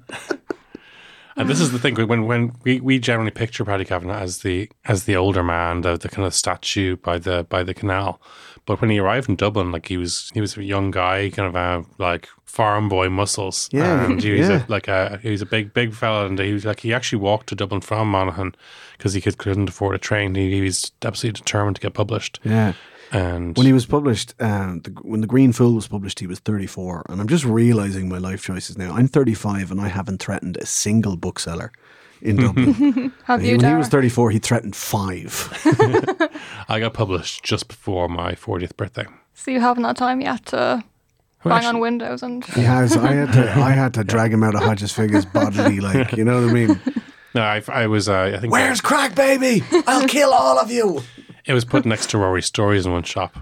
And 1.37 1.49
this 1.49 1.59
is 1.59 1.71
the 1.71 1.79
thing 1.79 1.95
when 1.95 2.25
when 2.25 2.53
we, 2.63 2.79
we 2.79 2.97
generally 2.97 3.31
picture 3.31 3.65
Paddy 3.65 3.85
Kavanagh 3.85 4.21
as 4.21 4.39
the 4.39 4.69
as 4.85 5.03
the 5.03 5.15
older 5.15 5.43
man, 5.43 5.81
the, 5.81 5.97
the 5.97 6.09
kind 6.09 6.25
of 6.25 6.33
statue 6.33 6.95
by 6.95 7.17
the 7.17 7.45
by 7.49 7.63
the 7.63 7.73
canal. 7.73 8.21
But 8.65 8.81
when 8.81 8.89
he 8.89 8.99
arrived 8.99 9.29
in 9.29 9.35
Dublin, 9.35 9.71
like 9.71 9.87
he 9.87 9.97
was 9.97 10.31
he 10.33 10.41
was 10.41 10.57
a 10.57 10.63
young 10.63 10.91
guy, 10.91 11.29
kind 11.29 11.47
of 11.47 11.55
a 11.55 11.85
like 11.97 12.29
farm 12.45 12.87
boy 12.87 13.09
muscles. 13.09 13.69
Yeah, 13.71 14.05
and 14.05 14.23
he 14.23 14.31
was 14.31 14.49
yeah. 14.49 14.65
a, 14.65 14.71
like 14.71 14.87
a 14.87 15.19
he 15.21 15.29
was 15.29 15.41
a 15.41 15.45
big 15.45 15.73
big 15.73 15.93
fella, 15.93 16.25
and 16.25 16.39
he 16.39 16.53
was 16.53 16.65
like 16.65 16.79
he 16.79 16.93
actually 16.93 17.19
walked 17.19 17.47
to 17.47 17.55
Dublin 17.55 17.81
from 17.81 18.09
Monaghan 18.09 18.55
because 18.97 19.13
he 19.13 19.21
could, 19.21 19.37
couldn't 19.37 19.69
afford 19.69 19.93
a 19.93 19.99
train. 19.99 20.35
He, 20.35 20.51
he 20.51 20.61
was 20.61 20.91
absolutely 21.03 21.39
determined 21.39 21.75
to 21.75 21.81
get 21.81 21.93
published. 21.93 22.39
Yeah. 22.43 22.73
And 23.11 23.55
When 23.57 23.65
he 23.65 23.73
was 23.73 23.85
published, 23.85 24.33
um, 24.39 24.81
the, 24.81 24.91
when 25.03 25.21
The 25.21 25.27
Green 25.27 25.51
Fool 25.53 25.73
was 25.75 25.87
published, 25.87 26.19
he 26.19 26.27
was 26.27 26.39
34. 26.39 27.05
And 27.09 27.21
I'm 27.21 27.27
just 27.27 27.45
realizing 27.45 28.09
my 28.09 28.17
life 28.17 28.41
choices 28.43 28.77
now. 28.77 28.93
I'm 28.93 29.07
35 29.07 29.71
and 29.71 29.79
I 29.79 29.87
haven't 29.87 30.21
threatened 30.21 30.57
a 30.57 30.65
single 30.65 31.15
bookseller 31.15 31.71
in 32.21 32.37
Dublin. 32.37 33.11
Have 33.25 33.41
He- 33.41 33.51
you, 33.51 33.57
when 33.57 33.69
he 33.69 33.75
was 33.75 33.87
34, 33.89 34.31
he 34.31 34.39
threatened 34.39 34.75
five. 34.75 35.49
I 36.69 36.79
got 36.79 36.93
published 36.93 37.43
just 37.43 37.67
before 37.67 38.07
my 38.09 38.33
40th 38.33 38.75
birthday. 38.75 39.05
So 39.33 39.51
you 39.51 39.59
haven't 39.61 39.83
had 39.83 39.97
time 39.97 40.21
yet 40.21 40.45
to 40.47 40.83
Well, 41.43 41.55
bang 41.59 41.65
on 41.67 41.79
windows 41.79 42.23
and 42.23 42.43
He 42.45 42.61
has. 42.61 42.95
I 42.97 43.11
had 43.13 43.33
to. 43.33 43.51
I 43.51 43.71
had 43.71 43.93
to 43.95 44.03
drag 44.13 44.33
him 44.33 44.43
out 44.43 44.55
of 44.55 44.61
Hodges 44.61 44.91
Figgis 44.93 45.31
bodily, 45.31 45.79
like 45.79 46.13
you 46.13 46.23
know 46.23 46.41
what 46.41 46.49
I 46.49 46.53
mean. 46.53 46.79
No, 47.35 47.41
I, 47.41 47.61
I 47.67 47.87
was. 47.87 48.07
Uh, 48.09 48.31
I 48.35 48.39
think 48.39 48.51
Where's 48.53 48.79
crack, 48.81 49.13
baby? 49.13 49.61
I'll 49.85 50.07
kill 50.07 50.31
all 50.33 50.57
of 50.57 50.71
you. 50.71 51.01
It 51.45 51.53
was 51.53 51.65
put 51.65 51.85
next 51.85 52.09
to 52.11 52.17
Rory 52.17 52.41
Stories 52.41 52.85
in 52.85 52.91
one 52.91 53.03
shop. 53.03 53.37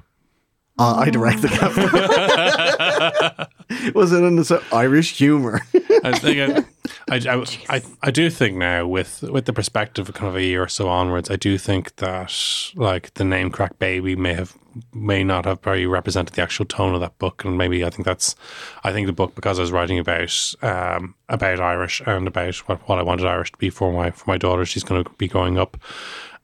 Uh, 0.79 0.95
I 0.95 1.09
direct 1.11 1.43
the 1.43 1.49
camera. 1.49 3.47
was 3.93 4.11
it 4.11 4.23
in 4.23 4.37
the 4.37 4.45
so- 4.45 4.63
Irish 4.71 5.15
humour? 5.17 5.61
I 6.03 6.17
think 6.17 6.65
I, 7.09 7.15
I, 7.15 7.45
I, 7.69 7.81
I 8.01 8.11
do 8.11 8.31
think 8.31 8.57
now 8.57 8.87
with 8.87 9.21
with 9.21 9.45
the 9.45 9.53
perspective 9.53 10.09
of 10.09 10.15
kind 10.15 10.29
of 10.29 10.35
a 10.35 10.43
year 10.43 10.63
or 10.63 10.67
so 10.67 10.89
onwards, 10.89 11.29
I 11.29 11.35
do 11.35 11.59
think 11.59 11.97
that 11.97 12.33
like 12.75 13.13
the 13.13 13.23
name 13.23 13.51
Craic 13.51 13.77
Baby 13.77 14.15
may 14.15 14.33
have 14.33 14.57
may 14.91 15.23
not 15.23 15.45
have 15.45 15.61
very 15.61 15.85
represented 15.85 16.35
the 16.35 16.41
actual 16.41 16.65
tone 16.65 16.95
of 16.95 17.01
that 17.01 17.19
book, 17.19 17.45
and 17.45 17.55
maybe 17.55 17.85
I 17.85 17.91
think 17.91 18.05
that's 18.05 18.35
I 18.83 18.91
think 18.91 19.05
the 19.05 19.13
book 19.13 19.35
because 19.35 19.59
I 19.59 19.61
was 19.61 19.71
writing 19.71 19.99
about 19.99 20.55
um, 20.63 21.13
about 21.29 21.59
Irish 21.59 22.01
and 22.05 22.27
about 22.27 22.55
what, 22.67 22.79
what 22.89 22.97
I 22.97 23.03
wanted 23.03 23.27
Irish 23.27 23.51
to 23.51 23.57
be 23.59 23.69
for 23.69 23.93
my 23.93 24.09
for 24.09 24.25
my 24.27 24.37
daughter. 24.37 24.65
She's 24.65 24.83
going 24.83 25.03
to 25.03 25.09
be 25.11 25.27
growing 25.27 25.59
up, 25.59 25.77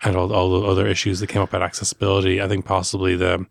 and 0.04 0.16
all 0.16 0.32
all 0.34 0.62
the 0.62 0.68
other 0.68 0.88
issues 0.88 1.20
that 1.20 1.28
came 1.28 1.42
up 1.42 1.50
about 1.50 1.62
accessibility. 1.62 2.42
I 2.42 2.48
think 2.48 2.66
possibly 2.66 3.16
the 3.16 3.46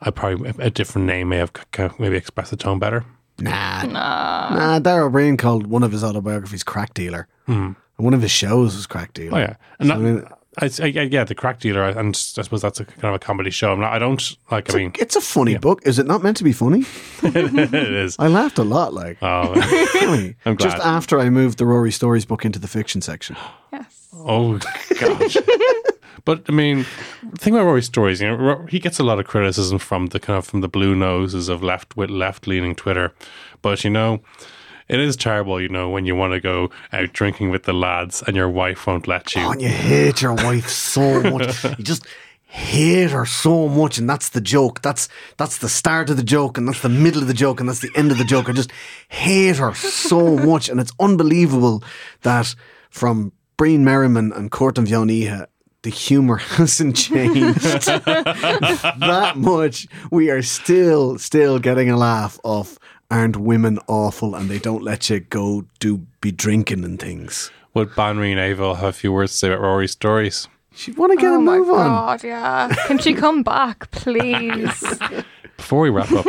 I 0.00 0.10
probably 0.10 0.52
a 0.58 0.70
different 0.70 1.06
name 1.06 1.28
may 1.30 1.38
have 1.38 1.52
c- 1.56 1.62
c- 1.76 1.94
maybe 1.98 2.16
expressed 2.16 2.50
the 2.50 2.56
tone 2.56 2.78
better. 2.78 3.04
Nah, 3.40 3.82
nah. 3.84 4.78
Dara 4.80 5.08
Ó 5.08 5.12
Briain 5.12 5.38
called 5.38 5.66
one 5.68 5.82
of 5.82 5.92
his 5.92 6.02
autobiographies 6.02 6.64
"Craic 6.64 6.92
Dealer," 6.94 7.28
and 7.46 7.76
one 7.96 8.14
of 8.14 8.22
his 8.22 8.30
shows 8.32 8.74
was 8.76 8.86
"Craic 8.86 9.12
Dealer." 9.12 9.36
Oh 9.36 9.40
yeah, 9.40 9.54
and 9.78 9.88
So, 9.88 9.94
I 9.94 9.98
mean, 9.98 10.16
that, 10.20 10.37
I, 10.56 10.70
I, 10.82 10.86
yeah, 10.86 11.24
the 11.24 11.34
crack 11.34 11.60
dealer, 11.60 11.84
and 11.84 12.14
I 12.16 12.42
suppose 12.42 12.62
that's 12.62 12.80
a 12.80 12.84
kind 12.84 13.04
of 13.04 13.14
a 13.14 13.18
comedy 13.18 13.50
show. 13.50 13.72
I'm 13.72 13.80
not, 13.80 13.92
I 13.92 13.98
don't 13.98 14.36
like. 14.50 14.74
I 14.74 14.78
mean, 14.78 14.92
it's 14.98 15.14
a 15.14 15.20
funny 15.20 15.58
book. 15.58 15.86
Is 15.86 15.98
it 15.98 16.06
not 16.06 16.22
meant 16.22 16.38
to 16.38 16.44
be 16.44 16.52
funny? 16.52 16.84
it 17.22 17.74
is. 17.74 18.16
I 18.18 18.28
laughed 18.28 18.58
a 18.58 18.64
lot. 18.64 18.94
Like 18.94 19.18
Oh, 19.22 19.54
funny. 20.00 20.34
I'm 20.46 20.56
just 20.56 20.78
after 20.78 21.20
I 21.20 21.28
moved 21.30 21.58
the 21.58 21.66
Rory 21.66 21.92
Stories 21.92 22.24
book 22.24 22.44
into 22.44 22.58
the 22.58 22.66
fiction 22.68 23.02
section. 23.02 23.36
yes. 23.72 24.08
oh 24.14 24.58
gosh. 24.98 25.36
But 26.24 26.44
I 26.48 26.52
mean, 26.52 26.84
the 27.22 27.38
thing 27.38 27.54
about 27.54 27.64
Rory 27.64 27.82
stories, 27.82 28.20
you 28.20 28.28
know, 28.28 28.66
he 28.68 28.78
gets 28.78 28.98
a 28.98 29.04
lot 29.04 29.18
of 29.20 29.26
criticism 29.26 29.78
from 29.78 30.06
the 30.06 30.20
kind 30.20 30.38
of 30.38 30.46
from 30.46 30.60
the 30.60 30.68
blue 30.68 30.94
noses 30.94 31.48
of 31.48 31.62
left 31.62 31.96
with 31.96 32.10
left 32.10 32.46
leaning 32.46 32.74
Twitter. 32.74 33.14
But 33.62 33.84
you 33.84 33.90
know, 33.90 34.20
it 34.88 35.00
is 35.00 35.16
terrible, 35.16 35.60
you 35.60 35.68
know, 35.68 35.90
when 35.90 36.06
you 36.06 36.14
want 36.14 36.32
to 36.32 36.40
go 36.40 36.70
out 36.92 37.12
drinking 37.12 37.50
with 37.50 37.64
the 37.64 37.72
lads 37.72 38.22
and 38.26 38.36
your 38.36 38.48
wife 38.48 38.86
won't 38.86 39.06
let 39.06 39.34
you. 39.34 39.42
Oh, 39.42 39.50
and 39.50 39.62
you 39.62 39.68
hate 39.68 40.22
your 40.22 40.34
wife 40.34 40.68
so 40.68 41.22
much. 41.22 41.64
you 41.64 41.84
just 41.84 42.06
hate 42.48 43.10
her 43.10 43.26
so 43.26 43.68
much, 43.68 43.98
and 43.98 44.08
that's 44.08 44.30
the 44.30 44.40
joke. 44.40 44.80
That's 44.82 45.08
that's 45.36 45.58
the 45.58 45.68
start 45.68 46.10
of 46.10 46.16
the 46.16 46.22
joke, 46.22 46.58
and 46.58 46.66
that's 46.66 46.80
the 46.80 46.88
middle 46.88 47.22
of 47.22 47.28
the 47.28 47.34
joke, 47.34 47.60
and 47.60 47.68
that's 47.68 47.80
the 47.80 47.90
end 47.94 48.10
of 48.10 48.18
the 48.18 48.24
joke. 48.24 48.48
I 48.48 48.52
just 48.52 48.72
hate 49.08 49.56
her 49.56 49.74
so 49.74 50.36
much, 50.36 50.68
and 50.68 50.80
it's 50.80 50.92
unbelievable 50.98 51.82
that 52.22 52.54
from 52.90 53.32
Brian 53.56 53.84
Merriman 53.84 54.32
and 54.32 54.50
Cúirt 54.50 54.78
an 54.78 54.86
Mheán 54.86 55.10
Oíche, 55.10 55.46
the 55.82 55.90
humour 55.90 56.36
hasn't 56.56 56.96
changed 56.96 57.60
that 57.62 59.34
much. 59.36 59.86
We 60.10 60.30
are 60.30 60.42
still 60.42 61.18
still 61.18 61.58
getting 61.58 61.90
a 61.90 61.96
laugh 61.96 62.38
off. 62.42 62.78
Aren't 63.10 63.36
women 63.38 63.78
awful 63.86 64.34
and 64.34 64.50
they 64.50 64.58
don't 64.58 64.82
let 64.82 65.08
you 65.08 65.20
go 65.20 65.64
do 65.80 66.06
be 66.20 66.30
drinking 66.30 66.84
and 66.84 67.00
things? 67.00 67.50
Would 67.72 67.90
Banríon 67.90 68.36
Aoibheall 68.36 68.76
have 68.76 68.88
a 68.90 68.92
few 68.92 69.12
words 69.12 69.32
to 69.32 69.38
say 69.38 69.48
about 69.48 69.60
Rory's 69.62 69.92
stories? 69.92 70.46
She 70.74 70.92
want 70.92 71.12
to 71.12 71.16
get 71.16 71.30
oh 71.32 71.36
a 71.36 71.40
my 71.40 71.58
move 71.58 71.70
on. 71.70 71.86
god, 71.86 72.22
yeah. 72.24 72.68
Can 72.86 72.98
she 72.98 73.14
come 73.14 73.42
back, 73.42 73.90
please? 73.90 75.00
Before 75.56 75.80
we 75.80 75.90
wrap 75.90 76.12
up, 76.12 76.26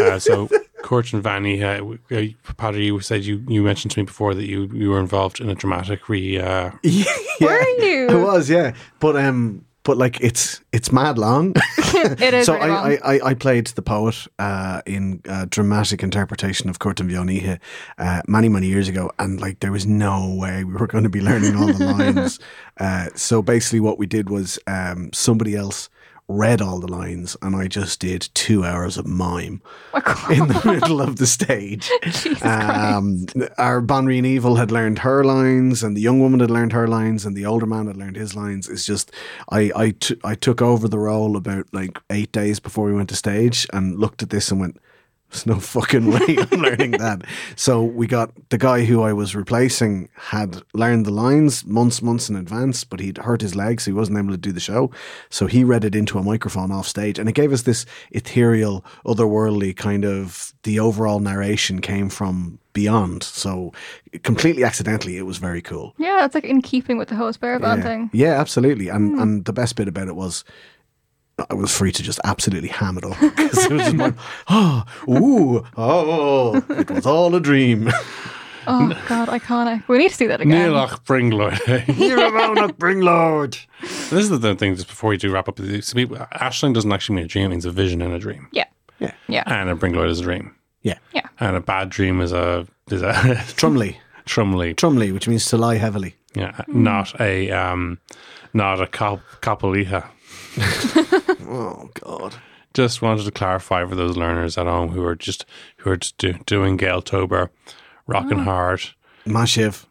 uh, 0.00 0.18
so 0.18 0.48
Court 0.82 1.12
and 1.12 1.22
Vanny, 1.22 1.62
uh, 1.62 1.84
uh, 2.10 2.22
Paddy, 2.56 2.84
you 2.86 3.00
said 3.00 3.24
you, 3.24 3.44
you 3.48 3.62
mentioned 3.62 3.90
to 3.92 4.00
me 4.00 4.04
before 4.06 4.32
that 4.34 4.46
you, 4.46 4.70
you 4.72 4.90
were 4.90 5.00
involved 5.00 5.40
in 5.40 5.50
a 5.50 5.54
dramatic 5.54 6.08
re. 6.08 6.38
Uh, 6.38 6.70
Yeah, 6.82 7.04
Were 7.40 7.68
you? 7.84 8.06
It 8.08 8.22
was, 8.24 8.48
yeah. 8.48 8.72
But 8.98 9.16
um, 9.16 9.65
but 9.86 9.96
like 9.96 10.20
it's 10.20 10.60
it's 10.72 10.90
mad 10.90 11.16
long. 11.16 11.54
it 11.78 12.34
is 12.34 12.46
so. 12.46 12.56
I, 12.56 12.94
I, 12.94 13.14
I 13.14 13.20
I 13.30 13.34
played 13.34 13.68
the 13.68 13.82
poet 13.82 14.26
uh, 14.38 14.82
in 14.84 15.22
a 15.26 15.46
dramatic 15.46 16.02
interpretation 16.02 16.68
of 16.68 16.80
Cúirt 16.80 17.00
an 17.00 17.08
Mheán 17.08 17.30
Oíche 17.30 17.60
uh, 17.98 18.20
many 18.26 18.48
many 18.48 18.66
years 18.66 18.88
ago, 18.88 19.10
and 19.20 19.40
like 19.40 19.60
there 19.60 19.72
was 19.72 19.86
no 19.86 20.34
way 20.34 20.64
we 20.64 20.74
were 20.74 20.88
going 20.88 21.04
to 21.04 21.10
be 21.10 21.20
learning 21.20 21.56
all 21.56 21.72
the 21.72 21.84
lines. 21.84 22.40
uh, 22.80 23.08
so 23.14 23.40
basically, 23.42 23.80
what 23.80 23.96
we 23.96 24.06
did 24.06 24.28
was 24.28 24.58
um, 24.66 25.10
somebody 25.12 25.54
else 25.54 25.88
read 26.28 26.60
all 26.60 26.80
the 26.80 26.90
lines, 26.90 27.36
and 27.40 27.54
I 27.54 27.68
just 27.68 28.00
did 28.00 28.28
two 28.34 28.64
hours 28.64 28.96
of 28.98 29.06
mime 29.06 29.62
Oh 29.94 30.28
in 30.30 30.48
the 30.48 30.60
middle 30.64 31.00
of 31.00 31.16
the 31.16 31.26
stage. 31.26 31.90
Um, 32.42 33.26
our 33.58 33.80
Banríon 33.80 34.24
Aoibheall 34.24 34.58
had 34.58 34.70
learned 34.70 35.00
her 35.00 35.24
lines, 35.24 35.82
and 35.82 35.96
the 35.96 36.00
young 36.00 36.20
woman 36.20 36.40
had 36.40 36.50
learned 36.50 36.72
her 36.72 36.86
lines, 36.86 37.24
and 37.24 37.36
the 37.36 37.46
older 37.46 37.66
man 37.66 37.86
had 37.86 37.96
learned 37.96 38.16
his 38.16 38.34
lines. 38.34 38.68
It's 38.68 38.84
just 38.84 39.10
I 39.50 39.70
I, 39.74 39.90
t- 39.90 40.18
I 40.24 40.34
took 40.34 40.60
over 40.62 40.88
the 40.88 40.98
role 40.98 41.36
about 41.36 41.66
like 41.72 41.98
eight 42.10 42.32
days 42.32 42.60
before 42.60 42.86
we 42.86 42.92
went 42.92 43.08
to 43.10 43.16
stage, 43.16 43.66
and 43.72 43.98
looked 43.98 44.22
at 44.22 44.30
this 44.30 44.50
and 44.50 44.60
went. 44.60 44.78
There's 45.36 45.46
no 45.56 45.60
fucking 45.60 46.06
way 46.10 46.38
I'm 46.38 46.60
learning 46.60 46.92
that. 46.92 47.22
So 47.56 47.82
we 47.82 48.06
got 48.06 48.30
the 48.48 48.58
guy 48.58 48.84
who 48.84 49.02
I 49.02 49.12
was 49.12 49.34
replacing 49.36 50.08
had 50.16 50.62
learned 50.72 51.04
the 51.04 51.10
lines 51.10 51.64
months, 51.66 52.00
months 52.00 52.30
in 52.30 52.36
advance, 52.36 52.84
but 52.84 53.00
he'd 53.00 53.18
hurt 53.18 53.42
his 53.42 53.54
leg, 53.54 53.80
so 53.80 53.90
he 53.90 53.94
wasn't 53.94 54.18
able 54.18 54.30
to 54.30 54.36
do 54.38 54.52
the 54.52 54.60
show. 54.60 54.90
So 55.28 55.46
he 55.46 55.62
read 55.64 55.84
it 55.84 55.94
into 55.94 56.18
a 56.18 56.22
microphone 56.22 56.72
off 56.72 56.88
stage, 56.88 57.18
and 57.18 57.28
it 57.28 57.34
gave 57.34 57.52
us 57.52 57.62
this 57.62 57.84
ethereal, 58.10 58.84
otherworldly 59.04 59.76
kind 59.76 60.04
of. 60.04 60.52
The 60.62 60.80
overall 60.80 61.20
narration 61.20 61.80
came 61.80 62.08
from 62.08 62.58
beyond, 62.72 63.22
so 63.22 63.72
completely 64.24 64.64
accidentally, 64.64 65.16
it 65.16 65.22
was 65.22 65.38
very 65.38 65.62
cool. 65.62 65.94
yeah, 65.96 66.16
that's 66.20 66.34
like 66.34 66.42
in 66.44 66.60
keeping 66.60 66.98
with 66.98 67.08
the 67.08 67.14
whole 67.14 67.30
bear 67.40 67.60
Yeah, 67.60 67.80
thing. 67.82 68.10
yeah 68.12 68.40
absolutely. 68.40 68.88
And 68.88 69.12
hmm. 69.14 69.20
and 69.22 69.44
the 69.44 69.52
best 69.52 69.76
bit 69.76 69.86
about 69.86 70.08
it 70.08 70.16
was. 70.16 70.44
I 71.50 71.54
was 71.54 71.70
free 71.76 71.92
to 71.92 72.02
just 72.02 72.18
absolutely 72.24 72.70
ham 72.70 72.96
it 72.96 73.04
up 73.04 73.18
because 73.20 73.66
it 73.66 73.72
was 73.72 73.82
just 73.82 73.96
like, 73.96 74.14
oh, 74.48 74.84
ooh, 75.08 75.66
oh, 75.76 76.56
it 76.70 76.90
was 76.90 77.06
all 77.06 77.34
a 77.34 77.40
dream. 77.40 77.90
Oh 78.68 78.88
god, 79.08 79.28
iconic. 79.28 79.86
We 79.86 79.96
need 79.98 80.10
to 80.10 80.18
do 80.18 80.26
that 80.26 80.40
again. 80.40 80.70
Neilach 80.72 81.04
brionglóid. 81.04 81.96
You're 82.00 82.18
alone 82.34 82.58
at 82.58 82.76
Bringlord. 82.76 83.64
this 83.80 84.28
is 84.28 84.40
the 84.40 84.56
thing, 84.56 84.74
just 84.74 84.88
before 84.88 85.10
we 85.10 85.16
do 85.16 85.30
wrap 85.30 85.48
up. 85.48 85.56
So 85.58 85.94
people, 85.94 86.16
Aisling 86.16 86.74
doesn't 86.74 86.90
actually 86.90 87.14
mean 87.14 87.26
a 87.26 87.28
dream, 87.28 87.44
it 87.46 87.48
means 87.50 87.64
a 87.64 87.70
vision 87.70 88.02
in 88.02 88.10
a 88.10 88.18
dream. 88.18 88.48
Yeah. 88.50 88.64
Yeah. 88.98 89.12
Yeah. 89.28 89.44
And 89.46 89.70
a 89.70 89.76
brionglóid 89.76 90.10
is 90.10 90.18
a 90.18 90.24
dream. 90.24 90.52
Yeah. 90.82 90.98
Yeah. 91.14 91.28
And 91.38 91.54
a 91.54 91.60
bad 91.60 91.90
dream 91.90 92.20
is 92.20 92.32
a 92.32 92.66
is 92.90 93.02
a 93.02 93.12
tromluí. 93.54 93.98
tromluí. 94.26 94.74
tromluí, 94.74 95.12
which 95.12 95.28
means 95.28 95.46
to 95.46 95.56
lie 95.56 95.76
heavily. 95.76 96.16
Yeah, 96.34 96.60
not 96.66 97.20
a 97.20 97.52
um, 97.52 98.00
not 98.52 98.80
a 98.82 98.88
cop, 98.88 99.20
capaliha. 99.42 100.08
Oh, 101.48 101.88
God. 101.94 102.34
Just 102.74 103.00
wanted 103.02 103.24
to 103.24 103.30
clarify 103.30 103.86
for 103.86 103.94
those 103.94 104.16
learners 104.16 104.58
at 104.58 104.66
home 104.66 104.90
who 104.90 105.04
are 105.04 105.14
just 105.14 105.46
who 105.78 105.90
are 105.90 105.96
just 105.96 106.18
do, 106.18 106.34
doing 106.44 106.76
Gaeltober, 106.76 107.48
rocking 108.06 108.40
hard, 108.40 108.80
Mashiv. 109.24 109.86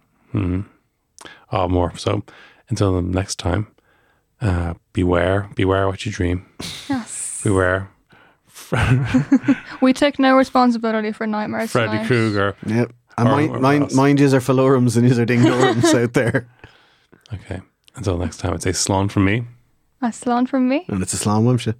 oh 1.52 1.68
more. 1.68 1.98
So 1.98 2.24
until 2.70 2.94
the 2.96 3.02
next 3.02 3.40
time, 3.40 3.68
uh, 4.42 4.76
beware, 4.94 5.50
beware 5.56 5.88
what 5.88 6.06
you 6.06 6.12
dream. 6.12 6.46
Yes. 6.88 7.42
Beware, 7.44 7.90
We 9.82 9.94
take 9.94 10.20
no 10.20 10.36
responsibility 10.36 11.12
for 11.12 11.28
nightmares. 11.28 11.72
Freddy 11.72 11.92
tonight. 11.92 12.08
Krueger. 12.08 12.56
Yep. 12.66 12.94
And 13.18 13.30
mind, 13.30 13.62
mind, 13.62 13.94
mind 13.94 14.20
yous 14.20 14.34
are 14.34 14.40
philorums 14.40 14.98
and 14.98 15.08
yous 15.08 15.18
are 15.18 15.26
ding 15.26 15.42
dorums 15.42 15.94
out 16.04 16.14
there. 16.14 16.48
Okay. 17.34 17.62
Until 17.96 18.18
next 18.18 18.38
time, 18.38 18.54
it's 18.54 18.66
a 18.66 18.74
salon 18.74 19.08
from 19.10 19.26
me. 19.26 19.44
A 20.06 20.14
salon 20.14 20.46
from 20.46 20.70
me. 20.70 20.86
And 20.88 21.02
it's 21.02 21.14
a 21.14 21.18
slam 21.18 21.46
wimsha. 21.46 21.74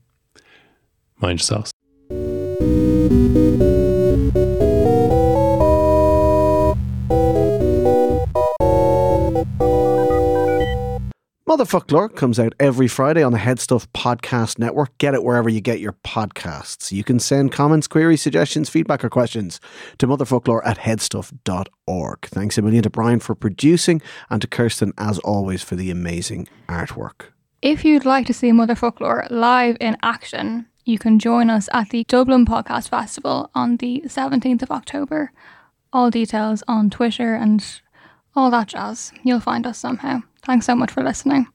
Mind 1.22 1.40
yourselves. 1.40 1.70
Motherfoclóir 11.48 12.16
comes 12.16 12.40
out 12.40 12.56
every 12.60 12.88
Friday 12.88 13.22
on 13.22 13.32
the 13.32 13.38
Headstuff 13.38 13.86
Podcast 13.94 14.58
Network. 14.58 14.98
Get 14.98 15.14
it 15.14 15.24
wherever 15.24 15.48
you 15.48 15.62
get 15.62 15.80
your 15.80 15.94
podcasts. 15.94 16.92
You 16.92 17.04
can 17.04 17.20
send 17.20 17.52
comments, 17.52 17.88
queries, 17.88 18.24
suggestions, 18.24 18.70
feedback, 18.72 19.06
or 19.06 19.10
questions 19.12 19.60
to 20.00 20.08
motherfucklore 20.08 20.66
at 20.66 20.80
headstuff.org. 20.80 22.20
Thanks 22.26 22.58
a 22.58 22.64
million 22.64 22.82
to 22.82 22.90
Brian 22.90 23.20
for 23.20 23.36
producing 23.36 24.02
and 24.32 24.42
to 24.42 24.48
Kirsten, 24.48 24.94
as 24.98 25.20
always, 25.20 25.62
for 25.62 25.76
the 25.76 25.92
amazing 25.92 26.48
artwork. 26.68 27.35
If 27.66 27.84
you'd 27.84 28.06
like 28.06 28.28
to 28.28 28.34
see 28.34 28.52
Motherfoclóir 28.52 29.26
live 29.32 29.76
in 29.82 29.98
action, 30.04 30.68
you 30.84 31.00
can 31.00 31.18
join 31.18 31.50
us 31.50 31.68
at 31.74 31.90
the 31.90 32.04
Dublin 32.04 32.46
Podcast 32.46 32.90
Festival 32.90 33.50
on 33.56 33.78
the 33.78 34.04
17th 34.06 34.62
of 34.62 34.70
October. 34.70 35.32
All 35.92 36.12
details 36.12 36.62
on 36.68 36.92
Twitter 36.92 37.34
and 37.34 37.66
all 38.36 38.52
that 38.52 38.68
jazz. 38.68 39.12
You'll 39.24 39.40
find 39.40 39.66
us 39.66 39.80
somehow. 39.80 40.20
Thanks 40.44 40.68
so 40.68 40.76
much 40.76 40.92
for 40.92 41.04
listening. 41.04 41.48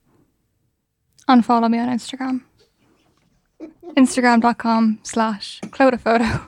And 1.29 1.45
follow 1.45 1.69
me 1.69 1.79
on 1.79 1.87
Instagram. 1.87 2.41
Instagram.com 3.95 4.99
slash 5.03 5.61
Clodaphoto. 5.61 6.45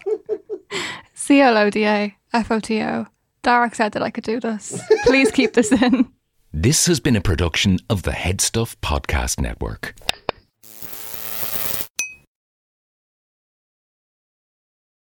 C 1.13 1.39
L 1.39 1.57
O 1.57 1.69
D 1.69 1.85
A 1.85 2.17
F 2.33 2.51
O 2.51 2.59
T 2.59 2.81
O. 2.81 3.07
Darach 3.43 3.75
said 3.75 3.93
that 3.93 4.03
I 4.03 4.09
could 4.09 4.25
do 4.25 4.41
this. 4.41 4.83
Please 5.05 5.31
keep 5.31 5.53
this 5.53 5.71
in. 5.71 6.11
This 6.55 6.85
has 6.85 6.99
been 6.99 7.15
a 7.15 7.21
production 7.21 7.79
of 7.89 8.03
the 8.03 8.11
Headstuff 8.11 8.75
Podcast 8.75 9.41
Network. 9.41 9.95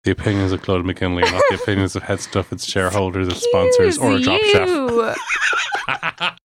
The 0.03 0.09
opinions 0.09 0.51
of 0.51 0.63
Claude 0.63 0.83
McKinley 0.83 1.21
are 1.21 1.31
not 1.31 1.43
the 1.51 1.59
opinions 1.61 1.95
of 1.95 2.01
Head 2.01 2.21
Stuff, 2.21 2.51
its 2.51 2.65
shareholders, 2.65 3.27
its 3.27 3.43
sponsors, 3.43 3.99
or 3.99 4.17
Drop 4.17 4.41
Chef. 4.45 6.37